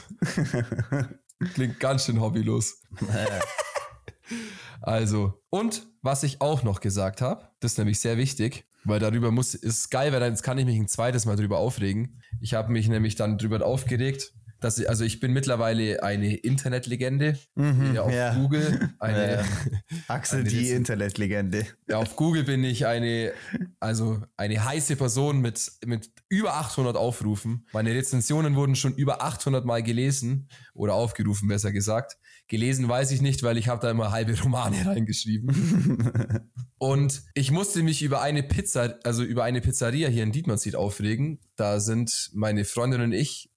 klingt 1.56 1.80
ganz 1.80 2.06
schön 2.06 2.20
hobbylos. 2.20 2.82
also, 4.82 5.42
und 5.50 5.88
was 6.02 6.24
ich 6.24 6.42
auch 6.42 6.64
noch 6.64 6.82
gesagt 6.82 7.22
habe, 7.22 7.50
das 7.62 7.72
ist 7.72 7.78
nämlich 7.78 8.00
sehr 8.00 8.18
wichtig, 8.18 8.68
weil 8.84 9.00
darüber 9.00 9.32
muss, 9.32 9.56
ist 9.56 9.90
geil, 9.90 10.12
weil 10.12 10.20
dann 10.20 10.34
jetzt 10.34 10.44
kann 10.44 10.58
ich 10.58 10.66
mich 10.66 10.78
ein 10.78 10.88
zweites 10.88 11.26
Mal 11.26 11.36
drüber 11.36 11.58
aufregen. 11.58 12.22
Ich 12.42 12.54
habe 12.54 12.72
mich 12.72 12.88
nämlich 12.90 13.16
dann 13.16 13.38
drüber 13.38 13.66
aufgeregt, 13.66 14.34
dass 14.60 14.80
ich, 14.80 14.90
also 14.90 15.04
ich 15.04 15.20
bin 15.20 15.34
mittlerweile 15.34 16.04
eine 16.04 16.36
Internetlegende. 16.36 17.38
Mhm, 17.56 17.96
ja, 17.96 18.02
auf 18.02 18.14
ja. 18.14 18.34
Google 18.36 18.94
eine. 19.00 19.32
Ja. 19.34 19.46
Axel, 20.08 20.42
eine 20.42 20.50
die 20.50 20.72
Internetlegende. 20.72 21.66
Ja, 21.90 21.98
auf 21.98 22.16
Google 22.16 22.44
bin 22.44 22.64
ich 22.64 22.86
eine, 22.86 23.34
also 23.80 24.22
eine 24.36 24.64
heiße 24.64 24.96
Person 24.96 25.42
mit, 25.42 25.72
mit 25.86 26.10
über 26.30 26.56
800 26.56 26.96
Aufrufen. 26.96 27.68
Meine 27.72 27.94
Rezensionen 27.94 28.56
wurden 28.56 28.76
schon 28.76 28.96
über 28.96 29.22
800 29.22 29.66
Mal 29.66 29.84
gelesen 29.84 30.50
oder 30.74 30.94
aufgerufen, 30.94 31.48
besser 31.48 31.72
gesagt. 31.72 32.18
Gelesen 32.48 32.88
weiß 32.88 33.12
ich 33.12 33.22
nicht, 33.22 33.44
weil 33.44 33.58
ich 33.58 33.68
habe 33.68 33.82
da 33.82 33.92
immer 33.92 34.12
halbe 34.12 34.40
Romane 34.40 34.78
reingeschrieben. 34.86 36.50
und 36.78 37.24
ich 37.34 37.52
musste 37.52 37.84
mich 37.84 38.02
über 38.02 38.22
eine 38.22 38.42
Pizza, 38.42 38.98
also 39.04 39.24
über 39.24 39.44
eine 39.44 39.62
Pizzeria 39.62 40.08
hier 40.08 40.24
in 40.24 40.32
Dietmannsried 40.32 40.76
aufregen. 40.76 41.40
Da 41.56 41.80
sind 41.80 42.32
meine 42.34 42.64
Freundin 42.66 43.02
und 43.02 43.12
ich 43.12 43.52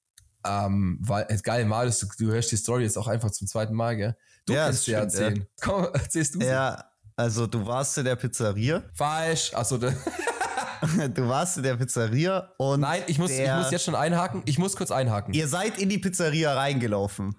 ähm, 0.47 0.99
weil, 1.01 1.27
äh, 1.29 1.37
geil, 1.37 1.65
Marius, 1.65 2.01
du, 2.01 2.07
du, 2.19 2.33
hörst 2.33 2.51
die 2.53 2.57
Story 2.57 2.85
jetzt 2.85 2.97
auch 2.97 3.09
einfach 3.09 3.31
zum 3.31 3.47
zweiten 3.47 3.75
Mal, 3.75 3.97
gell? 3.97 4.17
Du 4.47 4.55
ja, 4.55 4.67
kannst 4.67 4.87
dir 4.87 4.97
erzählen. 4.97 5.37
Ja. 5.37 5.45
Komm, 5.61 5.85
erzählst 5.93 6.35
du 6.35 6.41
Ja, 6.41 6.85
also 7.17 7.47
du 7.47 7.67
warst 7.67 7.97
in 7.99 8.05
der 8.05 8.17
Pizzeria. 8.17 8.83
Falsch, 8.95 9.53
achso, 9.55 9.77
du 9.79 11.29
warst 11.29 11.59
in 11.59 11.63
der 11.63 11.77
Pizzeria 11.77 12.53
und. 12.59 12.81
Nein, 12.81 13.03
ich 13.07 13.19
muss, 13.19 13.31
ich 13.31 13.51
muss 13.51 13.71
jetzt 13.71 13.85
schon 13.85 13.95
einhaken. 13.95 14.43
Ich 14.47 14.59
muss 14.59 14.77
kurz 14.77 14.91
einhaken. 14.91 15.35
Ihr 15.35 15.49
seid 15.49 15.79
in 15.79 15.89
die 15.89 15.99
Pizzeria 15.99 16.55
reingelaufen. 16.55 17.37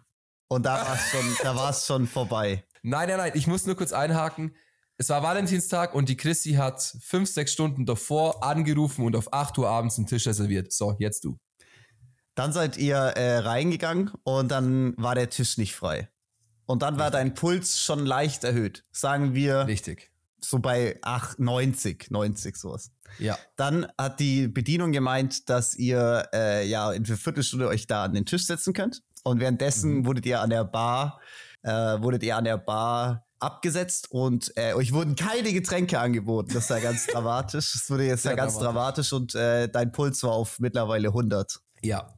Und 0.48 0.66
da 0.66 0.86
war 0.86 0.96
es 0.96 1.10
schon, 1.10 1.38
da 1.44 1.74
schon 1.74 2.08
vorbei. 2.08 2.66
Nein, 2.84 3.08
nein, 3.08 3.18
nein, 3.18 3.32
ich 3.36 3.48
muss 3.48 3.66
nur 3.66 3.76
kurz 3.76 3.94
einhaken. 3.94 4.54
Es 4.98 5.10
war 5.10 5.24
Valentinstag 5.24 5.96
und 5.96 6.10
die 6.10 6.18
Chrissy 6.18 6.52
hat 6.54 6.96
fünf, 7.02 7.30
sechs 7.30 7.54
Stunden 7.54 7.86
davor 7.86 8.44
angerufen 8.44 9.06
und 9.06 9.16
auf 9.16 9.34
8 9.34 9.58
Uhr 9.58 9.68
abends 9.68 9.98
einen 9.98 10.08
Tisch 10.08 10.28
reserviert. 10.28 10.72
So, 10.72 10.96
jetzt 11.00 11.24
du. 11.24 11.40
Dann 12.36 12.54
seid 12.54 12.78
ihr 12.78 12.96
äh, 12.96 13.38
reingegangen 13.40 14.12
und 14.24 14.50
dann 14.50 14.94
war 14.98 15.16
der 15.16 15.30
Tisch 15.30 15.58
nicht 15.58 15.76
frei. 15.76 16.10
Und 16.66 16.82
dann 16.82 16.98
war 16.98 17.08
Richtig. 17.08 17.20
dein 17.20 17.34
Puls 17.34 17.80
schon 17.82 18.06
leicht 18.06 18.44
erhöht. 18.44 18.84
Sagen 18.92 19.34
wir. 19.34 19.68
Richtig. 19.68 20.12
So 20.40 20.60
bei 20.60 20.98
8, 21.02 21.40
90, 21.40 22.10
90 22.10 22.56
sowas. 22.56 22.92
Ja. 23.20 23.38
Dann 23.58 23.88
hat 23.98 24.20
die 24.20 24.48
Bedienung 24.48 24.92
gemeint, 24.92 25.50
dass 25.50 25.76
ihr 25.76 26.30
äh, 26.34 26.66
ja 26.68 26.92
in 26.94 27.06
einer 27.06 27.18
Viertelstunde 27.18 27.68
euch 27.68 27.88
da 27.88 28.06
an 28.06 28.14
den 28.14 28.26
Tisch 28.26 28.46
setzen 28.46 28.74
könnt. 28.74 29.04
Und 29.24 29.40
währenddessen 29.40 30.00
mhm. 30.00 30.06
wurdet 30.06 30.26
ihr 30.26 30.42
an 30.42 30.50
der 30.50 30.64
Bar, 30.64 31.20
äh, 31.62 31.72
wurdet 31.72 32.24
ihr 32.24 32.38
an 32.38 32.46
der 32.46 32.58
Bar 32.58 33.28
abgesetzt 33.40 34.12
und 34.12 34.56
äh, 34.56 34.74
euch 34.74 34.94
wurden 34.94 35.16
keine 35.16 35.52
Getränke 35.52 36.00
angeboten. 36.00 36.52
Das 36.54 36.70
war 36.70 36.80
ganz 36.80 37.08
dramatisch. 37.12 37.74
Das 37.74 37.90
wurde 37.90 38.06
jetzt 38.06 38.24
ja 38.24 38.34
ganz 38.34 38.58
dramatisch, 38.58 39.10
dramatisch 39.10 39.14
und 39.14 39.36
äh, 39.36 39.68
dein 39.68 39.92
Puls 39.92 40.24
war 40.24 40.32
auf 40.32 40.60
mittlerweile 40.60 41.10
100. 41.10 41.60
Ja. 41.84 42.14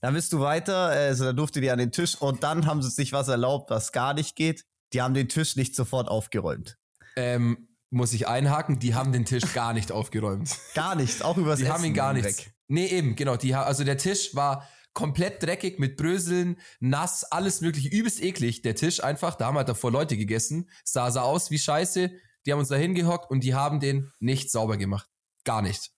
Dann 0.00 0.14
bist 0.14 0.32
du 0.32 0.40
weiter, 0.40 0.88
also 0.88 1.24
dann 1.24 1.36
durfte 1.36 1.60
die 1.60 1.70
an 1.70 1.78
den 1.78 1.92
Tisch 1.92 2.20
und 2.20 2.42
dann 2.42 2.66
haben 2.66 2.82
sie 2.82 2.90
sich 2.90 3.12
was 3.12 3.28
erlaubt, 3.28 3.70
was 3.70 3.92
gar 3.92 4.14
nicht 4.14 4.36
geht. 4.36 4.64
Die 4.92 5.02
haben 5.02 5.14
den 5.14 5.28
Tisch 5.28 5.56
nicht 5.56 5.74
sofort 5.74 6.08
aufgeräumt. 6.08 6.76
Ähm, 7.16 7.68
muss 7.90 8.12
ich 8.12 8.26
einhaken, 8.26 8.78
die 8.78 8.94
haben 8.94 9.12
den 9.12 9.24
Tisch 9.24 9.54
gar 9.54 9.72
nicht 9.72 9.92
aufgeräumt. 9.92 10.50
Gar 10.74 10.96
nicht, 10.96 11.22
auch 11.22 11.36
übers 11.36 11.58
Die 11.58 11.64
Essen 11.64 11.74
haben 11.74 11.84
ihn 11.84 11.94
gar 11.94 12.12
nicht. 12.12 12.50
Nee, 12.66 12.86
eben, 12.86 13.14
genau. 13.14 13.36
Die, 13.36 13.54
also 13.54 13.84
der 13.84 13.98
Tisch 13.98 14.34
war 14.34 14.68
komplett 14.94 15.42
dreckig 15.42 15.78
mit 15.78 15.96
Bröseln, 15.96 16.58
nass, 16.80 17.24
alles 17.24 17.60
mögliche, 17.60 17.88
übelst 17.88 18.22
eklig. 18.22 18.62
Der 18.62 18.74
Tisch 18.74 19.02
einfach, 19.02 19.34
da 19.34 19.46
haben 19.46 19.56
halt 19.56 19.68
davor 19.68 19.90
Leute 19.90 20.16
gegessen, 20.16 20.70
sah, 20.84 21.10
sah 21.10 21.22
aus 21.22 21.50
wie 21.50 21.58
Scheiße. 21.58 22.10
Die 22.46 22.52
haben 22.52 22.58
uns 22.58 22.68
da 22.68 22.76
hingehockt 22.76 23.30
und 23.30 23.42
die 23.42 23.54
haben 23.54 23.80
den 23.80 24.10
nicht 24.18 24.50
sauber 24.50 24.76
gemacht. 24.76 25.08
Gar 25.44 25.62
nicht. 25.62 25.90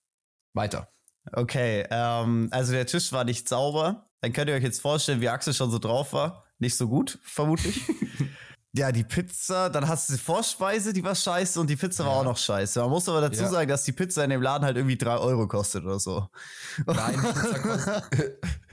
Weiter. 0.53 0.87
Okay, 1.33 1.85
ähm, 1.89 2.47
also 2.51 2.71
der 2.71 2.85
Tisch 2.85 3.11
war 3.11 3.23
nicht 3.23 3.47
sauber. 3.47 4.07
Dann 4.21 4.33
könnt 4.33 4.49
ihr 4.49 4.55
euch 4.55 4.63
jetzt 4.63 4.81
vorstellen, 4.81 5.21
wie 5.21 5.29
Axel 5.29 5.53
schon 5.53 5.71
so 5.71 5.79
drauf 5.79 6.13
war. 6.13 6.45
Nicht 6.59 6.75
so 6.75 6.87
gut, 6.87 7.19
vermutlich. 7.21 7.81
ja, 8.73 8.91
die 8.91 9.03
Pizza, 9.03 9.69
dann 9.69 9.87
hast 9.87 10.09
du 10.09 10.13
die 10.13 10.19
Vorspeise, 10.19 10.93
die 10.93 11.03
war 11.03 11.15
scheiße 11.15 11.59
und 11.59 11.69
die 11.69 11.75
Pizza 11.75 12.03
ja. 12.03 12.09
war 12.09 12.17
auch 12.17 12.23
noch 12.23 12.37
scheiße. 12.37 12.79
Man 12.79 12.89
muss 12.89 13.07
aber 13.07 13.21
dazu 13.21 13.43
ja. 13.43 13.49
sagen, 13.49 13.69
dass 13.69 13.83
die 13.83 13.91
Pizza 13.91 14.23
in 14.23 14.31
dem 14.31 14.41
Laden 14.41 14.65
halt 14.65 14.77
irgendwie 14.77 14.97
drei 14.97 15.17
Euro 15.17 15.47
kostet 15.47 15.83
oder 15.83 15.99
so. 15.99 16.27
Nein, 16.85 17.13
die 17.13 17.27
Pizza 17.27 17.59
kostet. 17.59 18.03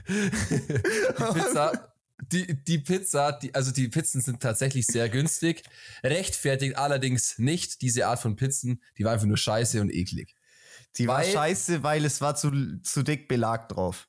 die 0.49 1.39
Pizza. 1.39 1.91
Die, 2.31 2.63
die 2.63 2.79
Pizza, 2.79 3.33
die, 3.33 3.53
also 3.53 3.71
die 3.71 3.89
Pizzen 3.89 4.21
sind 4.21 4.41
tatsächlich 4.41 4.87
sehr 4.87 5.09
günstig, 5.09 5.63
rechtfertigt 6.01 6.77
allerdings 6.77 7.37
nicht 7.37 7.81
diese 7.81 8.07
Art 8.07 8.19
von 8.19 8.35
Pizzen, 8.35 8.81
die 8.97 9.03
war 9.03 9.11
einfach 9.11 9.27
nur 9.27 9.37
scheiße 9.37 9.81
und 9.81 9.93
eklig. 9.93 10.34
Die 10.97 11.07
weil, 11.07 11.17
war 11.17 11.23
scheiße, 11.23 11.83
weil 11.83 12.05
es 12.05 12.21
war 12.21 12.35
zu, 12.35 12.79
zu 12.81 13.03
dick 13.03 13.27
Belag 13.27 13.69
drauf. 13.69 14.07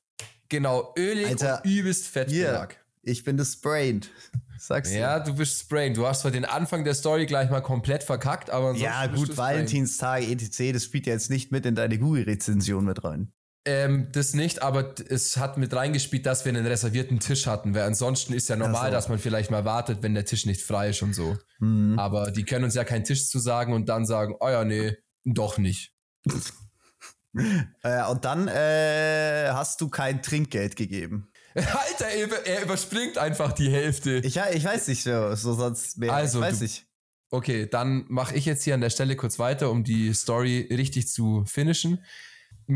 Genau, 0.49 0.93
ölig 0.97 1.27
Alter, 1.27 1.61
und 1.63 1.69
übelst 1.69 2.07
Fettbelag. 2.07 2.73
Hier, 3.03 3.11
ich 3.11 3.23
bin 3.23 3.43
sprained. 3.43 4.09
Sagst 4.59 4.93
du. 4.93 4.97
Ja, 4.97 5.19
du 5.19 5.35
bist 5.35 5.59
sprained. 5.59 5.97
Du 5.97 6.07
hast 6.07 6.21
zwar 6.21 6.31
den 6.31 6.45
Anfang 6.45 6.83
der 6.83 6.93
Story 6.93 7.25
gleich 7.25 7.49
mal 7.49 7.61
komplett 7.61 8.03
verkackt, 8.03 8.49
aber 8.49 8.73
Ja, 8.75 9.05
gut, 9.07 9.37
Valentinstag, 9.37 10.23
etc., 10.23 10.73
das 10.73 10.85
spielt 10.85 11.05
ja 11.05 11.13
jetzt 11.13 11.29
nicht 11.29 11.51
mit 11.51 11.65
in 11.65 11.75
deine 11.75 11.99
Google-Rezension 11.99 12.85
mit 12.85 13.03
rein. 13.03 13.31
Ähm, 13.65 14.07
das 14.13 14.33
nicht, 14.33 14.61
aber 14.61 14.95
es 15.09 15.35
hat 15.35 15.57
mit 15.57 15.73
reingespielt, 15.73 16.25
dass 16.25 16.45
wir 16.45 16.53
einen 16.53 16.65
reservierten 16.65 17.19
Tisch 17.19 17.47
hatten, 17.47 17.75
weil 17.75 17.83
ansonsten 17.83 18.31
ist 18.31 18.47
ja 18.47 18.55
normal, 18.55 18.87
so. 18.87 18.91
dass 18.93 19.09
man 19.09 19.19
vielleicht 19.19 19.51
mal 19.51 19.65
wartet, 19.65 20.01
wenn 20.01 20.13
der 20.13 20.23
Tisch 20.23 20.45
nicht 20.45 20.61
frei 20.61 20.89
ist 20.89 21.01
und 21.01 21.13
so. 21.13 21.37
Mhm. 21.59 21.99
Aber 21.99 22.31
die 22.31 22.45
können 22.45 22.63
uns 22.63 22.75
ja 22.75 22.85
keinen 22.85 23.03
Tisch 23.03 23.27
zu 23.27 23.39
sagen 23.39 23.73
und 23.73 23.89
dann 23.89 24.05
sagen, 24.05 24.35
oh 24.39 24.47
ja, 24.47 24.63
nee, 24.63 24.95
doch 25.25 25.57
nicht. 25.57 25.93
äh, 27.83 28.05
und 28.09 28.25
dann 28.25 28.47
äh, 28.47 29.49
hast 29.51 29.81
du 29.81 29.89
kein 29.89 30.21
Trinkgeld 30.21 30.75
gegeben. 30.75 31.31
Alter, 31.55 32.07
er, 32.09 32.45
er, 32.45 32.63
überspringt 32.63 33.17
einfach 33.17 33.51
die 33.51 33.71
Hälfte. 33.71 34.17
Ich, 34.17 34.37
ich 34.37 34.63
weiß 34.63 34.87
nicht, 34.89 35.03
so, 35.03 35.33
so 35.35 35.53
sonst 35.53 35.97
mehr. 35.97 36.13
Also, 36.13 36.39
ich 36.39 36.45
weiß 36.45 36.59
du, 36.59 36.63
nicht. 36.65 36.85
Okay, 37.29 37.67
dann 37.67 38.05
mache 38.07 38.35
ich 38.35 38.45
jetzt 38.45 38.63
hier 38.63 38.73
an 38.73 38.81
der 38.81 38.89
Stelle 38.89 39.15
kurz 39.15 39.39
weiter, 39.39 39.71
um 39.71 39.83
die 39.83 40.13
Story 40.13 40.67
richtig 40.71 41.07
zu 41.09 41.43
finishen. 41.45 42.03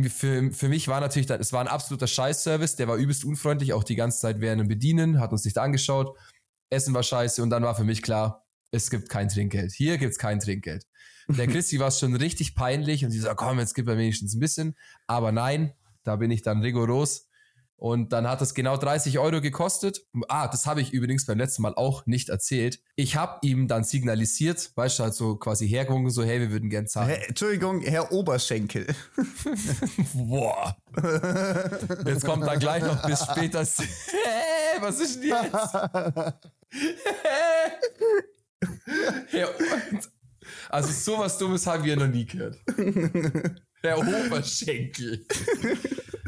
Für, 0.09 0.51
für 0.51 0.69
mich 0.69 0.87
war 0.87 0.99
natürlich, 0.99 1.29
es 1.29 1.53
war 1.53 1.61
ein 1.61 1.67
absoluter 1.67 2.07
Scheißservice, 2.07 2.75
der 2.75 2.87
war 2.87 2.95
übelst 2.95 3.23
unfreundlich, 3.25 3.73
auch 3.73 3.83
die 3.83 3.95
ganze 3.95 4.19
Zeit 4.19 4.39
während 4.39 4.61
dem 4.61 4.67
Bedienen, 4.67 5.19
hat 5.19 5.31
uns 5.31 5.45
nicht 5.45 5.57
angeschaut. 5.57 6.17
Essen 6.69 6.93
war 6.93 7.03
scheiße 7.03 7.43
und 7.43 7.49
dann 7.49 7.63
war 7.63 7.75
für 7.75 7.83
mich 7.83 8.01
klar, 8.01 8.45
es 8.71 8.89
gibt 8.89 9.09
kein 9.09 9.27
Trinkgeld. 9.27 9.73
Hier 9.73 9.97
gibt 9.97 10.13
es 10.13 10.17
kein 10.17 10.39
Trinkgeld. 10.39 10.85
Der 11.27 11.47
Christi 11.47 11.79
war 11.79 11.87
es 11.87 11.99
schon 11.99 12.15
richtig 12.15 12.55
peinlich 12.55 13.05
und 13.05 13.11
sie 13.11 13.19
sagt, 13.19 13.37
komm, 13.37 13.59
jetzt 13.59 13.75
gib 13.75 13.87
er 13.87 13.97
wenigstens 13.97 14.35
ein 14.35 14.39
bisschen. 14.39 14.75
Aber 15.07 15.31
nein, 15.31 15.73
da 16.03 16.15
bin 16.15 16.31
ich 16.31 16.41
dann 16.41 16.61
rigoros. 16.61 17.27
Und 17.81 18.13
dann 18.13 18.27
hat 18.27 18.41
es 18.43 18.53
genau 18.53 18.77
30 18.77 19.17
Euro 19.17 19.41
gekostet. 19.41 20.05
Ah, 20.27 20.47
das 20.47 20.67
habe 20.67 20.81
ich 20.81 20.93
übrigens 20.93 21.25
beim 21.25 21.39
letzten 21.39 21.63
Mal 21.63 21.73
auch 21.73 22.05
nicht 22.05 22.29
erzählt. 22.29 22.79
Ich 22.95 23.15
habe 23.15 23.39
ihm 23.41 23.67
dann 23.67 23.83
signalisiert, 23.83 24.71
weißt 24.75 24.99
du, 24.99 25.03
halt 25.03 25.15
so 25.15 25.35
quasi 25.37 25.67
hergewunken, 25.67 26.11
so, 26.11 26.23
hey, 26.23 26.39
wir 26.39 26.51
würden 26.51 26.69
gern 26.69 26.85
zahlen. 26.85 27.09
Herr, 27.09 27.27
Entschuldigung, 27.27 27.81
Herr 27.81 28.11
Oberschenkel. 28.11 28.85
Boah. 30.13 30.77
Jetzt 32.05 32.23
kommt 32.23 32.45
dann 32.45 32.59
gleich 32.59 32.83
noch 32.83 33.03
bis 33.03 33.23
später. 33.23 33.65
Hey, 34.73 34.81
was 34.81 34.99
ist 34.99 35.21
denn 35.21 35.29
jetzt? 35.29 35.73
Herr, 39.31 39.49
also 40.71 40.91
sowas 40.91 41.37
Dummes 41.37 41.67
haben 41.67 41.83
wir 41.83 41.95
noch 41.95 42.07
nie 42.07 42.25
gehört. 42.25 42.57
Herr 43.83 43.97
Oberschenkel. 43.97 45.25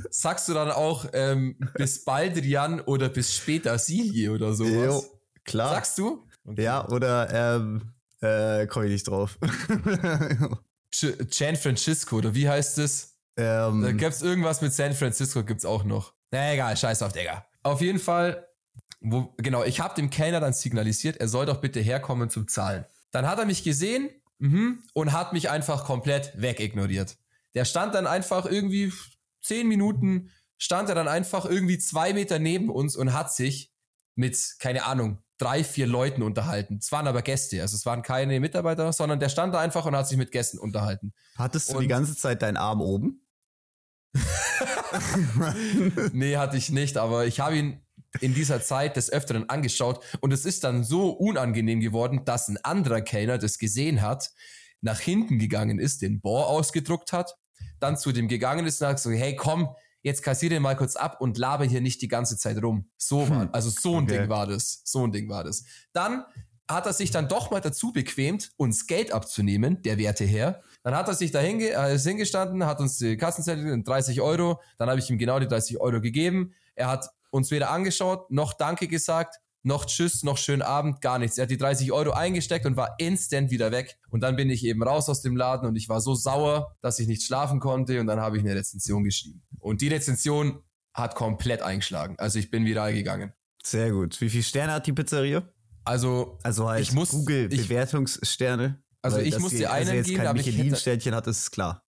Sagst 0.09 0.49
du 0.49 0.53
dann 0.53 0.71
auch 0.71 1.05
ähm, 1.13 1.57
bis 1.75 2.03
bald 2.03 2.35
Rian 2.37 2.81
oder 2.81 3.09
bis 3.09 3.33
später 3.33 3.77
Silje 3.77 4.31
oder 4.31 4.53
sowas? 4.53 5.03
Jo, 5.03 5.19
klar. 5.45 5.69
Sagst 5.69 5.97
du? 5.97 6.27
Okay. 6.45 6.63
Ja, 6.63 6.87
oder 6.89 7.55
ähm, 7.55 7.93
äh, 8.21 8.67
komme 8.67 8.87
ich 8.87 8.91
nicht 8.91 9.07
drauf. 9.07 9.37
San 10.91 11.55
Francisco, 11.55 12.17
oder 12.17 12.35
wie 12.35 12.47
heißt 12.47 12.77
es? 12.79 13.17
Ähm, 13.37 13.81
da 13.81 13.91
gibt's 13.91 14.21
irgendwas 14.21 14.61
mit 14.61 14.73
San 14.73 14.93
Francisco, 14.93 15.43
gibt's 15.43 15.65
auch 15.65 15.83
noch. 15.83 16.13
Na 16.31 16.53
egal, 16.53 16.75
scheiß 16.75 17.01
auf, 17.01 17.13
Digga. 17.13 17.45
Auf 17.63 17.81
jeden 17.81 17.99
Fall, 17.99 18.47
wo, 18.99 19.33
genau, 19.37 19.63
ich 19.63 19.79
habe 19.79 19.95
dem 19.95 20.09
Kellner 20.09 20.39
dann 20.39 20.53
signalisiert, 20.53 21.17
er 21.17 21.27
soll 21.27 21.45
doch 21.45 21.61
bitte 21.61 21.79
herkommen 21.79 22.29
zum 22.29 22.47
Zahlen. 22.47 22.85
Dann 23.11 23.27
hat 23.27 23.39
er 23.39 23.45
mich 23.45 23.63
gesehen 23.63 24.09
mh, 24.43 24.75
und 24.93 25.13
hat 25.13 25.33
mich 25.33 25.49
einfach 25.49 25.85
komplett 25.85 26.33
wegignoriert. 26.35 27.17
Der 27.55 27.65
stand 27.65 27.95
dann 27.95 28.07
einfach 28.07 28.45
irgendwie 28.45 28.91
zehn 29.41 29.67
Minuten, 29.67 30.29
stand 30.57 30.89
er 30.89 30.95
dann 30.95 31.07
einfach 31.07 31.45
irgendwie 31.45 31.77
zwei 31.77 32.13
Meter 32.13 32.39
neben 32.39 32.69
uns 32.69 32.95
und 32.95 33.13
hat 33.13 33.33
sich 33.33 33.71
mit, 34.15 34.55
keine 34.59 34.85
Ahnung, 34.85 35.19
drei, 35.37 35.63
vier 35.63 35.87
Leuten 35.87 36.21
unterhalten. 36.21 36.77
Es 36.81 36.91
waren 36.91 37.07
aber 37.07 37.21
Gäste, 37.21 37.61
also 37.61 37.75
es 37.75 37.85
waren 37.85 38.01
keine 38.01 38.39
Mitarbeiter, 38.39 38.93
sondern 38.93 39.19
der 39.19 39.29
stand 39.29 39.53
da 39.53 39.59
einfach 39.59 39.85
und 39.85 39.95
hat 39.95 40.07
sich 40.07 40.17
mit 40.17 40.31
Gästen 40.31 40.59
unterhalten. 40.59 41.13
Hattest 41.35 41.69
du 41.69 41.75
und 41.75 41.81
die 41.81 41.87
ganze 41.87 42.15
Zeit 42.15 42.41
deinen 42.41 42.57
Arm 42.57 42.81
oben? 42.81 43.21
nee, 46.13 46.37
hatte 46.37 46.57
ich 46.57 46.69
nicht, 46.69 46.97
aber 46.97 47.25
ich 47.25 47.39
habe 47.39 47.57
ihn 47.57 47.81
in 48.21 48.33
dieser 48.33 48.61
Zeit 48.61 48.95
des 48.95 49.11
Öfteren 49.11 49.49
angeschaut 49.49 50.03
und 50.21 50.31
es 50.31 50.45
ist 50.45 50.63
dann 50.63 50.83
so 50.83 51.09
unangenehm 51.09 51.79
geworden, 51.79 52.25
dass 52.25 52.47
ein 52.47 52.57
anderer 52.63 53.01
Kellner 53.01 53.37
das 53.37 53.57
gesehen 53.57 54.01
hat, 54.01 54.31
nach 54.81 54.99
hinten 54.99 55.39
gegangen 55.39 55.79
ist, 55.79 56.01
den 56.01 56.21
Bohr 56.21 56.47
ausgedruckt 56.47 57.13
hat, 57.13 57.35
dann 57.79 57.97
zu 57.97 58.11
dem 58.11 58.27
gegangen 58.27 58.65
ist 58.65 58.81
und 58.81 58.87
hat 58.87 58.97
gesagt, 58.97 59.17
hey 59.17 59.35
komm, 59.35 59.69
jetzt 60.03 60.21
kassiere 60.21 60.59
mal 60.59 60.75
kurz 60.75 60.95
ab 60.95 61.21
und 61.21 61.37
laber 61.37 61.65
hier 61.65 61.81
nicht 61.81 62.01
die 62.01 62.07
ganze 62.07 62.37
Zeit 62.37 62.61
rum. 62.61 62.89
So 62.97 63.29
war, 63.29 63.41
hm. 63.43 63.49
also 63.53 63.69
so 63.69 63.97
ein 63.97 64.03
okay. 64.03 64.19
Ding 64.19 64.29
war 64.29 64.45
das. 64.45 64.81
So 64.83 65.05
ein 65.05 65.11
Ding 65.11 65.29
war 65.29 65.43
das. 65.43 65.63
Dann 65.93 66.25
hat 66.67 66.85
er 66.85 66.93
sich 66.93 67.11
dann 67.11 67.27
doch 67.27 67.51
mal 67.51 67.61
dazu 67.61 67.91
bequemt, 67.91 68.51
uns 68.57 68.87
Geld 68.87 69.11
abzunehmen, 69.11 69.81
der 69.81 69.97
Werte 69.97 70.23
her. 70.23 70.61
Dann 70.83 70.95
hat 70.95 71.07
er 71.07 71.13
sich 71.13 71.31
da 71.31 71.41
äh, 71.41 71.97
hingestanden, 71.97 72.65
hat 72.65 72.79
uns 72.79 72.97
die 72.97 73.17
Kassenzettel 73.17 73.83
30 73.83 74.21
Euro, 74.21 74.61
dann 74.77 74.89
habe 74.89 74.99
ich 74.99 75.09
ihm 75.09 75.17
genau 75.17 75.39
die 75.39 75.47
30 75.47 75.79
Euro 75.79 76.01
gegeben. 76.01 76.53
Er 76.75 76.87
hat 76.87 77.09
uns 77.33 77.49
weder 77.49 77.71
angeschaut, 77.71 78.29
noch 78.29 78.53
Danke 78.53 78.87
gesagt, 78.87 79.39
noch 79.63 79.85
Tschüss, 79.85 80.23
noch 80.23 80.37
schönen 80.37 80.61
Abend, 80.61 81.01
gar 81.01 81.17
nichts. 81.17 81.37
Er 81.37 81.43
hat 81.43 81.49
die 81.49 81.57
30 81.57 81.91
Euro 81.91 82.11
eingesteckt 82.11 82.65
und 82.65 82.75
war 82.75 82.95
instant 82.99 83.49
wieder 83.49 83.71
weg. 83.71 83.97
Und 84.09 84.21
dann 84.21 84.35
bin 84.35 84.49
ich 84.49 84.63
eben 84.65 84.83
raus 84.83 85.09
aus 85.09 85.21
dem 85.21 85.35
Laden 85.35 85.67
und 85.67 85.75
ich 85.75 85.89
war 85.89 85.99
so 85.99 86.13
sauer, 86.13 86.75
dass 86.81 86.99
ich 86.99 87.07
nicht 87.07 87.23
schlafen 87.23 87.59
konnte 87.59 87.99
und 87.99 88.07
dann 88.07 88.19
habe 88.19 88.37
ich 88.37 88.43
eine 88.43 88.55
Rezension 88.55 89.03
geschrieben. 89.03 89.41
Und 89.59 89.81
die 89.81 89.87
Rezension 89.87 90.61
hat 90.93 91.15
komplett 91.15 91.63
eingeschlagen. 91.63 92.15
Also 92.19 92.37
ich 92.37 92.51
bin 92.51 92.65
viral 92.65 92.93
gegangen. 92.93 93.33
Sehr 93.63 93.91
gut. 93.91 94.19
Wie 94.21 94.29
viele 94.29 94.43
Sterne 94.43 94.73
hat 94.73 94.85
die 94.85 94.93
Pizzeria? 94.93 95.43
Also, 95.85 96.37
also 96.43 96.69
halt 96.69 96.81
ich 96.81 96.91
muss, 96.91 97.09
Google 97.09 97.47
Bewertungssterne. 97.47 98.83
Also 99.01 99.17
ich 99.19 99.39
muss 99.39 99.51
dir 99.51 99.71
einen 99.71 99.89
also 99.89 100.09
geben, 100.09 100.27
aber 100.27 100.39
ich 100.39 100.45
Michelin-Sternchen 100.45 101.15
hat, 101.15 101.25
ist 101.27 101.51
klar. 101.51 101.83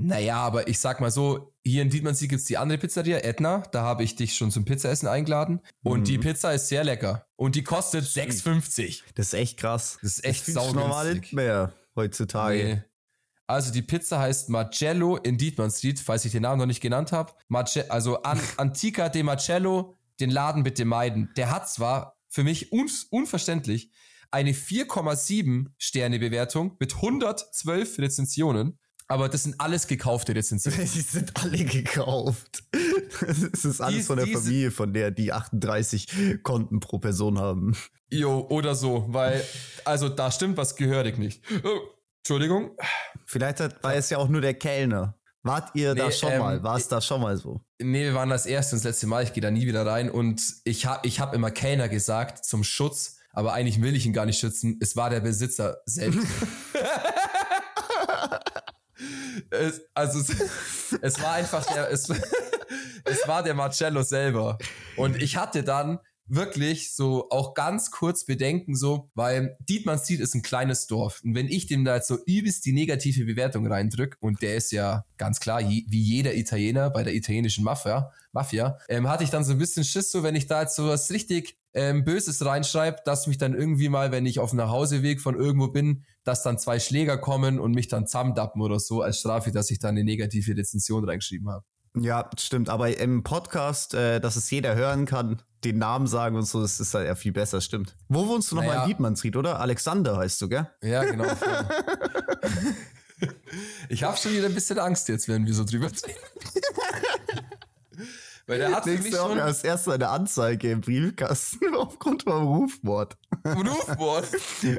Naja, 0.00 0.36
aber 0.36 0.68
ich 0.68 0.78
sag 0.78 1.00
mal 1.00 1.10
so, 1.10 1.52
hier 1.64 1.82
in 1.82 1.90
Dietmannsee 1.90 2.28
gibt's 2.28 2.44
die 2.44 2.56
andere 2.56 2.78
Pizzeria, 2.78 3.18
Edna. 3.18 3.64
Da 3.72 3.82
habe 3.82 4.04
ich 4.04 4.14
dich 4.14 4.36
schon 4.36 4.52
zum 4.52 4.64
Pizzaessen 4.64 5.08
eingeladen. 5.08 5.60
Und 5.82 6.00
mhm. 6.00 6.04
die 6.04 6.18
Pizza 6.18 6.52
ist 6.52 6.68
sehr 6.68 6.84
lecker. 6.84 7.26
Und 7.36 7.56
die 7.56 7.64
kostet 7.64 8.04
6,50. 8.04 9.02
Das 9.16 9.28
ist 9.28 9.34
echt 9.34 9.58
krass. 9.58 9.98
Das 10.00 10.18
ist 10.18 10.24
echt 10.24 10.46
sauer 10.46 10.72
normal 10.72 11.14
nicht 11.14 11.32
mehr 11.32 11.74
heutzutage. 11.96 12.56
Nee. 12.56 12.82
Also 13.48 13.72
die 13.72 13.82
Pizza 13.82 14.20
heißt 14.20 14.50
Marcello 14.50 15.16
in 15.16 15.36
Dietmann 15.36 15.70
Street, 15.70 15.98
falls 15.98 16.24
ich 16.24 16.32
den 16.32 16.42
Namen 16.42 16.60
noch 16.60 16.66
nicht 16.66 16.80
genannt 16.80 17.10
habe. 17.10 17.32
Marce 17.48 17.90
also 17.90 18.22
An 18.22 18.40
Antica 18.56 19.08
de 19.08 19.24
Marcello, 19.24 19.96
den 20.20 20.30
Laden 20.30 20.62
bitte 20.62 20.84
meiden. 20.84 21.30
Der 21.36 21.50
hat 21.50 21.68
zwar 21.68 22.16
für 22.28 22.44
mich 22.44 22.72
un 22.72 22.88
unverständlich 23.10 23.90
eine 24.30 24.52
4,7 24.52 25.72
Sterne 25.78 26.18
Bewertung 26.18 26.76
mit 26.78 26.94
112 26.94 27.98
Rezensionen. 27.98 28.78
Aber 29.10 29.30
das 29.30 29.44
sind 29.44 29.58
alles 29.58 29.86
gekaufte 29.86 30.34
Rezensionen. 30.34 30.80
Die 30.94 31.00
sind 31.00 31.32
alle 31.42 31.64
gekauft. 31.64 32.62
Das 33.20 33.64
ist 33.64 33.80
alles 33.80 34.00
die, 34.00 34.02
von 34.02 34.18
der 34.18 34.26
Familie, 34.26 34.70
von 34.70 34.92
der 34.92 35.10
die 35.10 35.32
38 35.32 36.42
Konten 36.42 36.78
pro 36.80 36.98
Person 36.98 37.38
haben. 37.38 37.74
Jo, 38.10 38.46
oder 38.50 38.74
so, 38.74 39.06
weil, 39.08 39.42
also 39.84 40.10
da 40.10 40.30
stimmt 40.30 40.58
was 40.58 40.76
gehörig 40.76 41.18
nicht. 41.18 41.42
Oh, 41.64 41.80
Entschuldigung. 42.18 42.76
Vielleicht 43.24 43.60
hat, 43.60 43.82
war 43.82 43.94
es 43.94 44.10
ja 44.10 44.18
auch 44.18 44.28
nur 44.28 44.42
der 44.42 44.54
Kellner. 44.54 45.18
Wart 45.42 45.70
ihr 45.74 45.94
nee, 45.94 46.00
da 46.00 46.10
schon 46.10 46.32
ähm, 46.32 46.40
mal? 46.40 46.62
War 46.62 46.76
es 46.76 46.88
da 46.88 47.00
schon 47.00 47.22
mal 47.22 47.36
so? 47.36 47.60
Nee, 47.78 48.04
wir 48.04 48.14
waren 48.14 48.28
das 48.28 48.44
erste 48.44 48.76
und 48.76 48.84
das 48.84 48.92
letzte 48.92 49.06
Mal. 49.06 49.24
Ich 49.24 49.32
gehe 49.32 49.40
da 49.40 49.50
nie 49.50 49.66
wieder 49.66 49.86
rein. 49.86 50.10
Und 50.10 50.42
ich 50.64 50.84
habe 50.84 51.06
ich 51.06 51.20
hab 51.20 51.34
immer 51.34 51.50
Kellner 51.50 51.88
gesagt 51.88 52.44
zum 52.44 52.64
Schutz, 52.64 53.16
aber 53.32 53.54
eigentlich 53.54 53.80
will 53.80 53.96
ich 53.96 54.04
ihn 54.04 54.12
gar 54.12 54.26
nicht 54.26 54.38
schützen. 54.38 54.78
Es 54.80 54.96
war 54.96 55.08
der 55.10 55.20
Besitzer 55.20 55.78
selbst. 55.86 56.26
es, 59.50 59.82
also 59.94 60.20
es, 60.20 60.98
es, 61.00 61.22
war 61.22 61.34
einfach 61.34 61.64
der, 61.66 61.90
es, 61.90 62.08
es 63.04 63.28
war 63.28 63.42
der 63.42 63.54
Marcello 63.54 64.02
selber. 64.02 64.58
Und 64.96 65.20
ich 65.22 65.36
hatte 65.36 65.62
dann 65.62 65.98
wirklich 66.28 66.94
so 66.94 67.28
auch 67.30 67.54
ganz 67.54 67.90
kurz 67.90 68.24
Bedenken 68.24 68.74
so, 68.74 69.10
weil 69.14 69.56
Dietmannsried 69.68 70.20
ist 70.20 70.34
ein 70.34 70.42
kleines 70.42 70.86
Dorf 70.86 71.20
und 71.24 71.34
wenn 71.34 71.48
ich 71.48 71.66
dem 71.66 71.84
da 71.84 71.96
jetzt 71.96 72.08
so 72.08 72.18
übelst 72.26 72.64
die 72.66 72.72
negative 72.72 73.24
Bewertung 73.24 73.66
reindrück 73.66 74.16
und 74.20 74.42
der 74.42 74.56
ist 74.56 74.72
ja 74.72 75.04
ganz 75.16 75.40
klar 75.40 75.60
wie 75.60 75.84
jeder 75.88 76.34
Italiener 76.34 76.90
bei 76.90 77.02
der 77.02 77.14
italienischen 77.14 77.64
Mafia, 77.64 78.12
Mafia, 78.32 78.78
ähm, 78.88 79.08
hatte 79.08 79.24
ich 79.24 79.30
dann 79.30 79.44
so 79.44 79.52
ein 79.52 79.58
bisschen 79.58 79.84
Schiss 79.84 80.10
so, 80.10 80.22
wenn 80.22 80.36
ich 80.36 80.46
da 80.46 80.62
jetzt 80.62 80.76
so 80.76 80.88
was 80.88 81.10
richtig 81.10 81.56
ähm, 81.74 82.04
Böses 82.04 82.44
reinschreibe, 82.44 82.98
dass 83.04 83.26
mich 83.26 83.38
dann 83.38 83.54
irgendwie 83.54 83.88
mal, 83.88 84.10
wenn 84.10 84.26
ich 84.26 84.38
auf 84.38 84.50
dem 84.50 84.56
Nachhauseweg 84.56 85.20
von 85.20 85.36
irgendwo 85.36 85.68
bin, 85.68 86.04
dass 86.24 86.42
dann 86.42 86.58
zwei 86.58 86.80
Schläger 86.80 87.18
kommen 87.18 87.58
und 87.58 87.72
mich 87.72 87.88
dann 87.88 88.06
zusammendappen 88.06 88.60
oder 88.60 88.78
so 88.80 89.02
als 89.02 89.20
Strafe, 89.20 89.52
dass 89.52 89.70
ich 89.70 89.78
dann 89.78 89.90
eine 89.90 90.04
negative 90.04 90.56
Rezension 90.56 91.04
reingeschrieben 91.04 91.48
habe. 91.48 91.64
Ja, 91.96 92.28
stimmt. 92.38 92.68
Aber 92.68 92.96
im 92.98 93.22
Podcast, 93.22 93.94
äh, 93.94 94.20
dass 94.20 94.36
es 94.36 94.50
jeder 94.50 94.74
hören 94.74 95.06
kann, 95.06 95.42
den 95.64 95.78
Namen 95.78 96.06
sagen 96.06 96.36
und 96.36 96.44
so, 96.44 96.62
das 96.62 96.78
ist 96.80 96.94
halt 96.94 97.06
ja 97.06 97.14
viel 97.14 97.32
besser, 97.32 97.60
stimmt. 97.60 97.96
Wo 98.08 98.28
wohnst 98.28 98.50
du 98.50 98.56
nochmal 98.56 98.76
naja. 98.76 98.82
in 98.84 98.88
Dietmannsried, 98.88 99.36
oder? 99.36 99.60
Alexander 99.60 100.16
heißt 100.16 100.40
du, 100.40 100.48
gell? 100.48 100.70
Ja, 100.82 101.04
genau. 101.04 101.24
ich 103.88 104.04
habe 104.04 104.16
schon 104.16 104.32
wieder 104.32 104.46
ein 104.46 104.54
bisschen 104.54 104.78
Angst 104.78 105.08
jetzt, 105.08 105.28
wenn 105.28 105.46
wir 105.46 105.54
so 105.54 105.64
drüber 105.64 105.86
reden. 105.86 106.14
Weil 108.48 108.60
der 108.60 108.74
hat 108.74 108.84
für 108.84 108.96
mich 108.96 109.14
schon 109.14 109.38
als 109.38 109.62
erstes 109.62 109.92
eine 109.92 110.08
Anzeige 110.08 110.70
im 110.70 110.80
Briefkasten 110.80 111.74
aufgrund 111.76 112.22
vom 112.22 112.46
Rufmord. 112.46 113.18
Rufmord? 113.44 114.26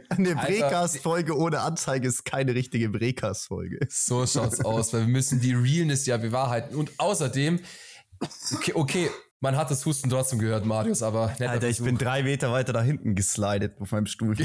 Eine 0.09 0.35
Brecast-Folge 0.35 1.37
ohne 1.37 1.59
Anzeige 1.59 2.07
ist 2.07 2.25
keine 2.25 2.55
richtige 2.55 2.89
Brecast-Folge. 2.89 3.87
So 3.87 4.25
schaut's 4.25 4.65
aus, 4.65 4.91
weil 4.91 5.01
wir 5.01 5.07
müssen 5.07 5.39
die 5.39 5.53
Realness 5.53 6.07
ja 6.07 6.17
bewahrheiten. 6.17 6.75
Und 6.75 6.91
außerdem, 6.97 7.59
okay, 8.55 8.73
okay 8.73 9.09
man 9.39 9.55
hat 9.55 9.71
das 9.71 9.85
Husten 9.85 10.09
trotzdem 10.09 10.39
gehört, 10.39 10.65
Marius, 10.65 11.01
aber 11.01 11.33
Alter, 11.39 11.69
ich 11.69 11.81
bin 11.81 11.97
drei 11.97 12.23
Meter 12.23 12.51
weiter 12.51 12.73
da 12.73 12.81
hinten 12.81 13.15
geslidet 13.15 13.79
auf 13.79 13.91
meinem 13.91 14.07
Stuhl. 14.07 14.35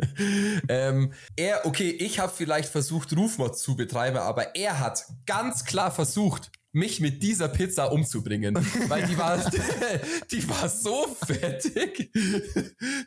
ähm, 0.68 1.12
er, 1.36 1.66
okay, 1.66 1.90
ich 1.90 2.20
habe 2.20 2.32
vielleicht 2.34 2.70
versucht, 2.70 3.14
Rufmord 3.14 3.58
zu 3.58 3.76
betreiben, 3.76 4.16
aber 4.16 4.54
er 4.54 4.80
hat 4.80 5.04
ganz 5.26 5.66
klar 5.66 5.90
versucht, 5.90 6.50
mich 6.74 7.00
mit 7.00 7.22
dieser 7.22 7.48
Pizza 7.48 7.90
umzubringen. 7.92 8.54
Weil 8.88 9.06
die 9.06 9.16
war, 9.16 9.38
die 10.30 10.48
war 10.48 10.68
so 10.68 11.06
fettig. 11.24 12.10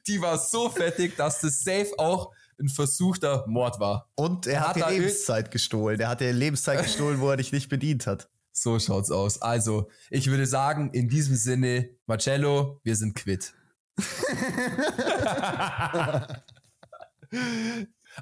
Die 0.08 0.22
war 0.22 0.38
so 0.40 0.70
fettig, 0.70 1.18
dass 1.18 1.42
das 1.42 1.64
safe 1.64 1.92
auch 1.98 2.34
ein 2.60 2.70
versuchter 2.70 3.46
Mord 3.48 3.80
war. 3.80 4.10
Und 4.16 4.48
er, 4.48 4.54
er 4.54 4.62
hat, 4.62 4.82
hat 4.82 4.90
die 4.90 4.96
Lebenszeit 4.96 5.52
gestohlen. 5.52 6.00
Er 6.00 6.10
hat 6.10 6.22
die 6.22 6.32
Lebenszeit 6.32 6.82
gestohlen, 6.82 7.20
wo 7.20 7.30
er 7.30 7.38
dich 7.38 7.52
nicht 7.52 7.70
bedient 7.70 8.08
hat. 8.08 8.30
So 8.54 8.80
schaut's 8.80 9.12
aus. 9.12 9.42
Also, 9.42 9.90
ich 10.10 10.32
würde 10.32 10.48
sagen, 10.48 10.90
in 10.92 11.10
diesem 11.10 11.36
Sinne, 11.36 11.90
Marcello, 12.08 12.80
wir 12.84 12.96
sind 12.96 13.14
quitt. 13.16 13.54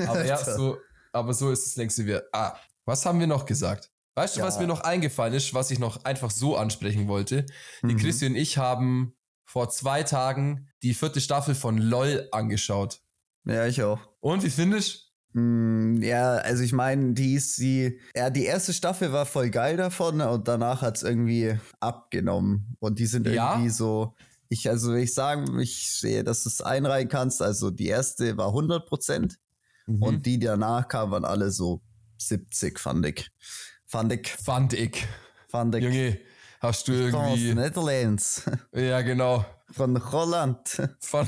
Aber 0.08 0.26
ja, 0.26 0.38
so, 0.38 0.78
aber 1.16 1.34
so 1.34 1.52
ist 1.52 1.66
das 1.66 1.76
längste 1.76 2.06
wir. 2.06 2.28
Ah, 2.32 2.56
was 2.86 3.06
haben 3.06 3.20
wir 3.20 3.28
noch 3.28 3.46
gesagt? 3.46 3.92
Weißt 4.16 4.36
du, 4.36 4.42
ja. 4.42 4.46
was 4.46 4.60
mir 4.60 4.68
noch 4.68 4.82
eingefallen 4.82 5.34
ist, 5.34 5.54
was 5.54 5.72
ich 5.72 5.80
noch 5.80 6.06
einfach 6.06 6.32
so 6.32 6.56
ansprechen 6.56 7.08
wollte? 7.08 7.46
Die 7.82 7.96
mhm. 7.96 7.98
Christi 7.98 8.28
und 8.28 8.36
ich 8.36 8.58
haben 8.58 9.14
vor 9.46 9.70
zwei 9.70 10.04
Tagen 10.04 10.70
die 10.84 10.94
vierte 10.94 11.20
Staffel 11.20 11.56
von 11.56 11.78
LOL 11.78 12.30
angeschaut. 12.32 13.02
Ja, 13.46 13.66
ich 13.66 13.84
auch. 13.84 14.00
Und 14.22 14.44
wie 14.44 14.50
findest 14.50 15.06
Mm, 15.36 16.02
ja, 16.02 16.36
also 16.38 16.64
ich 16.64 16.72
meine, 16.72 17.14
die 17.14 17.34
ist 17.34 17.58
sie. 17.58 18.00
Ja, 18.16 18.30
die 18.30 18.46
erste 18.46 18.72
Staffel 18.72 19.12
war 19.12 19.26
voll 19.26 19.50
geil 19.50 19.76
davon 19.76 20.22
und 20.22 20.48
danach 20.48 20.82
hat 20.82 20.96
es 20.96 21.04
irgendwie 21.04 21.60
abgenommen. 21.82 22.78
Und 22.80 23.00
die 23.00 23.06
sind 23.06 23.28
ja? 23.28 23.52
irgendwie 23.52 23.70
so. 23.70 24.16
Ich, 24.48 24.70
also 24.70 24.94
ich 24.94 25.14
sagen, 25.14 25.60
ich 25.60 25.92
sehe, 25.92 26.24
dass 26.24 26.44
du 26.44 26.50
es 26.50 26.62
einreihen 26.62 27.10
kannst. 27.10 27.42
Also 27.42 27.70
die 27.70 27.88
erste 27.88 28.38
war 28.38 28.48
100 28.48 28.86
Prozent 28.86 29.38
mhm. 29.86 30.04
und 30.04 30.26
die, 30.26 30.40
die 30.40 30.46
danach 30.46 30.88
kamen, 30.88 31.12
waren 31.12 31.26
alle 31.26 31.52
so 31.52 31.82
70, 32.18 32.80
fand 32.80 33.06
ich. 33.06 33.30
Fand 33.86 34.12
ich. 34.14 34.30
Fand 34.30 34.74
ich. 34.74 35.08
Fand 35.48 35.76
ich. 35.76 35.84
Junge, 35.84 36.20
hast 36.60 36.88
du 36.88 36.94
irgendwie. 36.94 37.50
Aus 37.50 37.56
Netherlands. 37.56 38.44
Ja, 38.74 39.02
genau. 39.02 39.46
Von 39.72 40.12
Holland. 40.12 40.60
Von 41.00 41.28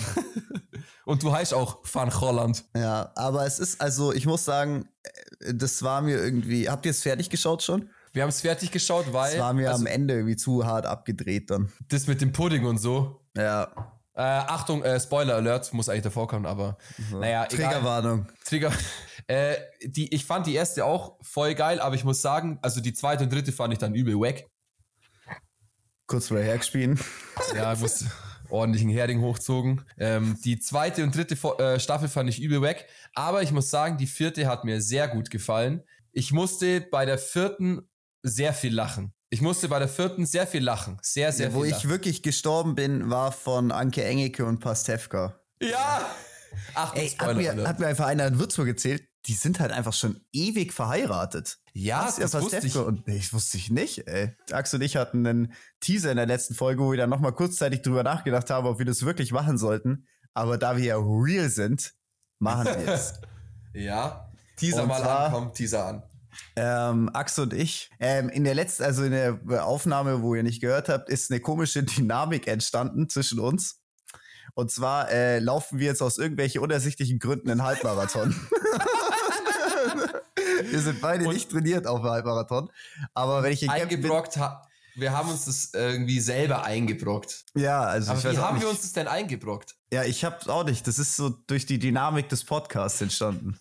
Und 1.06 1.24
du 1.24 1.32
heißt 1.32 1.54
auch 1.54 1.80
Van 1.92 2.14
Holland. 2.20 2.66
Ja, 2.76 3.12
aber 3.16 3.46
es 3.46 3.60
ist, 3.60 3.82
also 3.82 4.14
ich 4.14 4.26
muss 4.26 4.46
sagen, 4.46 4.88
äh, 5.40 5.54
das 5.54 5.82
war 5.84 6.02
mir 6.02 6.18
irgendwie. 6.18 6.70
Habt 6.70 6.86
ihr 6.86 6.92
es 6.92 7.02
fertig 7.02 7.30
geschaut 7.30 7.64
schon? 7.64 7.90
Wir 8.14 8.24
haben 8.24 8.30
es 8.30 8.42
fertig 8.42 8.72
geschaut, 8.72 9.12
weil. 9.14 9.34
Es 9.34 9.40
war 9.40 9.54
mir 9.54 9.70
also, 9.70 9.82
am 9.82 9.88
Ende 9.88 10.16
irgendwie 10.16 10.36
zu 10.36 10.66
hart 10.66 10.86
abgedreht 10.86 11.50
dann. 11.50 11.72
Das 11.90 12.08
mit 12.08 12.22
dem 12.22 12.32
Pudding 12.32 12.66
und 12.66 12.78
so. 12.78 13.22
Ja. 13.36 13.97
Äh, 14.18 14.22
Achtung, 14.22 14.84
äh, 14.84 15.00
Spoiler 15.00 15.36
Alert, 15.36 15.72
muss 15.74 15.90
eigentlich 15.90 16.02
davor 16.02 16.28
kommen, 16.28 16.48
aber 16.48 16.80
so. 17.12 17.20
naja. 17.20 17.46
Triggerwarnung. 17.46 18.28
Trigger. 18.44 18.72
Äh, 19.30 19.58
die, 19.84 20.14
ich 20.16 20.24
fand 20.24 20.48
die 20.48 20.56
erste 20.56 20.86
auch 20.86 21.18
voll 21.22 21.54
geil, 21.54 21.82
aber 21.82 21.96
ich 21.96 22.06
muss 22.06 22.22
sagen, 22.22 22.60
also 22.62 22.80
die 22.80 22.94
zweite 22.94 23.26
und 23.26 23.34
dritte 23.34 23.52
fand 23.52 23.74
ich 23.74 23.78
dann 23.78 23.94
übel 23.94 24.18
wack. 24.18 24.46
Kurz 26.06 26.30
vorher 26.30 26.46
hergespielt. 26.46 26.98
Ja, 27.54 27.74
ich 27.74 27.80
muss 27.82 28.06
ordentlichen 28.50 28.90
Herding 28.90 29.20
hochzogen. 29.20 29.84
Ähm, 29.98 30.38
die 30.46 30.60
zweite 30.60 31.04
und 31.04 31.14
dritte 31.14 31.36
äh, 31.58 31.78
Staffel 31.78 32.08
fand 32.08 32.30
ich 32.30 32.42
übel 32.42 32.62
wack, 32.62 32.86
aber 33.16 33.42
ich 33.42 33.52
muss 33.52 33.70
sagen, 33.70 33.98
die 33.98 34.08
vierte 34.08 34.48
hat 34.48 34.64
mir 34.64 34.80
sehr 34.80 35.10
gut 35.10 35.30
gefallen. 35.30 35.84
Ich 36.14 36.32
musste 36.32 36.80
bei 36.80 37.06
der 37.06 37.18
vierten 37.18 37.82
sehr 38.24 38.54
viel 38.54 38.74
lachen. 38.74 39.14
Ich 39.30 39.42
musste 39.42 39.68
bei 39.68 39.80
der 39.80 39.90
vierten 39.90 40.26
sehr 40.26 40.48
viel 40.48 40.64
lachen. 40.64 40.98
Sehr, 41.02 41.32
sehr 41.34 41.48
ja, 41.48 41.52
viel. 41.52 41.60
Wo 41.60 41.64
lachen. 41.64 41.78
ich 41.78 41.90
wirklich 41.90 42.24
gestorben 42.24 42.76
bin, 42.76 43.10
war 43.10 43.32
von 43.32 43.72
Anke 43.72 44.04
Engeke 44.04 44.46
und 44.46 44.60
Pastewka. 44.60 45.40
Ja! 45.62 46.10
Ach, 46.74 46.96
Ey, 46.96 47.10
hat 47.10 47.36
mir, 47.36 47.68
hat 47.68 47.80
mir 47.80 47.88
einfach 47.88 48.08
einer 48.08 48.26
in 48.26 48.40
Würzburg 48.40 48.68
erzählt, 48.68 49.08
die 49.26 49.34
sind 49.34 49.60
halt 49.60 49.72
einfach 49.72 49.94
schon 49.94 50.22
ewig 50.32 50.74
verheiratet. 50.74 51.58
Ja, 51.74 52.06
das, 52.06 52.32
das 52.32 52.42
wusste 52.42 52.66
ich. 52.66 52.76
Und 52.78 53.08
ich 53.08 53.34
wusste 53.34 53.58
ich 53.58 53.70
nicht, 53.70 54.08
ey. 54.08 54.36
Axel 54.52 54.80
und 54.80 54.86
ich 54.86 54.96
hatten 54.96 55.28
einen 55.28 55.54
Teaser 55.82 56.12
in 56.12 56.18
der 56.18 56.26
letzten 56.26 56.56
Folge, 56.56 56.82
wo 56.82 56.92
wir 56.92 56.98
dann 56.98 57.10
nochmal 57.10 57.34
kurzzeitig 57.34 57.82
drüber 57.82 58.04
nachgedacht 58.04 58.50
haben, 58.50 58.66
ob 58.66 58.80
wir 58.80 58.86
das 58.86 59.04
wirklich 59.04 59.34
machen 59.34 59.58
sollten. 59.58 60.08
Aber 60.34 60.58
da 60.58 60.78
wir 60.78 60.86
ja 60.86 60.98
real 60.98 61.50
sind, 61.50 61.94
machen 62.40 62.68
wir 62.68 62.94
es. 62.94 63.14
ja. 63.74 64.32
Teaser 64.56 64.84
und 64.84 64.88
mal 64.88 65.02
zwar, 65.02 65.26
an, 65.26 65.32
komm, 65.34 65.54
Teaser 65.54 65.86
an. 65.86 66.04
Ähm, 66.56 67.10
Axel 67.14 67.44
und 67.44 67.54
ich, 67.54 67.92
ähm, 68.00 68.30
in 68.30 68.44
der 68.44 68.56
letzten, 68.56 68.84
also 68.84 69.04
in 69.04 69.12
der 69.12 69.66
Aufnahme, 69.66 70.24
wo 70.24 70.34
ihr 70.34 70.44
nicht 70.44 70.60
gehört 70.60 70.90
habt, 70.90 71.10
ist 71.10 71.30
eine 71.30 71.40
komische 71.40 71.84
Dynamik 71.86 72.48
entstanden 72.48 73.10
zwischen 73.10 73.40
uns. 73.40 73.80
Und 74.56 74.72
zwar 74.72 75.12
äh, 75.12 75.38
laufen 75.40 75.78
wir 75.78 75.86
jetzt 75.86 76.02
aus 76.02 76.18
irgendwelchen 76.18 76.62
unersichtlichen 76.62 77.20
Gründen 77.20 77.52
einen 77.52 77.62
Halbmarathon. 77.64 78.34
wir 80.64 80.80
sind 80.80 81.00
beide 81.00 81.28
und 81.28 81.34
nicht 81.36 81.52
trainiert 81.52 81.86
auf 81.86 82.00
einen 82.00 82.10
Halbmarathon. 82.10 82.72
Aber 83.14 83.44
wenn 83.44 83.52
ich 83.52 83.62
in 83.62 83.70
eingebrockt 83.70 84.34
bin, 84.34 84.44
wir 84.96 85.16
haben 85.16 85.30
uns 85.30 85.46
das 85.46 85.74
irgendwie 85.76 86.20
selber 86.20 86.64
eingebrockt. 86.64 87.46
Ja, 87.54 87.84
also 87.84 88.12
Aber 88.12 88.32
wie 88.32 88.38
haben 88.38 88.56
nicht. 88.56 88.64
wir 88.64 88.70
uns 88.72 88.82
das 88.82 88.94
denn 88.94 89.08
eingebrockt? 89.08 89.76
Ja, 89.94 90.04
ich 90.04 90.26
hab's 90.26 90.48
auch 90.48 90.64
nicht. 90.64 90.88
Das 90.88 90.98
ist 90.98 91.16
so 91.16 91.30
durch 91.30 91.68
die 91.68 91.78
Dynamik 91.78 92.30
des 92.30 92.44
Podcasts 92.44 93.00
entstanden. 93.00 93.60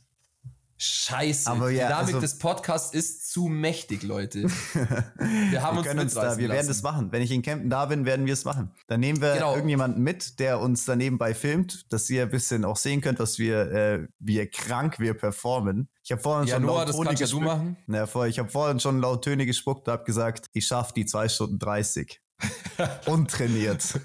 Scheiße. 0.79 1.51
Aber 1.51 1.71
ja, 1.71 1.87
die 1.87 1.93
Dynamik 1.93 2.07
also, 2.07 2.21
des 2.21 2.39
Podcasts 2.39 2.93
ist 2.95 3.33
zu 3.33 3.47
mächtig, 3.47 4.03
Leute. 4.03 4.45
Wir 5.51 5.63
haben 5.63 5.83
wir 5.83 5.91
uns, 5.91 6.01
uns 6.03 6.15
da, 6.15 6.37
wir 6.37 6.49
lassen. 6.49 6.49
werden 6.49 6.69
das 6.69 6.83
machen. 6.83 7.13
Wenn 7.13 7.23
ich 7.23 7.31
in 7.31 7.43
Campen 7.43 7.71
da 7.71 7.87
bin, 7.87 8.05
werden 8.05 8.27
wir 8.27 8.33
es 8.33 8.45
machen. 8.45 8.71
Dann 8.87 9.01
nehmen 9.01 9.21
wir 9.21 9.35
genau. 9.35 9.55
irgendjemanden 9.55 10.03
mit, 10.03 10.39
der 10.39 10.61
uns 10.61 10.85
da 10.85 10.97
nebenbei 10.97 11.35
filmt, 11.35 11.93
dass 11.93 12.09
ihr 12.11 12.23
ein 12.23 12.31
bisschen 12.31 12.65
auch 12.65 12.77
sehen 12.77 13.01
könnt, 13.01 13.19
was 13.19 13.39
wir, 13.39 13.71
äh, 13.73 14.09
wie 14.19 14.45
krank 14.47 14.99
wir 14.99 15.15
performen. 15.15 15.89
Ich 16.03 16.13
habe 16.13 16.21
vorhin 16.21 16.47
ja, 16.47 16.57
schon 16.57 16.65
Noah, 16.65 16.85
laut 16.87 16.95
Töne 16.95 17.15
gespuckt. 17.15 17.47
Ja, 17.89 18.27
ich 18.27 18.39
habe 18.39 18.49
vorhin 18.49 18.81
schon 18.81 19.01
laut 19.01 19.25
Töne 19.25 19.47
gespuckt 19.47 19.89
und 19.89 19.93
habe 19.93 20.05
gesagt, 20.05 20.47
ich 20.53 20.67
schaffe 20.67 20.93
die 20.95 21.07
zwei 21.07 21.29
Stunden 21.29 21.59
30. 21.59 22.21
Untrainiert. 23.07 24.01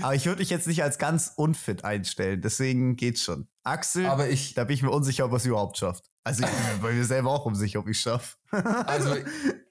Aber 0.00 0.14
ich 0.14 0.26
würde 0.26 0.38
dich 0.38 0.50
jetzt 0.50 0.66
nicht 0.66 0.82
als 0.82 0.98
ganz 0.98 1.32
unfit 1.34 1.84
einstellen, 1.84 2.40
deswegen 2.40 2.96
geht's 2.96 3.22
schon. 3.22 3.48
Axel, 3.64 4.06
aber 4.06 4.28
ich, 4.28 4.54
da 4.54 4.64
bin 4.64 4.74
ich 4.74 4.82
mir 4.82 4.90
unsicher, 4.90 5.24
ob 5.24 5.32
er 5.32 5.38
es 5.38 5.46
überhaupt 5.46 5.76
schafft. 5.78 6.08
Also 6.22 6.44
ich 6.44 6.50
bin 6.50 6.82
bei 6.82 6.92
mir 6.92 7.04
selber 7.04 7.30
auch 7.30 7.44
unsicher, 7.46 7.80
ob 7.80 7.88
ich 7.88 7.96
es 7.96 8.02
schaffe. 8.02 8.36
also 8.50 9.16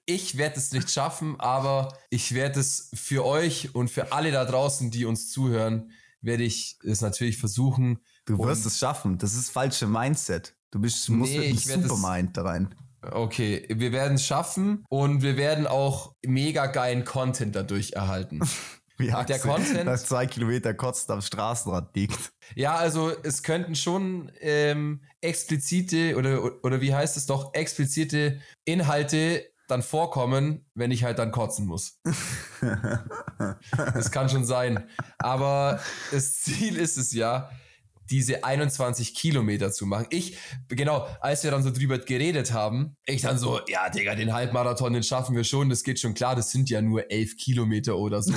ich 0.04 0.36
werde 0.36 0.56
es 0.56 0.72
nicht 0.72 0.90
schaffen, 0.90 1.40
aber 1.40 1.96
ich 2.10 2.34
werde 2.34 2.60
es 2.60 2.90
für 2.94 3.24
euch 3.24 3.74
und 3.74 3.90
für 3.90 4.12
alle 4.12 4.32
da 4.32 4.44
draußen, 4.44 4.90
die 4.90 5.06
uns 5.06 5.30
zuhören, 5.30 5.90
werde 6.20 6.42
ich 6.42 6.78
es 6.84 7.00
natürlich 7.00 7.38
versuchen. 7.38 8.00
Du 8.26 8.38
wirst 8.38 8.66
es 8.66 8.78
schaffen. 8.78 9.18
Das 9.18 9.34
ist 9.34 9.50
falsche 9.50 9.86
Mindset. 9.86 10.56
Du 10.70 10.80
bist, 10.80 11.08
musst 11.08 11.32
nee, 11.32 11.52
mit 11.52 11.70
einem 11.70 11.88
Supermind 11.88 12.36
da 12.36 12.42
rein. 12.42 12.74
Okay, 13.02 13.66
wir 13.68 13.92
werden 13.92 14.14
es 14.14 14.24
schaffen 14.24 14.84
und 14.88 15.22
wir 15.22 15.36
werden 15.36 15.66
auch 15.66 16.14
mega 16.24 16.66
geilen 16.66 17.04
Content 17.04 17.54
dadurch 17.54 17.92
erhalten. 17.92 18.40
Wie 18.98 19.12
Ach, 19.12 19.26
der 19.26 19.38
Content, 19.38 19.86
dass 19.86 20.06
zwei 20.06 20.26
Kilometer 20.26 20.72
kotzt 20.72 21.10
am 21.10 21.20
Straßenrand 21.20 21.94
liegt. 21.94 22.32
Ja, 22.54 22.76
also 22.76 23.12
es 23.24 23.42
könnten 23.42 23.74
schon 23.74 24.32
ähm, 24.40 25.02
explizite 25.20 26.16
oder 26.16 26.64
oder 26.64 26.80
wie 26.80 26.94
heißt 26.94 27.18
es 27.18 27.26
doch 27.26 27.52
explizite 27.52 28.40
Inhalte 28.64 29.44
dann 29.68 29.82
vorkommen, 29.82 30.64
wenn 30.74 30.90
ich 30.90 31.04
halt 31.04 31.18
dann 31.18 31.30
kotzen 31.30 31.66
muss. 31.66 32.00
das 33.94 34.10
kann 34.10 34.28
schon 34.28 34.44
sein. 34.44 34.88
Aber 35.18 35.80
das 36.12 36.40
Ziel 36.40 36.76
ist 36.76 36.96
es 36.96 37.12
ja, 37.12 37.50
diese 38.10 38.44
21 38.44 39.14
Kilometer 39.14 39.72
zu 39.72 39.86
machen. 39.86 40.06
Ich, 40.10 40.36
genau, 40.68 41.06
als 41.20 41.44
wir 41.44 41.50
dann 41.50 41.62
so 41.62 41.70
drüber 41.70 41.98
geredet 41.98 42.52
haben, 42.52 42.96
ich 43.04 43.22
dann 43.22 43.38
so, 43.38 43.60
ja, 43.68 43.88
Digga, 43.88 44.14
den 44.14 44.32
Halbmarathon, 44.32 44.92
den 44.92 45.02
schaffen 45.02 45.36
wir 45.36 45.44
schon, 45.44 45.68
das 45.68 45.82
geht 45.82 46.00
schon 46.00 46.14
klar, 46.14 46.36
das 46.36 46.50
sind 46.50 46.70
ja 46.70 46.80
nur 46.82 47.10
11 47.10 47.36
Kilometer 47.36 47.96
oder 47.96 48.22
so. 48.22 48.34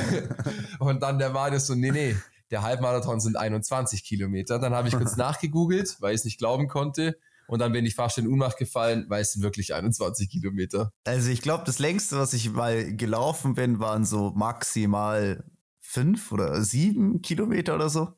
und 0.78 1.02
dann 1.02 1.18
der 1.18 1.30
Marius 1.30 1.66
so, 1.66 1.74
nee, 1.74 1.90
nee, 1.90 2.16
der 2.50 2.62
Halbmarathon 2.62 3.18
sind 3.18 3.36
21 3.36 4.04
Kilometer. 4.04 4.58
Dann 4.58 4.74
habe 4.74 4.88
ich 4.88 4.94
kurz 4.94 5.16
nachgegoogelt, 5.16 5.96
weil 6.00 6.14
ich 6.14 6.20
es 6.20 6.24
nicht 6.24 6.38
glauben 6.38 6.68
konnte. 6.68 7.16
Und 7.48 7.58
dann 7.58 7.72
bin 7.72 7.84
ich 7.84 7.94
fast 7.94 8.18
in 8.18 8.28
Unmacht 8.28 8.56
gefallen, 8.56 9.06
weil 9.08 9.22
es 9.22 9.32
sind 9.32 9.42
wirklich 9.42 9.74
21 9.74 10.30
Kilometer. 10.30 10.92
Also 11.04 11.30
ich 11.30 11.42
glaube, 11.42 11.64
das 11.66 11.78
längste, 11.78 12.18
was 12.18 12.32
ich 12.34 12.50
mal 12.52 12.94
gelaufen 12.94 13.54
bin, 13.54 13.80
waren 13.80 14.04
so 14.04 14.30
maximal 14.30 15.44
fünf 15.80 16.30
oder 16.32 16.62
sieben 16.62 17.20
Kilometer 17.20 17.74
oder 17.74 17.90
so. 17.90 18.08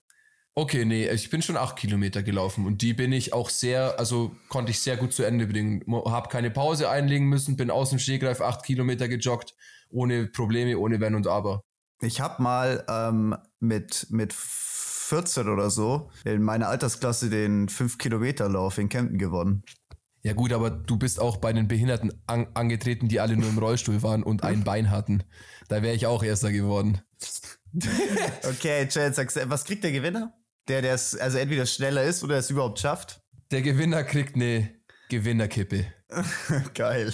Okay, 0.57 0.85
nee, 0.85 1.09
ich 1.09 1.31
bin 1.31 1.43
schon 1.43 1.57
acht 1.57 1.75
Kilometer 1.75 2.23
gelaufen 2.23 2.65
und 2.65 2.81
die 2.81 2.95
bin 2.95 3.11
ich 3.11 3.33
auch 3.33 3.51
sehr, 3.51 3.99
also 3.99 4.37
konnte 4.49 4.71
ich 4.71 4.79
sehr 4.79 4.97
gut 4.97 5.13
zu 5.13 5.25
Ende 5.25 5.49
bringen. 5.49 5.83
Hab 6.05 6.31
keine 6.31 6.51
Pause 6.53 6.89
einlegen 6.89 7.27
müssen, 7.27 7.57
bin 7.57 7.73
aus 7.73 7.91
dem 7.91 7.99
Stegreif 7.99 8.41
acht 8.41 8.65
Kilometer 8.65 9.09
gejoggt, 9.09 9.55
ohne 9.91 10.29
Probleme, 10.29 10.79
ohne 10.79 11.01
Wenn 11.01 11.17
und 11.17 11.27
Aber. 11.27 11.61
Ich 12.01 12.21
habe 12.21 12.41
mal 12.41 12.85
ähm, 12.89 13.37
mit, 13.59 14.07
mit 14.11 14.33
14 14.33 15.49
oder 15.49 15.71
so 15.71 16.11
in 16.25 16.43
meiner 16.43 16.69
Altersklasse 16.69 17.31
den 17.31 17.69
5-Kilometer-Lauf 17.69 18.79
in 18.79 18.89
Kempten 18.89 19.19
gewonnen. 19.19 19.65
Ja 20.23 20.35
gut, 20.35 20.53
aber 20.53 20.71
du 20.71 20.97
bist 20.97 21.19
auch 21.19 21.39
bei 21.39 21.53
den 21.53 21.67
Behinderten 21.67 22.13
an 22.29 22.47
angetreten, 22.55 23.09
die 23.09 23.19
alle 23.19 23.37
nur 23.37 23.49
im 23.49 23.59
Rollstuhl 23.59 24.05
waren 24.05 24.23
und 24.23 24.45
ein 24.45 24.63
Bein 24.65 24.93
hatten. 24.93 25.25
Da 25.67 25.83
wäre 25.83 25.97
ich 25.97 26.07
auch 26.07 26.23
Erster 26.23 26.53
geworden. 26.53 27.01
okay, 28.45 28.87
Chad, 28.87 29.19
was 29.51 29.65
kriegt 29.65 29.83
der 29.83 29.91
Gewinner? 29.91 30.33
Der, 30.69 30.83
der 30.83 30.95
es, 30.95 31.17
also 31.17 31.39
entweder 31.39 31.67
schneller 31.67 32.05
ist 32.05 32.25
oder 32.25 32.37
es 32.37 32.51
überhaupt 32.51 32.79
schafft? 32.79 33.21
Der 33.51 33.63
Gewinner 33.63 34.05
kriegt 34.05 34.35
eine 34.35 34.71
Gewinnerkippe. 35.09 35.87
Geil. 36.75 37.13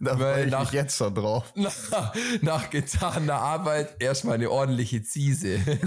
Da 0.00 0.16
freue 0.16 0.44
ich 0.44 0.50
nach, 0.50 0.60
mich 0.60 0.72
jetzt 0.72 0.96
schon 0.96 1.14
drauf. 1.14 1.52
Nach, 1.56 2.14
nach 2.40 2.70
getaner 2.70 3.34
Arbeit 3.34 4.00
erstmal 4.00 4.34
eine 4.34 4.50
ordentliche 4.50 5.02
Ziese. 5.02 5.58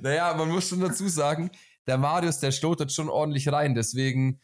naja, 0.00 0.34
man 0.34 0.48
muss 0.48 0.68
schon 0.68 0.80
dazu 0.80 1.08
sagen, 1.08 1.50
der 1.86 1.98
Marius, 1.98 2.40
der 2.40 2.50
stottert 2.50 2.92
schon 2.92 3.08
ordentlich 3.08 3.48
rein. 3.48 3.74
Deswegen, 3.74 4.40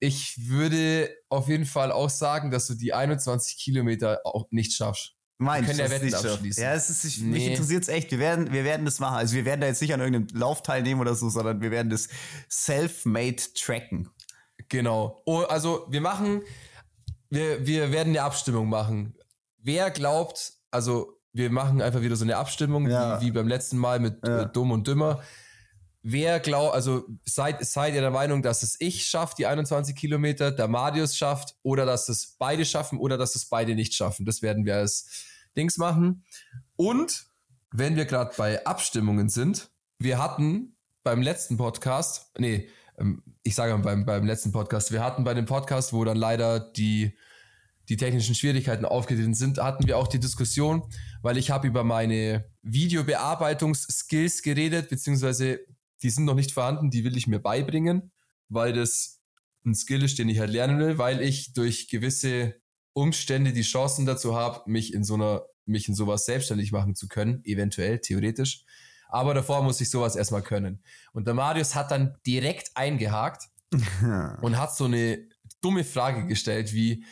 ich 0.00 0.48
würde 0.48 1.14
auf 1.28 1.48
jeden 1.48 1.66
Fall 1.66 1.92
auch 1.92 2.10
sagen, 2.10 2.50
dass 2.50 2.66
du 2.66 2.74
die 2.74 2.94
21 2.94 3.58
Kilometer 3.58 4.20
auch 4.24 4.46
nicht 4.50 4.72
schaffst. 4.72 5.14
Meinst 5.40 5.70
können 5.70 5.78
ja 5.78 5.90
Wetten 5.90 6.12
abschließen. 6.14 6.62
Ja, 6.62 6.74
es 6.74 6.90
ist, 6.90 7.02
ich, 7.02 7.18
nee. 7.22 7.30
mich 7.30 7.46
interessiert 7.46 7.84
es 7.84 7.88
echt. 7.88 8.10
Wir 8.10 8.18
werden, 8.18 8.52
wir 8.52 8.62
werden 8.62 8.84
das 8.84 8.98
machen. 9.00 9.16
Also 9.16 9.34
wir 9.34 9.46
werden 9.46 9.62
da 9.62 9.68
jetzt 9.68 9.80
nicht 9.80 9.94
an 9.94 10.00
irgendeinem 10.00 10.38
Lauf 10.38 10.62
teilnehmen 10.62 11.00
oder 11.00 11.14
so, 11.14 11.30
sondern 11.30 11.62
wir 11.62 11.70
werden 11.70 11.88
das 11.88 12.08
self-made 12.50 13.42
tracken. 13.54 14.10
Genau. 14.68 15.22
Oh, 15.24 15.38
also 15.40 15.86
wir 15.88 16.02
machen, 16.02 16.42
wir, 17.30 17.66
wir 17.66 17.90
werden 17.90 18.10
eine 18.10 18.22
Abstimmung 18.22 18.68
machen. 18.68 19.16
Wer 19.56 19.90
glaubt, 19.90 20.52
also 20.70 21.18
wir 21.32 21.50
machen 21.50 21.80
einfach 21.80 22.02
wieder 22.02 22.16
so 22.16 22.24
eine 22.24 22.36
Abstimmung, 22.36 22.86
ja. 22.86 23.18
wie, 23.22 23.26
wie, 23.26 23.30
beim 23.30 23.48
letzten 23.48 23.78
Mal 23.78 23.98
mit 23.98 24.18
ja. 24.22 24.44
Dumm 24.44 24.72
und 24.72 24.86
Dümmer. 24.86 25.22
Wer 26.02 26.38
glaubt, 26.40 26.74
also 26.74 27.06
seid, 27.24 27.64
seid 27.64 27.94
ihr 27.94 28.02
der 28.02 28.10
Meinung, 28.10 28.42
dass 28.42 28.62
es 28.62 28.76
ich 28.78 29.06
schafft, 29.06 29.38
die 29.38 29.46
21 29.46 29.96
Kilometer, 29.96 30.50
der 30.50 30.68
Marius 30.68 31.16
schafft, 31.16 31.56
oder 31.62 31.86
dass 31.86 32.10
es 32.10 32.36
beide 32.38 32.66
schaffen, 32.66 32.98
oder 32.98 33.16
dass 33.16 33.34
es 33.36 33.46
beide 33.46 33.74
nicht 33.74 33.94
schaffen? 33.94 34.26
Das 34.26 34.42
werden 34.42 34.66
wir 34.66 34.76
als 34.76 35.29
Dings 35.56 35.76
machen. 35.78 36.24
Und 36.76 37.26
wenn 37.72 37.96
wir 37.96 38.04
gerade 38.04 38.32
bei 38.36 38.64
Abstimmungen 38.66 39.28
sind, 39.28 39.70
wir 39.98 40.18
hatten 40.18 40.76
beim 41.02 41.22
letzten 41.22 41.56
Podcast, 41.56 42.30
nee, 42.38 42.68
ähm, 42.98 43.22
ich 43.42 43.54
sage 43.54 43.72
mal 43.72 43.82
beim, 43.82 44.04
beim 44.04 44.26
letzten 44.26 44.52
Podcast, 44.52 44.92
wir 44.92 45.02
hatten 45.02 45.24
bei 45.24 45.34
dem 45.34 45.46
Podcast, 45.46 45.92
wo 45.92 46.04
dann 46.04 46.16
leider 46.16 46.60
die, 46.60 47.16
die 47.88 47.96
technischen 47.96 48.34
Schwierigkeiten 48.34 48.84
aufgetreten 48.84 49.34
sind, 49.34 49.58
hatten 49.58 49.86
wir 49.86 49.98
auch 49.98 50.08
die 50.08 50.20
Diskussion, 50.20 50.82
weil 51.22 51.36
ich 51.36 51.50
habe 51.50 51.66
über 51.66 51.84
meine 51.84 52.44
Videobearbeitungsskills 52.62 54.42
geredet, 54.42 54.90
beziehungsweise 54.90 55.60
die 56.02 56.10
sind 56.10 56.24
noch 56.24 56.34
nicht 56.34 56.52
vorhanden, 56.52 56.90
die 56.90 57.04
will 57.04 57.16
ich 57.16 57.26
mir 57.26 57.40
beibringen, 57.40 58.12
weil 58.48 58.72
das 58.72 59.20
ein 59.64 59.74
Skill 59.74 60.02
ist, 60.02 60.18
den 60.18 60.28
ich 60.28 60.38
halt 60.38 60.50
lernen 60.50 60.78
will, 60.78 60.98
weil 60.98 61.20
ich 61.20 61.52
durch 61.52 61.88
gewisse 61.88 62.59
Umstände 62.92 63.52
die 63.52 63.62
Chancen 63.62 64.06
dazu 64.06 64.34
habe, 64.34 64.62
mich 64.68 64.92
in 64.94 65.04
so 65.04 65.14
einer, 65.14 65.42
mich 65.64 65.88
in 65.88 65.94
sowas 65.94 66.24
selbstständig 66.24 66.72
machen 66.72 66.94
zu 66.94 67.08
können, 67.08 67.42
eventuell, 67.44 68.00
theoretisch. 68.00 68.64
Aber 69.08 69.34
davor 69.34 69.62
muss 69.62 69.80
ich 69.80 69.90
sowas 69.90 70.16
erstmal 70.16 70.42
können. 70.42 70.82
Und 71.12 71.26
der 71.26 71.34
Marius 71.34 71.74
hat 71.74 71.90
dann 71.90 72.16
direkt 72.26 72.70
eingehakt 72.74 73.48
und 74.40 74.58
hat 74.58 74.74
so 74.74 74.84
eine 74.84 75.28
dumme 75.60 75.84
Frage 75.84 76.26
gestellt 76.26 76.72
wie, 76.72 77.04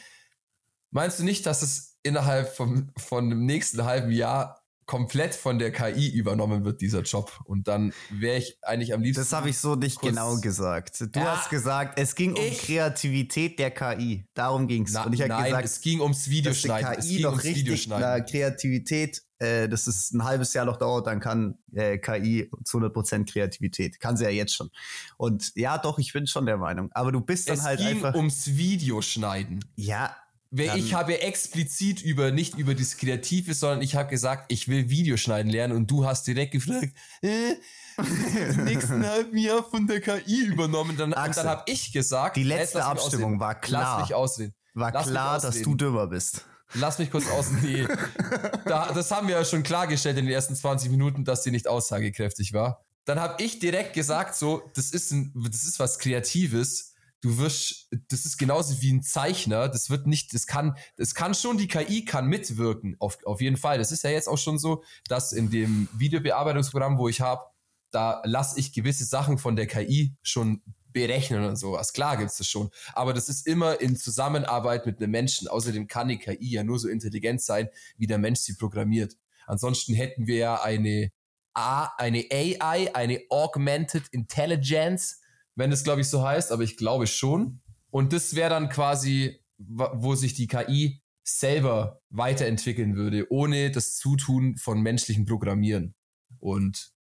meinst 0.91 1.19
du 1.19 1.25
nicht, 1.25 1.47
dass 1.47 1.63
es 1.63 1.99
innerhalb 2.03 2.55
vom, 2.55 2.91
von 2.97 3.29
dem 3.29 3.45
nächsten 3.45 3.85
halben 3.85 4.11
Jahr 4.11 4.58
komplett 4.89 5.35
von 5.35 5.59
der 5.59 5.71
KI 5.71 6.09
übernommen 6.09 6.65
wird, 6.65 6.81
dieser 6.81 7.03
Job. 7.03 7.39
Und 7.45 7.69
dann 7.69 7.93
wäre 8.09 8.39
ich 8.39 8.57
eigentlich 8.63 8.95
am 8.95 9.03
liebsten. 9.03 9.21
Das 9.21 9.33
habe 9.35 9.51
ich 9.51 9.59
so 9.59 9.77
nicht 9.77 10.01
genau 10.01 10.41
gesagt. 10.41 11.01
Du 11.01 11.21
ja, 11.21 11.37
hast 11.37 11.51
gesagt, 11.51 12.01
es 12.01 12.15
ging 12.15 12.31
um 12.31 12.51
Kreativität 12.57 13.59
der 13.59 13.71
KI. 13.71 14.25
Darum 14.33 14.67
ging 14.67 14.87
es. 14.87 14.97
Und 14.97 15.13
ich 15.13 15.21
habe 15.21 15.45
gesagt, 15.45 15.65
es 15.67 15.81
ging 15.83 16.01
ums 16.01 16.31
Videoschneiden. 16.31 16.95
Dass 16.95 17.07
die 17.07 17.17
KI 17.17 17.17
es 17.17 17.19
ging 17.19 17.27
ums 17.27 17.45
Videoschneiden. 17.45 18.27
Kreativität, 18.27 19.23
äh, 19.39 19.69
dass 19.69 19.87
es 19.87 20.11
ein 20.11 20.25
halbes 20.25 20.55
Jahr 20.55 20.65
noch 20.65 20.79
dauert, 20.79 21.07
dann 21.07 21.21
kann 21.21 21.59
äh, 21.75 21.99
KI 21.99 22.51
zu 22.65 22.79
100% 22.79 23.31
Kreativität. 23.31 24.01
Kann 24.01 24.17
sie 24.17 24.25
ja 24.25 24.31
jetzt 24.31 24.55
schon. 24.55 24.71
Und 25.19 25.53
ja, 25.55 25.77
doch, 25.77 25.99
ich 25.99 26.15
bin 26.15 26.27
schon 26.27 26.47
der 26.47 26.57
Meinung. 26.57 26.89
Aber 26.93 27.13
du 27.13 27.21
bist 27.21 27.51
dann 27.51 27.59
es 27.59 27.63
halt 27.63 27.79
ging 27.79 27.89
einfach. 27.89 28.15
ums 28.15 28.57
Videoschneiden. 28.57 29.63
Ja, 29.77 30.17
weil 30.51 30.79
ich 30.79 30.95
habe 30.95 31.21
explizit 31.21 32.03
über, 32.03 32.31
nicht 32.31 32.57
über 32.57 32.75
das 32.75 32.97
Kreative, 32.97 33.53
sondern 33.55 33.83
ich 33.83 33.97
habe 33.97 34.09
gesagt, 34.09 34.51
ich 34.51 34.69
will 34.69 34.89
Videoschneiden 34.89 35.51
lernen 35.51 35.77
und 35.77 35.91
du 35.91 36.07
hast 36.07 36.27
direkt 36.27 36.53
gefragt, 36.53 36.95
äh, 37.23 37.55
im 38.51 38.65
nächsten 38.65 39.07
halben 39.07 39.37
Jahr 39.37 39.63
von 39.63 39.87
der 39.87 40.01
KI 40.01 40.45
übernommen. 40.47 40.97
Dann, 40.97 41.13
Axel, 41.13 41.43
dann 41.43 41.53
habe 41.53 41.65
ich 41.67 41.93
gesagt, 41.93 42.37
die 42.37 42.45
letzte 42.45 42.85
Abstimmung 42.85 43.41
war 43.41 43.55
klar. 43.57 43.99
Lass 43.99 44.09
mich 44.09 44.15
ausreden. 44.15 44.55
War 44.75 44.93
lass 44.93 45.09
klar, 45.09 45.41
dass 45.41 45.61
du 45.63 45.75
dümmer 45.75 46.07
bist. 46.07 46.45
Lass 46.75 46.99
mich 46.99 47.11
kurz 47.11 47.29
aus. 47.31 47.51
Nee. 47.63 47.87
da, 48.65 48.93
das 48.93 49.11
haben 49.11 49.29
wir 49.29 49.37
ja 49.37 49.45
schon 49.45 49.63
klargestellt 49.63 50.19
in 50.19 50.27
den 50.27 50.35
ersten 50.35 50.55
20 50.55 50.91
Minuten, 50.91 51.25
dass 51.25 51.43
sie 51.43 51.51
nicht 51.51 51.67
aussagekräftig 51.67 52.53
war. 52.53 52.85
Dann 53.05 53.19
habe 53.19 53.43
ich 53.43 53.59
direkt 53.59 53.95
gesagt, 53.95 54.35
so, 54.35 54.63
das 54.75 54.91
ist, 54.91 55.11
ein, 55.11 55.33
das 55.35 55.65
ist 55.65 55.81
was 55.81 55.99
Kreatives 55.99 56.95
du 57.21 57.39
wirst, 57.39 57.89
das 58.09 58.25
ist 58.25 58.39
genauso 58.39 58.81
wie 58.81 58.93
ein 58.93 59.03
Zeichner, 59.03 59.69
das 59.69 59.91
wird 59.91 60.07
nicht, 60.07 60.35
das 60.35 60.47
kann, 60.47 60.77
das 60.97 61.15
kann 61.15 61.35
schon, 61.35 61.59
die 61.59 61.69
KI 61.69 62.05
kann 62.05 62.27
mitwirken, 62.27 62.97
auf, 62.99 63.19
auf 63.25 63.41
jeden 63.41 63.57
Fall. 63.57 63.79
Das 63.79 63.93
ist 63.93 64.05
ja 64.05 64.11
jetzt 64.11 64.29
auch 64.29 64.39
schon 64.39 64.59
so, 64.59 64.83
dass 65.09 65.33
in 65.33 65.51
dem 65.51 65.89
Videobearbeitungsprogramm, 65.93 66.99
wo 66.99 67.09
ich 67.09 67.21
habe, 67.21 67.45
da 67.91 68.23
lasse 68.25 68.59
ich 68.61 68.73
gewisse 68.73 69.05
Sachen 69.05 69.39
von 69.39 69.57
der 69.57 69.67
KI 69.67 70.15
schon 70.23 70.63
berechnen 70.93 71.45
und 71.45 71.57
sowas. 71.57 71.93
Klar 71.93 72.17
gibt's 72.17 72.39
das 72.39 72.49
schon. 72.49 72.71
Aber 72.93 73.13
das 73.13 73.29
ist 73.29 73.47
immer 73.47 73.81
in 73.81 73.97
Zusammenarbeit 73.97 74.87
mit 74.87 75.01
einem 75.01 75.11
Menschen. 75.11 75.49
Außerdem 75.49 75.87
kann 75.87 76.09
die 76.09 76.19
KI 76.19 76.51
ja 76.51 76.65
nur 76.65 76.79
so 76.79 76.89
intelligent 76.89 77.43
sein, 77.43 77.69
wie 77.97 78.07
der 78.07 78.19
Mensch 78.19 78.41
sie 78.41 78.55
programmiert. 78.55 79.17
Ansonsten 79.47 79.95
hätten 79.95 80.27
wir 80.27 80.37
ja 80.37 80.63
eine 80.63 81.11
A, 81.55 81.91
eine 81.97 82.25
AI, 82.31 82.95
eine 82.95 83.23
Augmented 83.31 84.09
Intelligence, 84.13 85.18
wenn 85.59 85.73
es, 85.73 85.83
glaube 85.83 86.01
ich, 86.01 86.09
so 86.09 86.23
heißt, 86.23 86.53
aber 86.53 86.63
ich 86.63 86.77
glaube 86.77 87.07
schon. 87.09 87.61
Und 87.91 88.13
das 88.13 88.35
wäre 88.35 88.51
dann 88.51 88.69
quasi, 88.69 89.41
wo 89.59 90.15
sich 90.15 90.35
die 90.35 90.47
KI 90.47 91.03
selber 91.25 92.01
weiterentwickeln 92.11 92.95
würde, 92.95 93.31
ohne 93.31 93.71
das 93.71 93.97
Zutun 93.97 94.57
von 94.57 94.81
menschlichem 94.81 95.27
Programmieren. 95.27 95.95
Und 96.39 96.93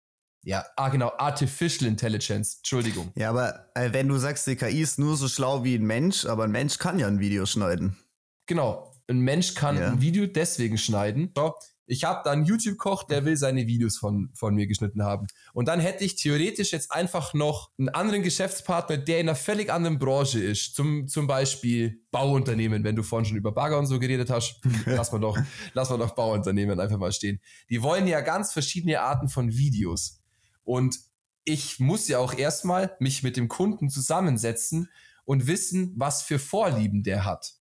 ja, 0.43 0.65
ah 0.77 0.89
genau, 0.89 1.13
Artificial 1.19 1.89
Intelligence, 1.89 2.57
Entschuldigung. 2.57 3.13
Ja, 3.15 3.31
aber 3.31 3.71
äh, 3.75 3.93
wenn 3.93 4.09
du 4.09 4.19
sagst, 4.19 4.47
die 4.47 4.57
KI 4.57 4.81
ist 4.81 4.99
nur 4.99 5.17
so 5.17 5.29
schlau 5.29 5.63
wie 5.63 5.77
ein 5.77 5.87
Mensch, 5.87 6.27
aber 6.27 6.45
ein 6.45 6.51
Mensch 6.51 6.79
kann 6.79 6.99
ja 6.99 7.07
ein 7.07 7.21
Video 7.21 7.47
schneiden. 7.47 7.97
Genau, 8.47 8.93
ein 9.09 9.21
Mensch 9.21 9.55
kann 9.55 9.79
ja. 9.79 9.89
ein 9.89 10.01
Video 10.01 10.27
deswegen 10.27 10.79
schneiden. 10.79 11.33
Ich 11.91 12.05
habe 12.05 12.21
da 12.23 12.33
einen 12.33 12.45
YouTube-Koch, 12.45 13.05
der 13.05 13.25
will 13.25 13.37
seine 13.37 13.67
Videos 13.67 13.97
von, 13.97 14.31
von 14.35 14.55
mir 14.55 14.67
geschnitten 14.67 15.03
haben. 15.03 15.27
Und 15.55 15.69
dann 15.69 15.81
hätte 15.81 16.05
ich 16.05 16.17
theoretisch 16.17 16.73
jetzt 16.73 16.93
einfach 16.93 17.33
noch 17.33 17.71
einen 17.79 17.89
anderen 17.89 18.23
Geschäftspartner, 18.23 18.99
der 18.99 19.21
in 19.21 19.29
einer 19.29 19.35
völlig 19.35 19.73
anderen 19.73 19.99
Branche 19.99 20.39
ist. 20.39 20.75
Zum, 20.75 21.09
zum 21.09 21.27
Beispiel 21.27 22.03
Bauunternehmen, 22.11 22.85
wenn 22.85 22.95
du 22.95 23.03
vorhin 23.03 23.25
schon 23.25 23.37
über 23.39 23.53
Bagger 23.53 23.79
und 23.79 23.87
so 23.87 23.99
geredet 23.99 24.29
hast. 24.29 24.61
lass 24.85 25.13
mal 25.13 25.19
doch, 25.19 25.39
lass 25.73 25.89
mal 25.89 25.97
doch 25.97 26.15
Bauunternehmen 26.15 26.79
einfach 26.79 26.99
mal 26.99 27.11
stehen. 27.11 27.41
Die 27.71 27.83
wollen 27.83 28.07
ja 28.07 28.21
ganz 28.21 28.53
verschiedene 28.53 29.01
Arten 29.01 29.29
von 29.29 29.57
Videos. 29.57 30.21
Und 30.65 30.99
ich 31.45 31.81
muss 31.81 32.07
ja 32.09 32.19
auch 32.19 32.35
erstmal 32.35 32.95
mich 33.01 33.23
mit 33.23 33.39
dem 33.39 33.49
Kunden 33.49 33.89
zusammensetzen 33.89 34.91
und 35.25 35.47
wissen, 35.47 35.95
was 35.97 36.23
für 36.23 36.39
Vorlieben 36.39 37.03
der 37.03 37.25
hat. 37.25 37.58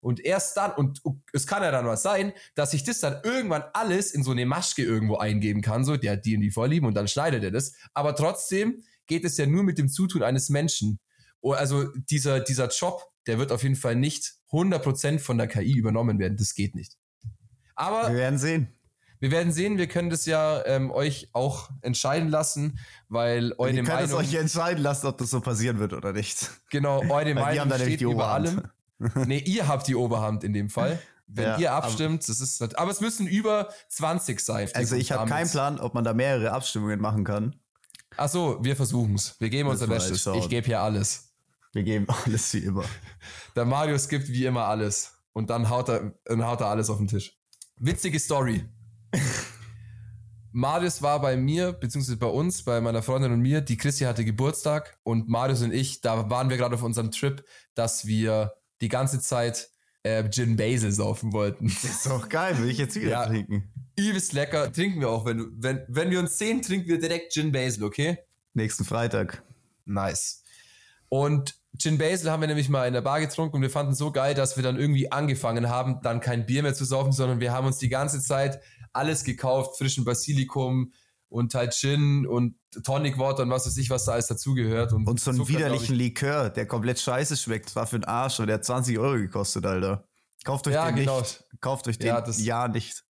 Und 0.00 0.20
erst 0.20 0.56
dann, 0.56 0.72
und 0.72 1.00
es 1.32 1.46
kann 1.46 1.62
ja 1.62 1.70
dann 1.70 1.86
was 1.86 2.02
sein, 2.02 2.32
dass 2.54 2.72
ich 2.72 2.84
das 2.84 3.00
dann 3.00 3.20
irgendwann 3.24 3.64
alles 3.72 4.12
in 4.12 4.22
so 4.22 4.30
eine 4.30 4.46
Maschke 4.46 4.82
irgendwo 4.82 5.16
eingeben 5.16 5.60
kann, 5.60 5.84
so, 5.84 5.96
der 5.96 6.12
hat 6.12 6.24
die 6.24 6.36
und 6.36 6.42
die 6.42 6.50
Vorlieben 6.50 6.86
und 6.86 6.94
dann 6.94 7.08
schneidet 7.08 7.42
er 7.42 7.50
das. 7.50 7.72
Aber 7.94 8.14
trotzdem 8.14 8.84
geht 9.06 9.24
es 9.24 9.36
ja 9.36 9.46
nur 9.46 9.64
mit 9.64 9.78
dem 9.78 9.88
Zutun 9.88 10.22
eines 10.22 10.50
Menschen. 10.50 11.00
Oh, 11.40 11.52
also 11.52 11.86
dieser, 12.10 12.40
dieser 12.40 12.68
Job, 12.68 13.02
der 13.26 13.38
wird 13.38 13.52
auf 13.52 13.62
jeden 13.62 13.76
Fall 13.76 13.96
nicht 13.96 14.34
100% 14.52 15.18
von 15.18 15.38
der 15.38 15.48
KI 15.48 15.72
übernommen 15.72 16.18
werden. 16.18 16.36
Das 16.36 16.54
geht 16.54 16.74
nicht. 16.74 16.96
Aber. 17.74 18.08
Wir 18.08 18.16
werden 18.16 18.38
sehen. 18.38 18.74
Wir 19.20 19.32
werden 19.32 19.52
sehen, 19.52 19.78
wir 19.78 19.88
können 19.88 20.10
das 20.10 20.26
ja 20.26 20.64
ähm, 20.64 20.92
euch 20.92 21.28
auch 21.32 21.70
entscheiden 21.82 22.28
lassen, 22.28 22.78
weil 23.08 23.52
eure 23.58 23.72
Meinung... 23.72 23.76
Ihr 23.76 23.82
könnt 23.82 24.02
es 24.02 24.14
euch 24.14 24.34
entscheiden 24.34 24.80
lassen, 24.80 25.08
ob 25.08 25.18
das 25.18 25.30
so 25.30 25.40
passieren 25.40 25.80
wird 25.80 25.92
oder 25.92 26.12
nicht. 26.12 26.52
Genau, 26.70 27.02
eure 27.10 27.34
Meinung 27.34 27.72
steht 27.74 28.00
über 28.00 28.28
allem. 28.28 28.62
Nee, 28.98 29.38
ihr 29.38 29.68
habt 29.68 29.86
die 29.86 29.94
Oberhand 29.94 30.44
in 30.44 30.52
dem 30.52 30.68
Fall. 30.68 30.98
Wenn 31.26 31.44
ja, 31.44 31.58
ihr 31.58 31.72
abstimmt, 31.72 32.26
das 32.26 32.40
ist, 32.40 32.78
aber 32.78 32.90
es 32.90 33.00
müssen 33.00 33.26
über 33.26 33.68
20 33.90 34.40
sein. 34.40 34.68
Also 34.72 34.96
ich 34.96 35.12
habe 35.12 35.28
keinen 35.28 35.50
Plan, 35.50 35.78
ob 35.78 35.94
man 35.94 36.02
da 36.02 36.14
mehrere 36.14 36.52
Abstimmungen 36.52 37.00
machen 37.00 37.22
kann. 37.22 37.54
Ach 38.16 38.28
so, 38.28 38.58
wir 38.64 38.74
versuchen 38.76 39.14
es. 39.14 39.38
Wir 39.38 39.50
geben 39.50 39.68
unser 39.68 39.86
Bestes. 39.86 40.26
Ich 40.26 40.48
gebe 40.48 40.66
hier 40.66 40.80
alles. 40.80 41.34
Wir 41.72 41.82
geben 41.82 42.06
alles 42.24 42.54
wie 42.54 42.58
immer. 42.58 42.84
Der 43.54 43.66
Marius 43.66 44.08
gibt 44.08 44.28
wie 44.28 44.46
immer 44.46 44.64
alles. 44.64 45.12
Und 45.32 45.50
dann 45.50 45.68
haut 45.68 45.88
er, 45.88 46.14
dann 46.24 46.44
haut 46.44 46.60
er 46.60 46.68
alles 46.68 46.88
auf 46.88 46.96
den 46.96 47.06
Tisch. 47.06 47.38
Witzige 47.76 48.18
Story. 48.18 48.64
Marius 50.52 51.02
war 51.02 51.20
bei 51.20 51.36
mir, 51.36 51.72
beziehungsweise 51.72 52.16
bei 52.16 52.26
uns, 52.26 52.64
bei 52.64 52.80
meiner 52.80 53.02
Freundin 53.02 53.32
und 53.32 53.40
mir. 53.40 53.60
Die 53.60 53.76
Chrissy 53.76 54.04
hatte 54.04 54.24
Geburtstag 54.24 54.98
und 55.04 55.28
Marius 55.28 55.62
und 55.62 55.72
ich, 55.72 56.00
da 56.00 56.30
waren 56.30 56.48
wir 56.50 56.56
gerade 56.56 56.74
auf 56.74 56.82
unserem 56.82 57.10
Trip, 57.10 57.44
dass 57.74 58.06
wir 58.06 58.54
die 58.80 58.88
ganze 58.88 59.20
Zeit 59.20 59.70
äh, 60.02 60.28
Gin 60.30 60.56
Basil 60.56 60.92
saufen 60.92 61.32
wollten. 61.32 61.68
Das 61.68 61.84
ist 61.84 62.06
doch 62.06 62.28
geil, 62.28 62.58
will 62.58 62.70
ich 62.70 62.78
jetzt 62.78 62.96
wieder 62.96 63.10
ja, 63.10 63.26
trinken. 63.26 63.72
Übelst 63.96 64.32
lecker. 64.32 64.72
Trinken 64.72 65.00
wir 65.00 65.08
auch. 65.08 65.24
Wenn, 65.24 65.50
wenn, 65.56 65.84
wenn 65.88 66.10
wir 66.10 66.20
uns 66.20 66.38
sehen, 66.38 66.62
trinken 66.62 66.88
wir 66.88 66.98
direkt 66.98 67.32
Gin 67.32 67.52
Basil, 67.52 67.84
okay? 67.84 68.18
Nächsten 68.54 68.84
Freitag. 68.84 69.42
Nice. 69.84 70.44
Und 71.08 71.56
Gin 71.78 71.98
Basil 71.98 72.30
haben 72.30 72.40
wir 72.40 72.48
nämlich 72.48 72.68
mal 72.68 72.86
in 72.86 72.94
der 72.94 73.02
Bar 73.02 73.20
getrunken 73.20 73.56
und 73.56 73.62
wir 73.62 73.70
fanden 73.70 73.94
so 73.94 74.10
geil, 74.10 74.34
dass 74.34 74.56
wir 74.56 74.62
dann 74.62 74.78
irgendwie 74.78 75.12
angefangen 75.12 75.68
haben, 75.68 76.00
dann 76.02 76.20
kein 76.20 76.46
Bier 76.46 76.62
mehr 76.62 76.74
zu 76.74 76.84
saufen, 76.84 77.12
sondern 77.12 77.40
wir 77.40 77.52
haben 77.52 77.66
uns 77.66 77.78
die 77.78 77.88
ganze 77.88 78.20
Zeit 78.20 78.60
alles 78.92 79.24
gekauft, 79.24 79.78
frischen 79.78 80.04
Basilikum, 80.04 80.92
und 81.28 81.54
halt 81.54 81.74
Gin 81.74 82.26
und 82.26 82.56
Tonic 82.84 83.18
Water 83.18 83.42
und 83.42 83.50
was 83.50 83.66
weiß 83.66 83.76
ich, 83.76 83.90
was 83.90 84.04
da 84.04 84.12
alles 84.12 84.26
dazugehört. 84.26 84.92
Und, 84.92 85.08
und 85.08 85.20
so 85.20 85.30
einen 85.30 85.38
Zucker, 85.38 85.50
widerlichen 85.50 85.96
Likör, 85.96 86.50
der 86.50 86.66
komplett 86.66 87.00
scheiße 87.00 87.36
schmeckt. 87.36 87.74
War 87.76 87.86
für 87.86 87.98
den 87.98 88.04
Arsch 88.04 88.40
und 88.40 88.46
der 88.46 88.54
hat 88.54 88.64
20 88.64 88.98
Euro 88.98 89.16
gekostet, 89.16 89.66
Alter. 89.66 90.08
Kauft 90.44 90.66
euch 90.66 90.74
ja, 90.74 90.86
den 90.86 90.96
genau. 90.96 91.20
nicht. 91.20 91.44
Kauft 91.60 91.88
euch 91.88 91.98
den 91.98 92.08
ja, 92.08 92.20
das, 92.20 92.42
ja 92.42 92.68
nicht. 92.68 93.04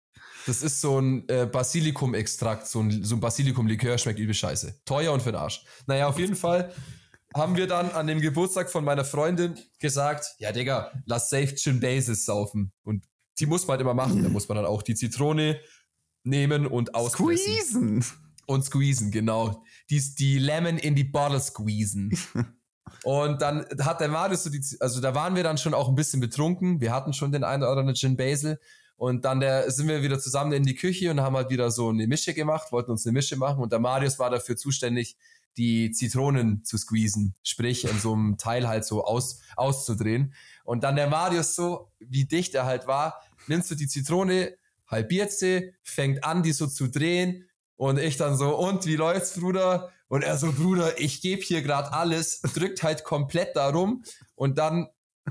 Das 0.45 0.61
ist 0.61 0.79
so 0.79 0.99
ein 0.99 1.27
äh, 1.27 1.47
Basilikum-Extrakt, 1.47 2.67
so 2.67 2.79
ein, 2.81 3.03
so 3.03 3.15
ein 3.15 3.19
Basilikum-Likör, 3.19 3.97
schmeckt 3.97 4.19
übel 4.19 4.35
scheiße. 4.35 4.81
Teuer 4.85 5.11
und 5.11 5.21
für 5.21 5.31
den 5.31 5.41
Arsch. 5.41 5.65
Naja, 5.87 6.07
auf 6.07 6.19
jeden 6.19 6.35
Fall 6.35 6.71
haben 7.33 7.57
wir 7.57 7.67
dann 7.67 7.89
an 7.91 8.07
dem 8.07 8.21
Geburtstag 8.21 8.69
von 8.69 8.85
meiner 8.85 9.03
Freundin 9.03 9.55
gesagt, 9.79 10.35
ja 10.37 10.51
Digga, 10.51 10.91
lass 11.05 11.29
safe 11.29 11.55
Gin 11.55 11.79
Basis 11.79 12.25
saufen. 12.25 12.71
Und 12.83 13.03
die 13.39 13.45
muss 13.47 13.63
man 13.67 13.73
halt 13.73 13.81
immer 13.81 13.93
machen. 13.93 14.23
Da 14.23 14.29
muss 14.29 14.47
man 14.47 14.55
dann 14.55 14.65
auch 14.65 14.83
die 14.83 14.95
Zitrone 14.95 15.59
nehmen 16.25 16.67
und 16.67 16.95
auspressen. 16.95 17.63
Squeezen. 17.63 18.05
Und 18.47 18.65
squeezen, 18.65 19.11
genau. 19.11 19.63
Die, 19.89 20.01
die 20.17 20.39
Lemon 20.39 20.77
in 20.77 20.95
die 20.95 21.03
Bottle 21.03 21.39
squeezen. 21.39 22.17
und 23.03 23.41
dann 23.41 23.65
hat 23.79 24.01
der 24.01 24.09
Marius 24.09 24.43
so 24.43 24.49
die, 24.49 24.63
also 24.79 25.01
da 25.01 25.15
waren 25.15 25.35
wir 25.35 25.43
dann 25.43 25.57
schon 25.57 25.73
auch 25.73 25.89
ein 25.89 25.95
bisschen 25.95 26.19
betrunken. 26.19 26.81
Wir 26.81 26.91
hatten 26.91 27.13
schon 27.13 27.31
den 27.31 27.43
einen 27.43 27.63
oder 27.63 27.71
anderen 27.71 27.95
Gin 27.95 28.17
Basil. 28.17 28.59
Und 28.97 29.25
dann 29.25 29.39
der, 29.39 29.69
sind 29.71 29.87
wir 29.87 30.03
wieder 30.03 30.19
zusammen 30.19 30.53
in 30.53 30.63
die 30.63 30.75
Küche 30.75 31.11
und 31.11 31.19
haben 31.19 31.35
halt 31.35 31.49
wieder 31.49 31.69
so 31.69 31.89
eine 31.89 32.07
Mische 32.07 32.33
gemacht, 32.33 32.71
wollten 32.71 32.91
uns 32.91 33.05
eine 33.05 33.13
Mische 33.13 33.35
machen. 33.35 33.61
Und 33.61 33.71
der 33.71 33.79
Marius 33.79 34.19
war 34.19 34.29
dafür 34.29 34.55
zuständig, 34.55 35.17
die 35.57 35.91
Zitronen 35.91 36.63
zu 36.63 36.77
squeezen. 36.77 37.35
Sprich, 37.43 37.85
in 37.85 37.99
so 37.99 38.13
einem 38.13 38.37
Teil 38.37 38.67
halt 38.67 38.85
so 38.85 39.03
aus, 39.03 39.41
auszudrehen. 39.55 40.33
Und 40.63 40.83
dann 40.83 40.95
der 40.95 41.07
Marius 41.07 41.55
so, 41.55 41.91
wie 41.99 42.25
dicht 42.25 42.55
er 42.55 42.65
halt 42.65 42.87
war, 42.87 43.21
nimmst 43.47 43.69
du 43.71 43.75
die 43.75 43.87
Zitrone, 43.87 44.55
halbiert 44.87 45.31
sie, 45.31 45.73
fängt 45.83 46.23
an, 46.23 46.43
die 46.43 46.51
so 46.51 46.67
zu 46.67 46.87
drehen 46.87 47.49
und 47.75 47.99
ich 47.99 48.17
dann 48.17 48.37
so, 48.37 48.57
und 48.57 48.85
wie 48.85 48.95
läuft's, 48.95 49.39
Bruder? 49.39 49.91
Und 50.07 50.23
er 50.23 50.37
so, 50.37 50.51
Bruder, 50.51 50.99
ich 50.99 51.21
gebe 51.21 51.41
hier 51.41 51.61
gerade 51.61 51.91
alles, 51.91 52.41
drückt 52.41 52.83
halt 52.83 53.03
komplett 53.03 53.55
darum 53.55 54.03
und 54.35 54.57
dann 54.57 54.87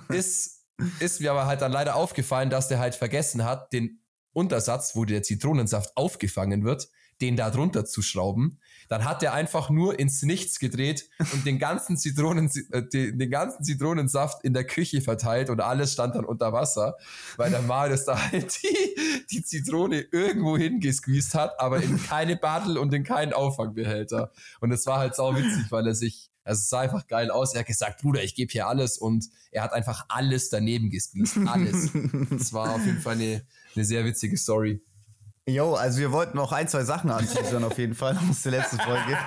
ist, 0.08 0.64
ist 1.00 1.20
mir 1.20 1.30
aber 1.30 1.46
halt 1.46 1.62
dann 1.62 1.72
leider 1.72 1.94
aufgefallen, 1.94 2.50
dass 2.50 2.68
der 2.68 2.80
halt 2.80 2.94
vergessen 2.94 3.44
hat, 3.44 3.72
den 3.72 4.00
Untersatz, 4.32 4.96
wo 4.96 5.04
der 5.04 5.22
Zitronensaft 5.22 5.96
aufgefangen 5.96 6.64
wird, 6.64 6.88
den 7.20 7.36
da 7.36 7.50
drunter 7.50 7.84
zu 7.84 8.02
schrauben. 8.02 8.60
Dann 8.94 9.06
hat 9.06 9.24
er 9.24 9.34
einfach 9.34 9.70
nur 9.70 9.98
ins 9.98 10.22
Nichts 10.22 10.60
gedreht 10.60 11.08
und 11.32 11.44
den 11.44 11.58
ganzen 11.58 11.96
Zitronen, 11.96 12.48
äh, 12.70 12.80
den, 12.80 13.18
den 13.18 13.28
ganzen 13.28 13.64
Zitronensaft 13.64 14.44
in 14.44 14.54
der 14.54 14.62
Küche 14.62 15.00
verteilt 15.00 15.50
und 15.50 15.60
alles 15.60 15.94
stand 15.94 16.14
dann 16.14 16.24
unter 16.24 16.52
Wasser, 16.52 16.94
weil 17.36 17.50
der 17.50 17.62
Marius 17.62 18.04
da 18.04 18.16
halt 18.30 18.56
die, 18.62 19.24
die 19.32 19.42
Zitrone 19.42 19.98
irgendwo 20.12 20.56
hingesqueezed 20.56 21.34
hat, 21.34 21.58
aber 21.58 21.82
in 21.82 22.00
keine 22.04 22.36
Bartel 22.36 22.78
und 22.78 22.94
in 22.94 23.02
keinen 23.02 23.32
Auffangbehälter. 23.32 24.30
Und 24.60 24.70
es 24.70 24.86
war 24.86 25.00
halt 25.00 25.16
sau 25.16 25.34
witzig, 25.34 25.72
weil 25.72 25.88
er 25.88 25.96
sich 25.96 26.30
also 26.44 26.60
es 26.60 26.68
sah 26.68 26.80
einfach 26.80 27.08
geil 27.08 27.32
aus. 27.32 27.54
Er 27.54 27.60
hat 27.60 27.66
gesagt, 27.66 28.02
Bruder, 28.02 28.22
ich 28.22 28.36
gebe 28.36 28.52
hier 28.52 28.68
alles 28.68 28.96
und 28.96 29.28
er 29.50 29.64
hat 29.64 29.72
einfach 29.72 30.04
alles 30.08 30.50
daneben 30.50 30.88
gesqueezed. 30.88 31.48
Alles. 31.48 31.90
das 32.30 32.52
war 32.52 32.76
auf 32.76 32.86
jeden 32.86 33.00
Fall 33.00 33.14
eine, 33.14 33.44
eine 33.74 33.84
sehr 33.84 34.04
witzige 34.04 34.36
Story. 34.36 34.80
Jo, 35.46 35.74
also 35.74 35.98
wir 35.98 36.10
wollten 36.10 36.36
noch 36.36 36.52
ein, 36.52 36.68
zwei 36.68 36.84
Sachen 36.84 37.10
anteasern 37.10 37.64
auf 37.64 37.76
jeden 37.78 37.94
Fall 37.94 38.18
aus 38.30 38.42
der 38.42 38.52
letzten 38.52 38.78
Folge. 38.78 39.18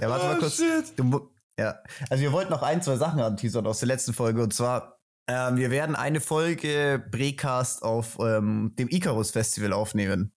Ja, 0.00 0.08
warte 0.08 0.24
oh, 0.24 0.28
mal 0.28 0.38
kurz. 0.38 0.62
Du, 0.96 1.30
ja, 1.58 1.78
also 2.08 2.22
wir 2.22 2.32
wollten 2.32 2.50
noch 2.50 2.62
ein, 2.62 2.82
zwei 2.82 2.96
Sachen 2.96 3.20
anteasern 3.20 3.66
aus 3.66 3.80
der 3.80 3.88
letzten 3.88 4.12
Folge 4.12 4.42
und 4.42 4.54
zwar 4.54 5.00
ähm, 5.30 5.56
wir 5.56 5.70
werden 5.70 5.94
eine 5.94 6.20
Folge 6.20 7.04
Brecast 7.10 7.82
auf 7.82 8.18
ähm, 8.20 8.72
dem 8.78 8.88
Icarus 8.88 9.30
Festival 9.30 9.72
aufnehmen. 9.72 10.32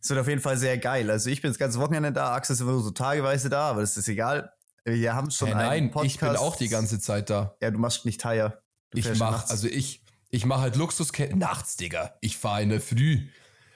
Es 0.00 0.10
wird 0.10 0.20
auf 0.20 0.28
jeden 0.28 0.40
Fall 0.40 0.56
sehr 0.56 0.78
geil. 0.78 1.10
Also 1.10 1.30
ich 1.30 1.42
bin 1.42 1.50
das 1.50 1.58
ganze 1.58 1.78
Wochenende 1.78 2.12
da, 2.12 2.34
Axel 2.34 2.54
ist 2.54 2.60
immer 2.60 2.78
so 2.80 2.90
tageweise 2.90 3.48
da, 3.50 3.70
aber 3.70 3.82
das 3.82 3.96
ist 3.96 4.08
egal. 4.08 4.52
Wir 4.84 5.14
haben 5.14 5.30
schon 5.30 5.48
hey, 5.48 5.56
Nein, 5.56 5.90
Podcast. 5.90 6.14
ich 6.14 6.20
bin 6.20 6.36
auch 6.36 6.56
die 6.56 6.68
ganze 6.68 6.98
Zeit 7.00 7.30
da. 7.30 7.56
Ja, 7.62 7.70
du 7.70 7.78
machst 7.78 8.04
nicht 8.04 8.20
Tire. 8.20 8.62
ich 8.92 9.18
mach, 9.18 9.48
also 9.48 9.66
ich, 9.66 10.04
ich 10.30 10.44
mache 10.44 10.62
halt 10.62 10.76
Luxus 10.76 11.12
nachts, 11.34 11.76
Digga. 11.76 12.16
Ich 12.20 12.36
fahre 12.36 12.62
in 12.62 12.68
der 12.70 12.80
Früh. 12.80 13.28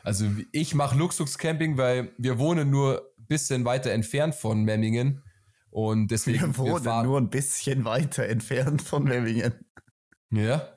Also 0.02 0.26
ich 0.52 0.74
mache 0.74 0.96
Luxuscamping, 0.96 1.76
weil 1.76 2.12
wir 2.18 2.38
wohnen 2.38 2.70
nur 2.70 3.12
ein 3.18 3.26
bisschen 3.26 3.64
weiter 3.64 3.90
entfernt 3.90 4.34
von 4.34 4.64
Memmingen. 4.64 5.22
Und 5.70 6.10
deswegen. 6.10 6.40
Wir 6.40 6.56
wohnen 6.58 6.84
wir 6.84 7.02
nur 7.02 7.20
ein 7.20 7.30
bisschen 7.30 7.84
weiter 7.84 8.26
entfernt 8.26 8.82
von 8.82 9.04
Memmingen. 9.04 9.54
Ja. 10.30 10.68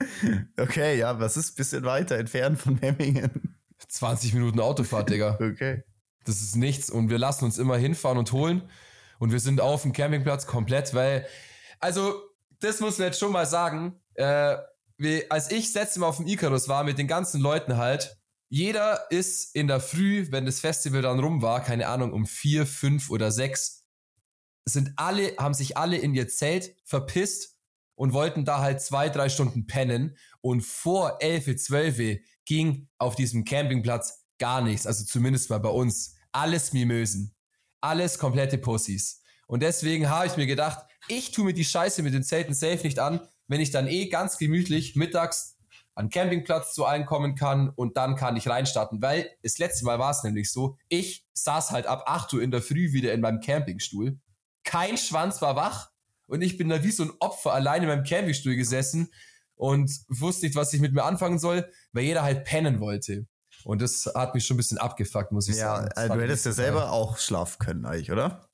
Okay, 0.58 0.98
ja, 0.98 1.20
was 1.20 1.38
ist 1.38 1.54
ein 1.54 1.56
bisschen 1.56 1.84
weiter 1.84 2.18
entfernt 2.18 2.60
von 2.60 2.80
Memmingen? 2.80 3.58
20 3.88 4.34
Minuten 4.34 4.60
Autofahrt, 4.60 5.10
Digga. 5.10 5.38
okay. 5.42 5.84
Das 6.26 6.42
ist 6.42 6.56
nichts. 6.56 6.90
Und 6.90 7.10
wir 7.10 7.18
lassen 7.18 7.46
uns 7.46 7.58
immer 7.58 7.78
hinfahren 7.78 8.18
und 8.18 8.32
holen. 8.32 8.70
Und 9.20 9.32
wir 9.32 9.40
sind 9.40 9.62
auf 9.62 9.84
dem 9.84 9.94
Campingplatz 9.94 10.48
komplett, 10.48 10.94
weil, 10.94 11.26
also, 11.80 12.22
das 12.60 12.80
muss 12.80 12.98
man 12.98 13.08
jetzt 13.08 13.20
schon 13.20 13.32
mal 13.32 13.46
sagen. 13.46 14.00
Äh, 14.16 14.58
wie, 14.98 15.30
als 15.32 15.52
ich 15.52 15.66
das 15.66 15.74
letzte 15.74 16.00
Mal 16.00 16.08
auf 16.08 16.18
dem 16.18 16.28
Icarus 16.28 16.68
war 16.68 16.84
mit 16.84 16.98
den 16.98 17.08
ganzen 17.08 17.42
Leuten 17.42 17.78
halt, 17.78 18.18
jeder 18.52 19.10
ist 19.12 19.56
in 19.56 19.68
der 19.68 19.80
Früh, 19.80 20.28
wenn 20.30 20.46
das 20.46 20.60
Festival 20.60 21.02
dann 21.02 21.22
rum 21.22 21.42
war, 21.42 21.64
keine 21.64 21.88
Ahnung, 21.88 22.12
um 22.12 22.26
vier, 22.26 22.66
fünf 22.66 23.10
oder 23.10 23.32
sechs, 23.32 23.86
sind 24.66 24.92
alle, 24.98 25.38
haben 25.38 25.54
sich 25.54 25.78
alle 25.78 25.98
in 25.98 26.14
ihr 26.14 26.28
Zelt 26.28 26.76
verpisst 26.84 27.56
und 27.96 28.12
wollten 28.12 28.44
da 28.44 28.60
halt 28.60 28.82
zwei, 28.82 29.08
drei 29.08 29.30
Stunden 29.30 29.68
pennen. 29.68 30.18
Und 30.42 30.66
vor 30.66 31.20
elf, 31.22 31.46
zwölf 31.56 31.96
ging 32.44 32.90
auf 32.98 33.16
diesem 33.16 33.46
Campingplatz 33.46 34.26
gar 34.38 34.62
nichts. 34.62 34.86
Also 34.86 35.06
zumindest 35.06 35.50
mal 35.50 35.60
bei 35.60 35.70
uns. 35.70 36.18
Alles 36.34 36.74
Mimösen. 36.74 37.34
Alles 37.80 38.20
komplette 38.20 38.58
Pussys. 38.58 39.22
Und 39.48 39.64
deswegen 39.64 40.10
habe 40.10 40.28
ich 40.28 40.36
mir 40.36 40.46
gedacht, 40.46 40.86
ich 41.08 41.32
tue 41.32 41.46
mir 41.46 41.54
die 41.54 41.64
Scheiße 41.64 42.04
mit 42.04 42.14
den 42.14 42.24
Zelten 42.24 42.54
safe 42.54 42.84
nicht 42.84 43.00
an, 43.00 43.22
wenn 43.48 43.62
ich 43.62 43.72
dann 43.72 43.88
eh 43.88 44.10
ganz 44.10 44.38
gemütlich 44.38 44.98
mittags 44.98 45.56
an 45.96 46.10
Campingplatz 46.10 46.74
zu 46.74 46.86
allen 46.86 47.06
kommen 47.06 47.36
kann 47.36 47.70
und 47.70 47.98
dann 47.98 48.16
kann 48.16 48.38
ich 48.38 48.48
reinstarten, 48.48 49.02
weil 49.02 49.30
das 49.44 49.58
letzte 49.58 49.86
Mal 49.86 50.00
war 50.00 50.12
es 50.12 50.24
nämlich 50.24 50.52
so, 50.52 50.78
ich 50.90 51.26
saß 51.34 51.72
halt 51.72 51.86
ab 51.86 52.04
8 52.08 52.34
Uhr 52.34 52.42
in 52.42 52.52
der 52.52 52.62
Früh 52.62 52.94
wieder 52.94 53.14
in 53.14 53.22
meinem 53.22 53.42
Campingstuhl, 53.42 54.20
kein 54.64 54.98
Schwanz 54.98 55.42
war 55.42 55.56
wach 55.56 55.90
und 56.28 56.42
ich 56.42 56.58
bin 56.58 56.70
da 56.70 56.84
wie 56.84 56.92
so 56.92 57.04
ein 57.04 57.12
Opfer 57.20 57.54
alleine 57.54 57.86
in 57.86 57.90
meinem 57.90 58.06
Campingstuhl 58.06 58.56
gesessen 58.56 59.12
und 59.56 59.92
wusste 60.10 60.46
nicht, 60.46 60.56
was 60.56 60.74
ich 60.74 60.82
mit 60.82 60.94
mir 60.94 61.04
anfangen 61.04 61.40
soll, 61.40 61.70
weil 61.92 62.04
jeder 62.04 62.24
halt 62.24 62.46
pennen 62.46 62.80
wollte. 62.80 63.28
Und 63.64 63.82
das 63.82 64.10
hat 64.16 64.34
mich 64.34 64.46
schon 64.46 64.56
ein 64.56 64.58
bisschen 64.58 64.78
abgefuckt, 64.78 65.32
muss 65.32 65.48
ich 65.48 65.58
ja, 65.58 65.76
sagen. 65.76 65.90
Ja, 65.96 66.02
also 66.02 66.14
du 66.16 66.22
hättest 66.22 66.46
ja 66.46 66.52
selber 66.52 66.92
auch 66.92 67.18
schlafen 67.18 67.60
können 67.60 67.86
eigentlich, 67.86 68.12
oder? 68.12 68.50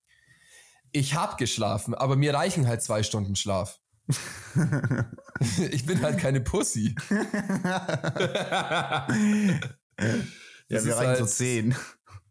Ich 0.91 1.13
habe 1.13 1.35
geschlafen, 1.37 1.93
aber 1.93 2.15
mir 2.15 2.33
reichen 2.33 2.67
halt 2.67 2.81
zwei 2.81 3.03
Stunden 3.03 3.35
Schlaf. 3.35 3.79
ich 5.71 5.85
bin 5.85 6.01
halt 6.01 6.17
keine 6.19 6.41
Pussy. 6.41 6.95
ja, 7.09 9.07
wir 10.69 10.95
reichen 10.95 11.07
halt, 11.07 11.17
so 11.19 11.25
zehn. 11.25 11.75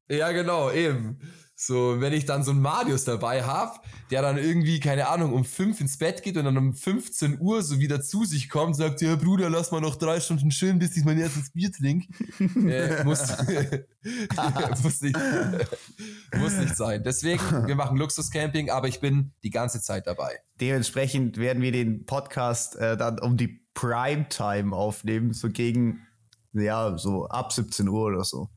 Ja, 0.09 0.33
genau, 0.33 0.71
eben. 0.71 1.19
So, 1.59 2.03
wenn 2.03 2.13
ich 2.13 2.27
dann 2.27 2.45
so 2.45 2.51
einen 2.51 2.61
Marius 2.61 3.05
dabei 3.05 3.43
habe, 3.43 3.81
der 4.11 4.21
dann 4.21 4.37
irgendwie, 4.37 4.79
keine 4.79 5.09
Ahnung, 5.09 5.33
um 5.33 5.43
fünf 5.43 5.81
ins 5.81 5.97
Bett 5.97 6.23
geht 6.23 6.37
und 6.37 6.45
dann 6.45 6.59
um 6.59 6.75
15 6.75 7.41
Uhr 7.41 7.63
so 7.63 7.79
wieder 7.79 8.03
zu 8.03 8.27
sich 8.27 8.51
kommt, 8.51 8.77
sagt, 8.77 9.01
ja 9.01 9.17
Bruder, 9.17 9.49
lass 9.49 9.71
mal 9.71 9.81
noch 9.81 9.97
drei 9.97 10.21
Stunden 10.21 10.51
chillen, 10.51 10.79
bis 10.79 10.99
ich 10.99 11.05
mein 11.07 11.19
erstes 11.19 11.53
Bier 11.53 11.73
trinke. 11.73 12.09
äh, 12.69 13.03
muss, 13.05 13.21
muss, 14.83 15.01
nicht, 15.01 15.19
muss 16.37 16.53
nicht 16.59 16.77
sein. 16.77 17.03
Deswegen, 17.03 17.67
wir 17.67 17.75
machen 17.75 17.97
Luxuscamping, 17.97 18.69
aber 18.69 18.89
ich 18.89 19.01
bin 19.01 19.33
die 19.43 19.51
ganze 19.51 19.81
Zeit 19.81 20.07
dabei. 20.07 20.39
Dementsprechend 20.61 21.39
werden 21.39 21.63
wir 21.63 21.73
den 21.73 22.05
Podcast 22.05 22.77
äh, 22.77 22.99
dann 22.99 23.19
um 23.19 23.39
die 23.39 23.63
Primetime 23.73 24.77
aufnehmen, 24.77 25.33
so 25.33 25.49
gegen, 25.49 26.07
ja, 26.53 26.99
so 26.99 27.29
ab 27.29 27.51
17 27.51 27.89
Uhr 27.89 28.09
oder 28.09 28.25
so. 28.25 28.51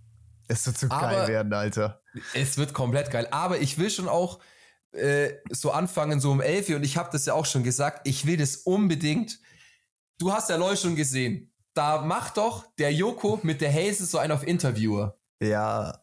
Es 0.49 0.65
wird 0.65 0.77
so 0.77 0.87
aber 0.89 1.01
geil 1.01 1.27
werden, 1.29 1.53
Alter. 1.53 1.98
Es 2.33 2.57
wird 2.57 2.73
komplett 2.73 3.11
geil. 3.11 3.27
Aber 3.31 3.59
ich 3.59 3.77
will 3.77 3.89
schon 3.89 4.07
auch 4.07 4.39
äh, 4.91 5.31
so 5.49 5.71
anfangen, 5.71 6.19
so 6.19 6.31
um 6.31 6.41
11 6.41 6.69
Uhr. 6.69 6.75
Und 6.77 6.83
ich 6.83 6.97
habe 6.97 7.09
das 7.11 7.25
ja 7.25 7.33
auch 7.33 7.45
schon 7.45 7.63
gesagt. 7.63 8.07
Ich 8.07 8.25
will 8.25 8.37
das 8.37 8.57
unbedingt. 8.57 9.39
Du 10.17 10.31
hast 10.31 10.49
ja 10.49 10.55
Leu 10.55 10.75
schon 10.75 10.95
gesehen. 10.95 11.51
Da 11.73 12.01
macht 12.01 12.37
doch 12.37 12.65
der 12.77 12.91
Joko 12.91 13.39
mit 13.43 13.61
der 13.61 13.73
Hazel 13.73 14.05
so 14.05 14.17
einen 14.17 14.33
auf 14.33 14.45
Interviewer. 14.45 15.17
Ja. 15.41 15.99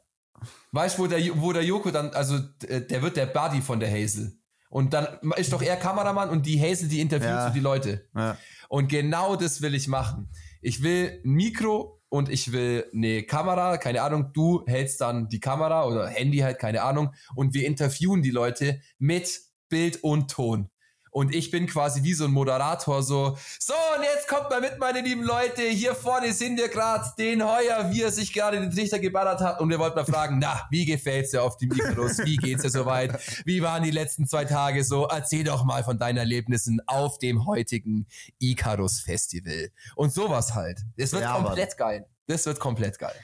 Weißt 0.72 0.98
du, 0.98 1.02
wo 1.02 1.06
der, 1.06 1.20
wo 1.40 1.52
der 1.52 1.64
Joko 1.64 1.90
dann, 1.90 2.10
also 2.10 2.38
der 2.38 3.02
wird 3.02 3.16
der 3.16 3.26
Buddy 3.26 3.60
von 3.60 3.80
der 3.80 3.90
Hazel. 3.90 4.38
Und 4.68 4.92
dann 4.92 5.06
ist 5.36 5.52
doch 5.52 5.62
er 5.62 5.76
Kameramann 5.76 6.30
und 6.30 6.46
die 6.46 6.60
Hazel, 6.60 6.88
die 6.88 7.00
interviewt 7.00 7.30
ja. 7.30 7.48
so 7.48 7.54
die 7.54 7.60
Leute. 7.60 8.08
Ja. 8.14 8.36
Und 8.68 8.88
genau 8.88 9.36
das 9.36 9.62
will 9.62 9.74
ich 9.74 9.88
machen. 9.88 10.28
Ich 10.60 10.82
will 10.82 11.20
ein 11.24 11.30
Mikro 11.30 11.95
und 12.08 12.28
ich 12.28 12.52
will 12.52 12.88
eine 12.94 13.24
Kamera, 13.24 13.78
keine 13.78 14.02
Ahnung, 14.02 14.32
du 14.32 14.64
hältst 14.66 15.00
dann 15.00 15.28
die 15.28 15.40
Kamera 15.40 15.84
oder 15.86 16.06
Handy 16.08 16.38
halt, 16.38 16.58
keine 16.58 16.82
Ahnung, 16.82 17.14
und 17.34 17.54
wir 17.54 17.66
interviewen 17.66 18.22
die 18.22 18.30
Leute 18.30 18.80
mit 18.98 19.40
Bild 19.68 20.02
und 20.02 20.30
Ton. 20.30 20.70
Und 21.16 21.34
ich 21.34 21.50
bin 21.50 21.66
quasi 21.66 22.02
wie 22.02 22.12
so 22.12 22.26
ein 22.26 22.30
Moderator, 22.30 23.02
so, 23.02 23.38
so, 23.58 23.72
und 23.96 24.02
jetzt 24.02 24.28
kommt 24.28 24.50
mal 24.50 24.60
mit, 24.60 24.78
meine 24.78 25.00
lieben 25.00 25.22
Leute, 25.22 25.62
hier 25.62 25.94
vorne 25.94 26.30
sehen 26.34 26.58
wir 26.58 26.68
gerade 26.68 27.10
den 27.16 27.42
Heuer, 27.42 27.90
wie 27.90 28.02
er 28.02 28.12
sich 28.12 28.34
gerade 28.34 28.60
den 28.60 28.70
Trichter 28.70 28.98
geballert 28.98 29.40
hat. 29.40 29.58
Und 29.62 29.70
wir 29.70 29.78
wollten 29.78 29.96
mal 29.96 30.04
fragen, 30.04 30.38
na, 30.38 30.66
wie 30.70 30.84
gefällt's 30.84 31.30
dir 31.30 31.42
auf 31.42 31.56
dem 31.56 31.72
Icarus? 31.72 32.18
Wie 32.18 32.36
geht's 32.36 32.64
dir 32.64 32.68
soweit? 32.68 33.18
Wie 33.46 33.62
waren 33.62 33.82
die 33.82 33.92
letzten 33.92 34.26
zwei 34.26 34.44
Tage 34.44 34.84
so? 34.84 35.06
Erzähl 35.06 35.42
doch 35.42 35.64
mal 35.64 35.82
von 35.84 35.96
deinen 35.96 36.18
Erlebnissen 36.18 36.82
auf 36.86 37.16
dem 37.16 37.46
heutigen 37.46 38.06
Icarus 38.38 39.00
Festival. 39.00 39.70
Und 39.94 40.12
sowas 40.12 40.54
halt. 40.54 40.82
Es 40.98 41.14
wird 41.14 41.22
ja, 41.22 41.32
komplett 41.32 41.70
Mann. 41.70 41.78
geil. 41.78 42.06
Das 42.26 42.44
wird 42.44 42.60
komplett 42.60 42.98
geil. 42.98 43.16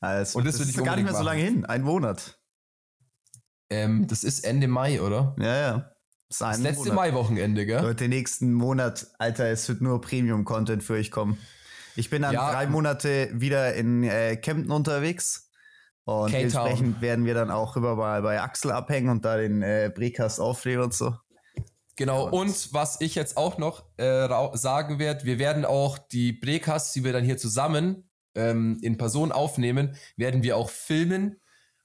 Also, 0.00 0.40
und 0.40 0.44
das, 0.44 0.56
das 0.56 0.66
wird 0.66 0.76
ist 0.76 0.84
gar 0.84 0.96
nicht 0.96 1.04
mehr 1.04 1.14
so 1.14 1.22
lange 1.22 1.42
hin. 1.42 1.64
Ein 1.64 1.82
Monat. 1.82 2.40
Ähm, 3.70 4.08
das 4.08 4.24
ist 4.24 4.40
Ende 4.40 4.66
Mai, 4.66 5.00
oder? 5.00 5.36
Ja, 5.38 5.56
ja. 5.56 5.90
Das, 6.28 6.38
das 6.38 6.60
letzte 6.60 6.92
Mai-Wochenende, 6.92 7.64
gell? 7.64 7.80
Leute, 7.80 8.04
den 8.04 8.10
nächsten 8.10 8.52
Monat, 8.52 9.06
Alter, 9.18 9.46
es 9.46 9.68
wird 9.68 9.80
nur 9.80 10.00
Premium-Content 10.00 10.84
für 10.84 10.94
euch 10.94 11.10
kommen. 11.10 11.38
Ich 11.96 12.10
bin 12.10 12.22
dann 12.22 12.34
ja. 12.34 12.52
drei 12.52 12.66
Monate 12.66 13.30
wieder 13.32 13.74
in 13.74 14.04
äh, 14.04 14.36
Kempten 14.36 14.70
unterwegs. 14.70 15.50
Und 16.04 16.32
entsprechend 16.32 17.00
werden 17.00 17.24
wir 17.24 17.34
dann 17.34 17.50
auch 17.50 17.76
rüber 17.76 17.96
bei, 17.96 18.20
bei 18.22 18.40
Axel 18.40 18.70
abhängen 18.70 19.10
und 19.10 19.24
da 19.24 19.36
den 19.36 19.62
äh, 19.62 19.90
Brecast 19.94 20.40
aufnehmen 20.40 20.84
und 20.84 20.94
so. 20.94 21.14
Genau, 21.96 22.26
und, 22.26 22.32
und 22.32 22.72
was 22.72 23.00
ich 23.00 23.14
jetzt 23.14 23.36
auch 23.36 23.58
noch 23.58 23.84
äh, 23.96 24.28
sagen 24.56 24.98
werde, 24.98 25.24
wir 25.24 25.38
werden 25.38 25.64
auch 25.64 25.98
die 25.98 26.32
Brecasts, 26.32 26.92
die 26.92 27.04
wir 27.04 27.12
dann 27.12 27.24
hier 27.24 27.36
zusammen 27.36 28.08
ähm, 28.36 28.78
in 28.82 28.96
Person 28.96 29.32
aufnehmen, 29.32 29.96
werden 30.16 30.42
wir 30.42 30.56
auch 30.56 30.70
filmen 30.70 31.40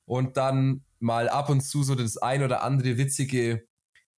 und 0.06 0.38
dann 0.38 0.84
mal 1.00 1.28
ab 1.28 1.50
und 1.50 1.62
zu 1.62 1.84
so 1.84 1.96
das 1.96 2.18
ein 2.18 2.44
oder 2.44 2.62
andere 2.64 2.98
witzige 2.98 3.64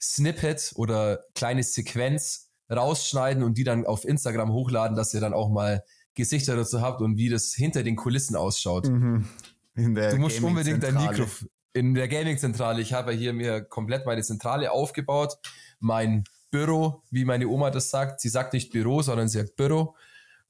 Snippet 0.01 0.73
oder 0.75 1.23
kleine 1.33 1.63
Sequenz 1.63 2.51
rausschneiden 2.69 3.43
und 3.43 3.57
die 3.57 3.63
dann 3.63 3.85
auf 3.85 4.05
Instagram 4.05 4.51
hochladen, 4.51 4.95
dass 4.95 5.13
ihr 5.13 5.21
dann 5.21 5.33
auch 5.33 5.49
mal 5.49 5.83
Gesichter 6.15 6.55
dazu 6.55 6.81
habt 6.81 7.01
und 7.01 7.17
wie 7.17 7.29
das 7.29 7.53
hinter 7.53 7.83
den 7.83 7.95
Kulissen 7.95 8.35
ausschaut. 8.35 8.87
Mhm. 8.87 9.27
du 9.75 10.17
musst 10.17 10.41
unbedingt 10.41 10.83
dein 10.83 10.95
Mikro 10.95 11.25
in 11.73 11.93
der 11.93 12.07
Gaming-Zentrale. 12.07 12.81
Ich 12.81 12.93
habe 12.93 13.11
hier 13.11 13.33
mir 13.33 13.61
komplett 13.61 14.05
meine 14.05 14.23
Zentrale 14.23 14.71
aufgebaut. 14.71 15.37
Mein 15.79 16.23
Büro, 16.49 17.03
wie 17.11 17.25
meine 17.25 17.49
Oma 17.49 17.69
das 17.69 17.89
sagt. 17.89 18.21
Sie 18.21 18.29
sagt 18.29 18.53
nicht 18.53 18.71
Büro, 18.71 19.01
sondern 19.01 19.27
sie 19.27 19.39
sagt 19.39 19.57
Büro. 19.57 19.95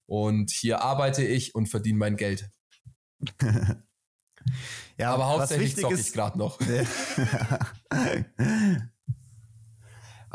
Und 0.05 0.51
hier 0.51 0.83
arbeite 0.83 1.25
ich 1.25 1.55
und 1.55 1.65
verdiene 1.65 1.97
mein 1.97 2.15
Geld. 2.15 2.49
Ja, 4.97 5.13
aber 5.13 5.27
hauptsächlich 5.27 5.75
zocke 5.75 5.95
ich 5.95 6.13
gerade 6.13 6.37
noch. 6.37 6.59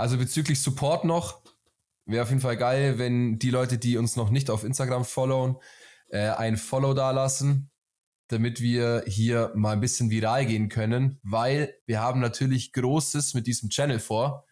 also 0.01 0.19
bezüglich 0.19 0.61
Support 0.61 1.05
noch, 1.05 1.43
wäre 2.07 2.23
auf 2.23 2.31
jeden 2.31 2.41
Fall 2.41 2.57
geil, 2.57 2.99
wenn 2.99 3.39
die 3.39 3.51
Leute, 3.51 3.79
die 3.79 3.97
uns 3.97 4.17
noch 4.17 4.31
nicht 4.31 4.51
auf 4.51 4.65
Instagram 4.65 5.05
followen, 5.05 5.57
äh, 6.09 6.31
ein 6.31 6.57
Follow 6.57 6.95
da 6.95 7.11
lassen, 7.11 7.71
damit 8.29 8.61
wir 8.61 9.05
hier 9.07 9.53
mal 9.55 9.73
ein 9.73 9.81
bisschen 9.81 10.11
viral 10.11 10.47
gehen 10.47 10.69
können, 10.69 11.21
weil 11.23 11.75
wir 11.87 12.01
haben 12.01 12.21
natürlich 12.21 12.73
Großes 12.73 13.35
mit 13.35 13.47
diesem 13.47 13.71
Channel 13.71 13.99
vor. 13.99 14.47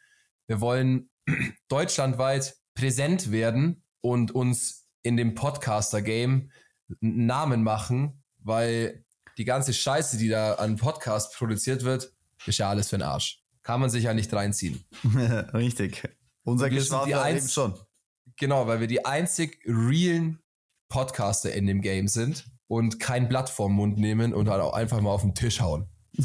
Wir 0.46 0.60
wollen 0.60 1.10
deutschlandweit 1.68 2.56
präsent 2.74 3.32
werden 3.32 3.84
und 4.00 4.30
uns 4.30 4.86
in 5.02 5.16
dem 5.16 5.34
Podcaster-Game 5.34 6.50
einen 7.02 7.26
Namen 7.26 7.62
machen, 7.62 8.22
weil 8.38 9.04
die 9.36 9.44
ganze 9.44 9.72
Scheiße, 9.72 10.18
die 10.18 10.28
da 10.28 10.54
an 10.54 10.76
Podcast 10.76 11.34
produziert 11.34 11.84
wird, 11.84 12.12
ist 12.46 12.58
ja 12.58 12.68
alles 12.70 12.90
für 12.90 12.98
den 12.98 13.02
Arsch. 13.02 13.42
Kann 13.68 13.80
man 13.80 13.90
sich 13.90 14.04
ja 14.04 14.14
nicht 14.14 14.32
reinziehen. 14.32 14.82
Richtig. 15.52 16.08
Unser 16.42 16.70
Geschwader 16.70 17.28
eben 17.28 17.46
schon. 17.46 17.78
Genau, 18.38 18.66
weil 18.66 18.80
wir 18.80 18.86
die 18.86 19.04
einzig 19.04 19.60
realen 19.66 20.38
Podcaster 20.88 21.52
in 21.52 21.66
dem 21.66 21.82
Game 21.82 22.08
sind 22.08 22.46
und 22.66 22.98
kein 22.98 23.28
Blatt 23.28 23.50
vorm 23.50 23.74
Mund 23.74 23.98
nehmen 23.98 24.32
und 24.32 24.48
halt 24.48 24.62
auch 24.62 24.72
einfach 24.72 25.02
mal 25.02 25.10
auf 25.10 25.20
den 25.20 25.34
Tisch 25.34 25.60
hauen. 25.60 25.86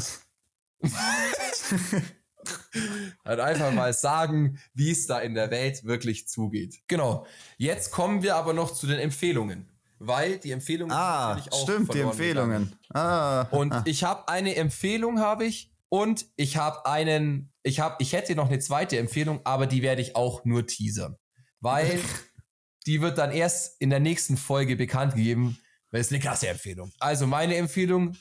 halt 3.26 3.40
einfach 3.40 3.72
mal 3.74 3.92
sagen, 3.92 4.58
wie 4.72 4.90
es 4.90 5.06
da 5.06 5.18
in 5.18 5.34
der 5.34 5.50
Welt 5.50 5.84
wirklich 5.84 6.26
zugeht. 6.26 6.80
Genau. 6.88 7.26
Jetzt 7.58 7.90
kommen 7.90 8.22
wir 8.22 8.36
aber 8.36 8.54
noch 8.54 8.72
zu 8.72 8.86
den 8.86 8.98
Empfehlungen. 8.98 9.68
Weil 9.98 10.38
die 10.38 10.52
Empfehlungen 10.52 10.96
ah, 10.96 11.34
auch 11.34 11.62
stimmt, 11.62 11.92
die 11.92 12.00
Empfehlungen. 12.00 12.74
Ah, 12.88 13.42
und 13.50 13.70
ah. 13.70 13.82
ich 13.84 14.02
habe 14.02 14.28
eine 14.28 14.56
Empfehlung, 14.56 15.20
habe 15.20 15.44
ich, 15.44 15.73
und 15.94 16.26
ich 16.34 16.56
habe 16.56 16.86
einen, 16.86 17.52
ich 17.62 17.78
habe, 17.78 17.94
ich 18.00 18.14
hätte 18.14 18.34
noch 18.34 18.48
eine 18.48 18.58
zweite 18.58 18.98
Empfehlung, 18.98 19.40
aber 19.44 19.68
die 19.68 19.80
werde 19.80 20.02
ich 20.02 20.16
auch 20.16 20.44
nur 20.44 20.66
teasern. 20.66 21.14
Weil 21.60 22.00
die 22.86 23.00
wird 23.00 23.16
dann 23.16 23.30
erst 23.30 23.80
in 23.80 23.90
der 23.90 24.00
nächsten 24.00 24.36
Folge 24.36 24.74
bekannt 24.74 25.14
gegeben, 25.14 25.56
weil 25.92 26.00
es 26.00 26.10
eine 26.10 26.18
krasse 26.18 26.48
Empfehlung. 26.48 26.90
Also 26.98 27.28
meine 27.28 27.54
Empfehlung 27.54 28.16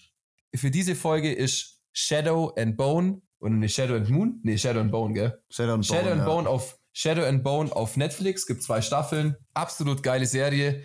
für 0.54 0.70
diese 0.70 0.94
Folge 0.94 1.34
ist 1.34 1.82
Shadow 1.94 2.54
and 2.60 2.78
Bone 2.78 3.24
und 3.40 3.54
eine 3.56 3.68
Shadow 3.68 3.96
and 3.96 4.08
Moon? 4.08 4.40
Nee, 4.44 4.60
Shadow 4.60 4.80
and 4.80 4.92
Bone, 4.92 5.16
gell? 5.16 5.42
Shadow 5.50 5.74
and 5.74 5.88
Bone. 5.88 5.98
Shadow 5.98 6.12
and 6.12 6.20
ja. 6.20 6.26
Bone 6.26 6.48
auf 6.48 6.78
Shadow 6.94 7.24
and 7.26 7.42
Bone 7.44 7.76
auf 7.76 7.98
Netflix, 7.98 8.46
gibt 8.46 8.62
zwei 8.62 8.84
Staffeln. 8.84 9.36
Absolut 9.56 10.04
geile 10.04 10.28
Serie. 10.28 10.84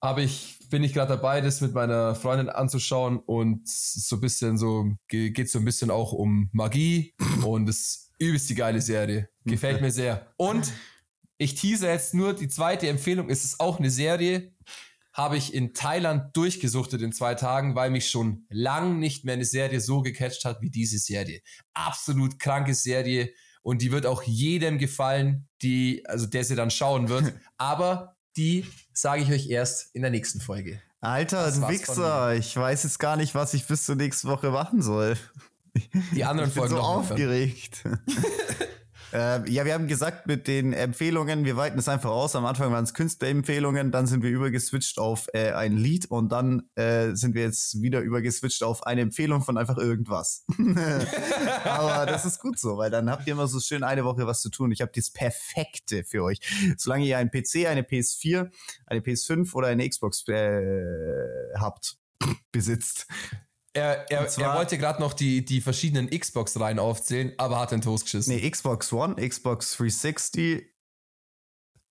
Habe 0.00 0.22
ich, 0.22 0.55
bin 0.68 0.82
ich 0.82 0.92
gerade 0.92 1.14
dabei, 1.14 1.40
das 1.40 1.60
mit 1.60 1.74
meiner 1.74 2.14
Freundin 2.14 2.48
anzuschauen 2.48 3.18
und 3.18 3.68
so 3.68 4.16
ein 4.16 4.20
bisschen 4.20 4.58
so, 4.58 4.92
geht 5.08 5.50
so 5.50 5.58
ein 5.58 5.64
bisschen 5.64 5.90
auch 5.90 6.12
um 6.12 6.48
Magie 6.52 7.14
und 7.44 7.68
es 7.68 7.78
ist 7.78 8.06
übelst 8.18 8.48
die 8.50 8.54
geile 8.54 8.80
Serie. 8.80 9.28
Gefällt 9.44 9.80
mir 9.80 9.90
sehr. 9.90 10.32
Und 10.36 10.72
ich 11.38 11.54
tease 11.54 11.86
jetzt 11.86 12.14
nur 12.14 12.32
die 12.32 12.48
zweite 12.48 12.88
Empfehlung. 12.88 13.28
Es 13.28 13.44
ist 13.44 13.60
auch 13.60 13.78
eine 13.78 13.90
Serie, 13.90 14.54
habe 15.12 15.36
ich 15.36 15.54
in 15.54 15.74
Thailand 15.74 16.36
durchgesuchtet 16.36 17.02
in 17.02 17.12
zwei 17.12 17.34
Tagen, 17.34 17.74
weil 17.74 17.90
mich 17.90 18.08
schon 18.08 18.46
lang 18.48 18.98
nicht 18.98 19.24
mehr 19.24 19.34
eine 19.34 19.44
Serie 19.44 19.80
so 19.80 20.02
gecatcht 20.02 20.44
hat 20.44 20.60
wie 20.60 20.70
diese 20.70 20.98
Serie. 20.98 21.40
Absolut 21.74 22.38
kranke 22.38 22.74
Serie 22.74 23.32
und 23.62 23.82
die 23.82 23.92
wird 23.92 24.06
auch 24.06 24.22
jedem 24.22 24.78
gefallen, 24.78 25.48
die, 25.62 26.04
also 26.06 26.26
der 26.26 26.44
sie 26.44 26.54
dann 26.54 26.70
schauen 26.70 27.08
wird. 27.08 27.32
Aber 27.58 28.15
die 28.36 28.66
sage 28.92 29.22
ich 29.22 29.30
euch 29.30 29.48
erst 29.48 29.94
in 29.94 30.02
der 30.02 30.10
nächsten 30.10 30.40
Folge. 30.40 30.80
Alter, 31.00 31.50
du 31.50 31.68
Wichser, 31.68 32.34
ich 32.34 32.56
weiß 32.56 32.82
jetzt 32.84 32.98
gar 32.98 33.16
nicht, 33.16 33.34
was 33.34 33.54
ich 33.54 33.66
bis 33.66 33.84
zur 33.84 33.96
nächsten 33.96 34.28
Woche 34.28 34.50
machen 34.50 34.82
soll. 34.82 35.16
Die 36.14 36.24
anderen 36.24 36.48
ich 36.48 36.54
bin 36.54 36.62
Folgen 36.62 36.76
so 36.76 36.80
aufgeregt. 36.80 37.84
Äh, 39.12 39.48
ja, 39.50 39.64
wir 39.64 39.74
haben 39.74 39.86
gesagt 39.86 40.26
mit 40.26 40.48
den 40.48 40.72
Empfehlungen, 40.72 41.44
wir 41.44 41.56
weiten 41.56 41.78
es 41.78 41.88
einfach 41.88 42.10
aus. 42.10 42.34
Am 42.34 42.44
Anfang 42.44 42.72
waren 42.72 42.84
es 42.84 42.92
Künstlerempfehlungen, 42.92 43.92
dann 43.92 44.06
sind 44.06 44.22
wir 44.22 44.30
übergeswitcht 44.30 44.98
auf 44.98 45.28
äh, 45.32 45.52
ein 45.52 45.76
Lied 45.76 46.06
und 46.10 46.30
dann 46.32 46.68
äh, 46.74 47.14
sind 47.14 47.34
wir 47.34 47.42
jetzt 47.42 47.80
wieder 47.80 48.00
übergeswitcht 48.00 48.62
auf 48.62 48.84
eine 48.84 49.02
Empfehlung 49.02 49.42
von 49.42 49.56
einfach 49.58 49.78
irgendwas. 49.78 50.44
Aber 51.64 52.06
das 52.06 52.24
ist 52.24 52.40
gut 52.40 52.58
so, 52.58 52.78
weil 52.78 52.90
dann 52.90 53.08
habt 53.08 53.26
ihr 53.26 53.34
immer 53.34 53.46
so 53.46 53.60
schön 53.60 53.84
eine 53.84 54.04
Woche 54.04 54.26
was 54.26 54.42
zu 54.42 54.50
tun. 54.50 54.72
Ich 54.72 54.80
habe 54.80 54.92
das 54.94 55.10
Perfekte 55.10 56.02
für 56.04 56.24
euch. 56.24 56.40
Solange 56.76 57.04
ihr 57.04 57.18
einen 57.18 57.30
PC, 57.30 57.66
eine 57.66 57.82
PS4, 57.82 58.50
eine 58.86 59.00
PS5 59.00 59.54
oder 59.54 59.68
eine 59.68 59.88
Xbox 59.88 60.26
äh, 60.28 60.82
habt, 61.56 61.96
besitzt, 62.52 63.06
er, 63.76 64.10
er, 64.10 64.28
zwar, 64.28 64.52
er 64.52 64.58
wollte 64.58 64.78
gerade 64.78 65.00
noch 65.00 65.12
die, 65.12 65.44
die 65.44 65.60
verschiedenen 65.60 66.10
Xbox-Reihen 66.10 66.78
aufzählen, 66.78 67.32
aber 67.38 67.60
hat 67.60 67.72
den 67.72 67.80
Toast 67.80 68.04
geschissen. 68.04 68.34
Nee, 68.34 68.50
Xbox 68.50 68.92
One, 68.92 69.16
Xbox 69.28 69.76
360 69.76 70.66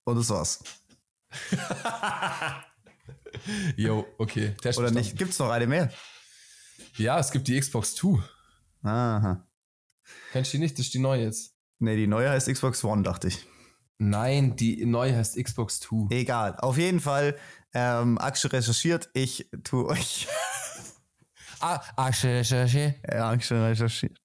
und 0.04 0.18
das 0.18 0.30
war's. 0.30 0.60
Jo, 3.76 4.06
okay. 4.18 4.56
Test 4.62 4.80
Oder 4.80 4.92
nicht? 4.92 5.18
Gibt's 5.18 5.40
noch 5.40 5.50
eine 5.50 5.68
mehr? 5.68 5.92
Ja, 6.98 7.20
es 7.20 7.32
gibt 7.32 7.48
die 7.48 7.60
Xbox 7.60 7.96
2. 7.96 8.20
Aha. 8.84 9.46
Kennst 10.32 10.54
du 10.54 10.58
die 10.58 10.64
nicht? 10.64 10.78
Das 10.78 10.86
ist 10.86 10.94
die 10.94 11.00
neue 11.00 11.24
jetzt. 11.24 11.56
Nee, 11.80 11.96
die 11.96 12.08
neue 12.08 12.30
heißt 12.30 12.52
Xbox 12.52 12.84
One, 12.84 13.04
dachte 13.04 13.28
ich. 13.28 13.46
Nein, 13.98 14.56
die 14.56 14.86
neue 14.86 15.16
heißt 15.16 15.42
Xbox 15.42 15.80
2. 15.82 16.14
Egal. 16.16 16.56
Auf 16.58 16.78
jeden 16.78 17.00
Fall, 17.00 17.38
ähm, 17.74 18.18
Axel 18.18 18.50
recherchiert. 18.50 19.10
Ich 19.14 19.50
tue 19.64 19.86
euch 19.86 20.28
Ah, 21.60 21.82
Axel 21.95 22.38
recherchiert. 22.38 22.95
Ja, 23.12 23.30
Axel 23.30 23.64
recherchiert. 23.64 24.18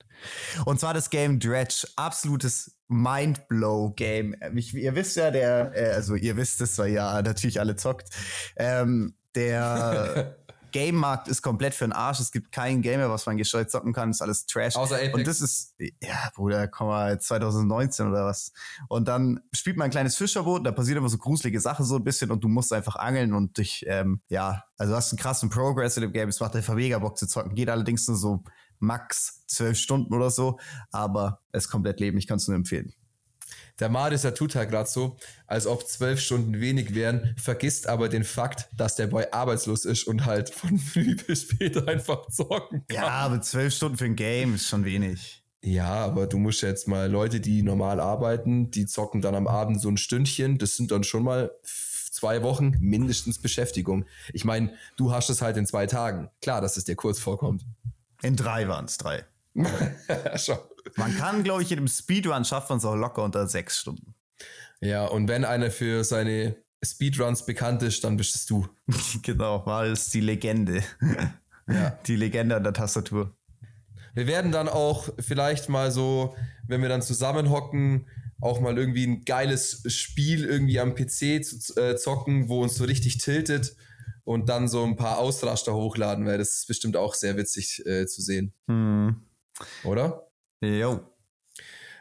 Und 0.64 0.80
zwar 0.80 0.94
das 0.94 1.10
Game 1.10 1.38
Dredge. 1.38 1.86
Absolutes 1.96 2.76
Mindblow-Game. 2.88 4.34
Ihr 4.54 4.94
wisst 4.94 5.16
ja, 5.16 5.30
der, 5.30 5.72
äh, 5.74 5.94
also 5.94 6.14
ihr 6.14 6.36
wisst 6.36 6.60
es, 6.60 6.78
weil 6.78 6.92
ja 6.92 7.22
natürlich 7.22 7.60
alle 7.60 7.76
zockt. 7.76 8.10
Ähm, 8.56 9.14
der 9.34 10.36
Game-Markt 10.72 11.28
ist 11.28 11.42
komplett 11.42 11.74
für 11.74 11.84
den 11.84 11.92
Arsch. 11.92 12.20
Es 12.20 12.32
gibt 12.32 12.52
kein 12.52 12.82
Game 12.82 13.00
mehr, 13.00 13.10
was 13.10 13.26
man 13.26 13.36
gescheut 13.36 13.70
zocken 13.70 13.92
kann. 13.92 14.10
ist 14.10 14.22
alles 14.22 14.46
Trash. 14.46 14.76
Außer 14.76 14.96
Apex. 14.96 15.14
Und 15.14 15.26
das 15.26 15.40
ist, 15.40 15.74
ja, 15.78 16.30
Bruder, 16.34 16.68
komm 16.68 16.88
mal, 16.88 17.20
2019 17.20 18.08
oder 18.08 18.24
was. 18.24 18.52
Und 18.88 19.08
dann 19.08 19.40
spielt 19.52 19.76
man 19.76 19.86
ein 19.86 19.90
kleines 19.90 20.16
Fischerboot, 20.16 20.66
da 20.66 20.72
passiert 20.72 20.98
immer 20.98 21.08
so 21.08 21.18
gruselige 21.18 21.60
Sachen 21.60 21.84
so 21.84 21.96
ein 21.96 22.04
bisschen 22.04 22.30
und 22.30 22.42
du 22.42 22.48
musst 22.48 22.72
einfach 22.72 22.96
angeln 22.96 23.34
und 23.34 23.58
dich, 23.58 23.84
ähm, 23.86 24.20
ja, 24.28 24.64
also 24.78 24.94
hast 24.94 25.12
einen 25.12 25.18
krassen 25.18 25.50
Progress 25.50 25.96
in 25.96 26.02
dem 26.02 26.12
Game. 26.12 26.28
Es 26.28 26.40
macht 26.40 26.56
einfach 26.56 26.74
mega 26.74 26.98
Bock 26.98 27.18
zu 27.18 27.26
zocken. 27.26 27.54
Geht 27.54 27.68
allerdings 27.68 28.08
nur 28.08 28.16
so 28.16 28.44
max 28.78 29.44
zwölf 29.46 29.78
Stunden 29.78 30.14
oder 30.14 30.30
so, 30.30 30.58
aber 30.90 31.40
es 31.52 31.64
ist 31.64 31.70
komplett 31.70 32.00
Leben. 32.00 32.18
Ich 32.18 32.26
kann 32.26 32.38
es 32.38 32.48
nur 32.48 32.56
empfehlen. 32.56 32.92
Der 33.80 33.88
Marius, 33.88 34.22
der 34.22 34.34
tut 34.34 34.54
halt 34.54 34.70
gerade 34.70 34.88
so, 34.88 35.16
als 35.46 35.66
ob 35.66 35.88
zwölf 35.88 36.20
Stunden 36.20 36.60
wenig 36.60 36.94
wären, 36.94 37.34
vergisst 37.38 37.86
aber 37.86 38.08
den 38.08 38.24
Fakt, 38.24 38.68
dass 38.76 38.94
der 38.94 39.06
Boy 39.06 39.24
arbeitslos 39.32 39.86
ist 39.86 40.06
und 40.06 40.26
halt 40.26 40.50
von 40.50 40.78
früh 40.78 41.16
bis 41.16 41.42
später 41.42 41.88
einfach 41.88 42.28
zocken 42.28 42.84
kann. 42.86 42.96
Ja, 42.96 43.08
aber 43.08 43.40
zwölf 43.40 43.74
Stunden 43.74 43.96
für 43.96 44.04
ein 44.04 44.16
Game 44.16 44.54
ist 44.54 44.68
schon 44.68 44.84
wenig. 44.84 45.42
Ja, 45.62 45.92
aber 46.04 46.26
du 46.26 46.38
musst 46.38 46.62
jetzt 46.62 46.88
mal 46.88 47.10
Leute, 47.10 47.40
die 47.40 47.62
normal 47.62 48.00
arbeiten, 48.00 48.70
die 48.70 48.86
zocken 48.86 49.20
dann 49.20 49.34
am 49.34 49.46
Abend 49.46 49.80
so 49.80 49.88
ein 49.88 49.98
Stündchen. 49.98 50.58
Das 50.58 50.76
sind 50.76 50.90
dann 50.90 51.04
schon 51.04 51.22
mal 51.22 51.50
zwei 52.10 52.42
Wochen 52.42 52.76
mindestens 52.80 53.40
Beschäftigung. 53.40 54.04
Ich 54.32 54.44
meine, 54.44 54.72
du 54.96 55.12
hast 55.12 55.28
es 55.28 55.42
halt 55.42 55.56
in 55.56 55.66
zwei 55.66 55.86
Tagen. 55.86 56.28
Klar, 56.40 56.60
dass 56.60 56.76
es 56.76 56.84
dir 56.84 56.96
kurz 56.96 57.18
vorkommt. 57.18 57.64
In 58.22 58.36
drei 58.36 58.68
waren 58.68 58.86
es 58.86 58.96
drei. 58.98 59.24
Man 60.96 61.16
kann, 61.16 61.42
glaube 61.42 61.62
ich, 61.62 61.72
in 61.72 61.78
einem 61.78 61.88
Speedrun 61.88 62.44
schafft 62.44 62.70
man 62.70 62.78
es 62.78 62.84
auch 62.84 62.94
locker 62.94 63.22
unter 63.22 63.46
sechs 63.46 63.78
Stunden. 63.78 64.14
Ja, 64.80 65.06
und 65.06 65.28
wenn 65.28 65.44
einer 65.44 65.70
für 65.70 66.04
seine 66.04 66.56
Speedruns 66.82 67.44
bekannt 67.44 67.82
ist, 67.82 68.02
dann 68.04 68.16
bist 68.16 68.34
es 68.34 68.46
du. 68.46 68.66
genau, 69.22 69.64
war 69.66 69.84
es 69.84 70.10
die 70.10 70.20
Legende. 70.20 70.82
ja. 71.68 71.98
Die 72.06 72.16
Legende 72.16 72.56
an 72.56 72.64
der 72.64 72.72
Tastatur. 72.72 73.34
Wir 74.14 74.26
werden 74.26 74.50
dann 74.52 74.68
auch 74.68 75.08
vielleicht 75.18 75.68
mal 75.68 75.90
so, 75.90 76.34
wenn 76.66 76.82
wir 76.82 76.88
dann 76.88 77.02
zusammenhocken, 77.02 78.06
auch 78.40 78.60
mal 78.60 78.76
irgendwie 78.78 79.06
ein 79.06 79.24
geiles 79.24 79.82
Spiel 79.86 80.44
irgendwie 80.44 80.80
am 80.80 80.94
PC 80.94 81.44
zu 81.44 81.76
äh, 81.76 81.96
zocken, 81.96 82.48
wo 82.48 82.62
uns 82.62 82.76
so 82.76 82.84
richtig 82.84 83.18
tiltet 83.18 83.76
und 84.24 84.48
dann 84.48 84.66
so 84.66 84.82
ein 84.84 84.96
paar 84.96 85.18
Ausraster 85.18 85.74
hochladen, 85.74 86.24
weil 86.24 86.38
das 86.38 86.54
ist 86.54 86.66
bestimmt 86.66 86.96
auch 86.96 87.14
sehr 87.14 87.36
witzig 87.36 87.84
äh, 87.86 88.06
zu 88.06 88.22
sehen. 88.22 88.54
Hm. 88.66 89.16
Oder? 89.84 90.30
Jo. 90.62 91.00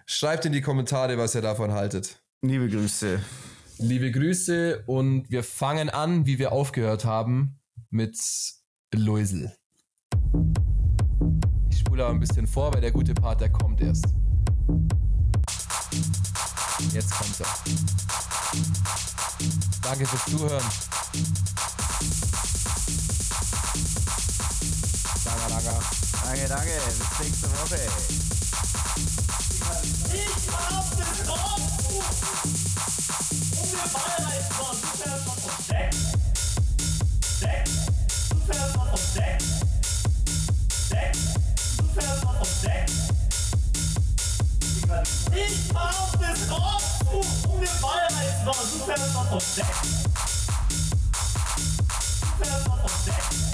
Schreibt 0.05 0.45
in 0.45 0.53
die 0.53 0.61
Kommentare, 0.61 1.17
was 1.17 1.35
ihr 1.35 1.41
davon 1.41 1.71
haltet. 1.71 2.21
Liebe 2.41 2.67
Grüße. 2.67 3.19
Liebe 3.77 4.11
Grüße 4.11 4.83
und 4.87 5.29
wir 5.29 5.43
fangen 5.43 5.89
an, 5.89 6.25
wie 6.25 6.39
wir 6.39 6.51
aufgehört 6.51 7.05
haben, 7.05 7.59
mit 7.89 8.17
Läusel. 8.93 9.55
Ich 11.69 11.79
spule 11.79 12.03
aber 12.03 12.13
ein 12.13 12.19
bisschen 12.19 12.47
vor, 12.47 12.73
weil 12.73 12.81
der 12.81 12.91
gute 12.91 13.13
Part, 13.13 13.41
der 13.41 13.49
kommt 13.49 13.79
erst. 13.81 14.05
Jetzt 16.93 17.11
kommt 17.11 17.39
er. 17.39 17.47
Danke 19.83 20.05
fürs 20.05 20.25
Zuhören. 20.25 20.63
danke. 25.23 25.65
Danke, 25.65 25.98
danke. 26.47 26.71
Bis 26.85 27.19
nächste 27.19 27.47
Woche. 27.51 27.79
Ich 30.13 30.49
auf 30.53 30.89
den 30.91 31.25
Dorfzug. 31.25 32.05
Und 33.57 33.71
wir 33.71 33.87
Ballreisen 33.93 34.53
von. 34.53 34.75
Du 34.79 34.87
fährst. 34.97 35.27
Deck. 37.41 37.63
Du 38.29 38.37
fährst 38.45 38.75
was 38.75 38.87
vom 38.89 39.03
Deck. 39.15 39.37
Du 41.77 41.83
fährst 41.95 42.23
was 42.23 42.35
vom. 42.37 42.51
Ich 45.35 45.57
auf 45.75 46.11
den 46.11 46.37
Dorfzug. 46.47 47.27
Und 47.51 47.61
wir 47.61 47.75
Ballreisen 47.81 48.43
von. 48.45 48.53
Du 48.53 48.77
fährst 48.85 49.09
vom 49.13 49.43
Deck. 49.55 49.75
Du 52.21 52.43
fährst 52.43 52.65
vom 52.65 52.93
Deck. 53.05 53.48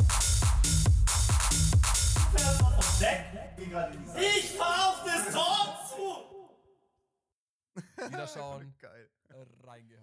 Ich 2.98 4.52
fahr 4.52 4.89
auf 4.89 5.04
das 5.04 5.34
Tor 5.34 5.80
zu! 5.89 6.26
Wiederschauen. 8.10 8.74
Geil. 8.80 9.10
Reingehauen. 9.64 9.95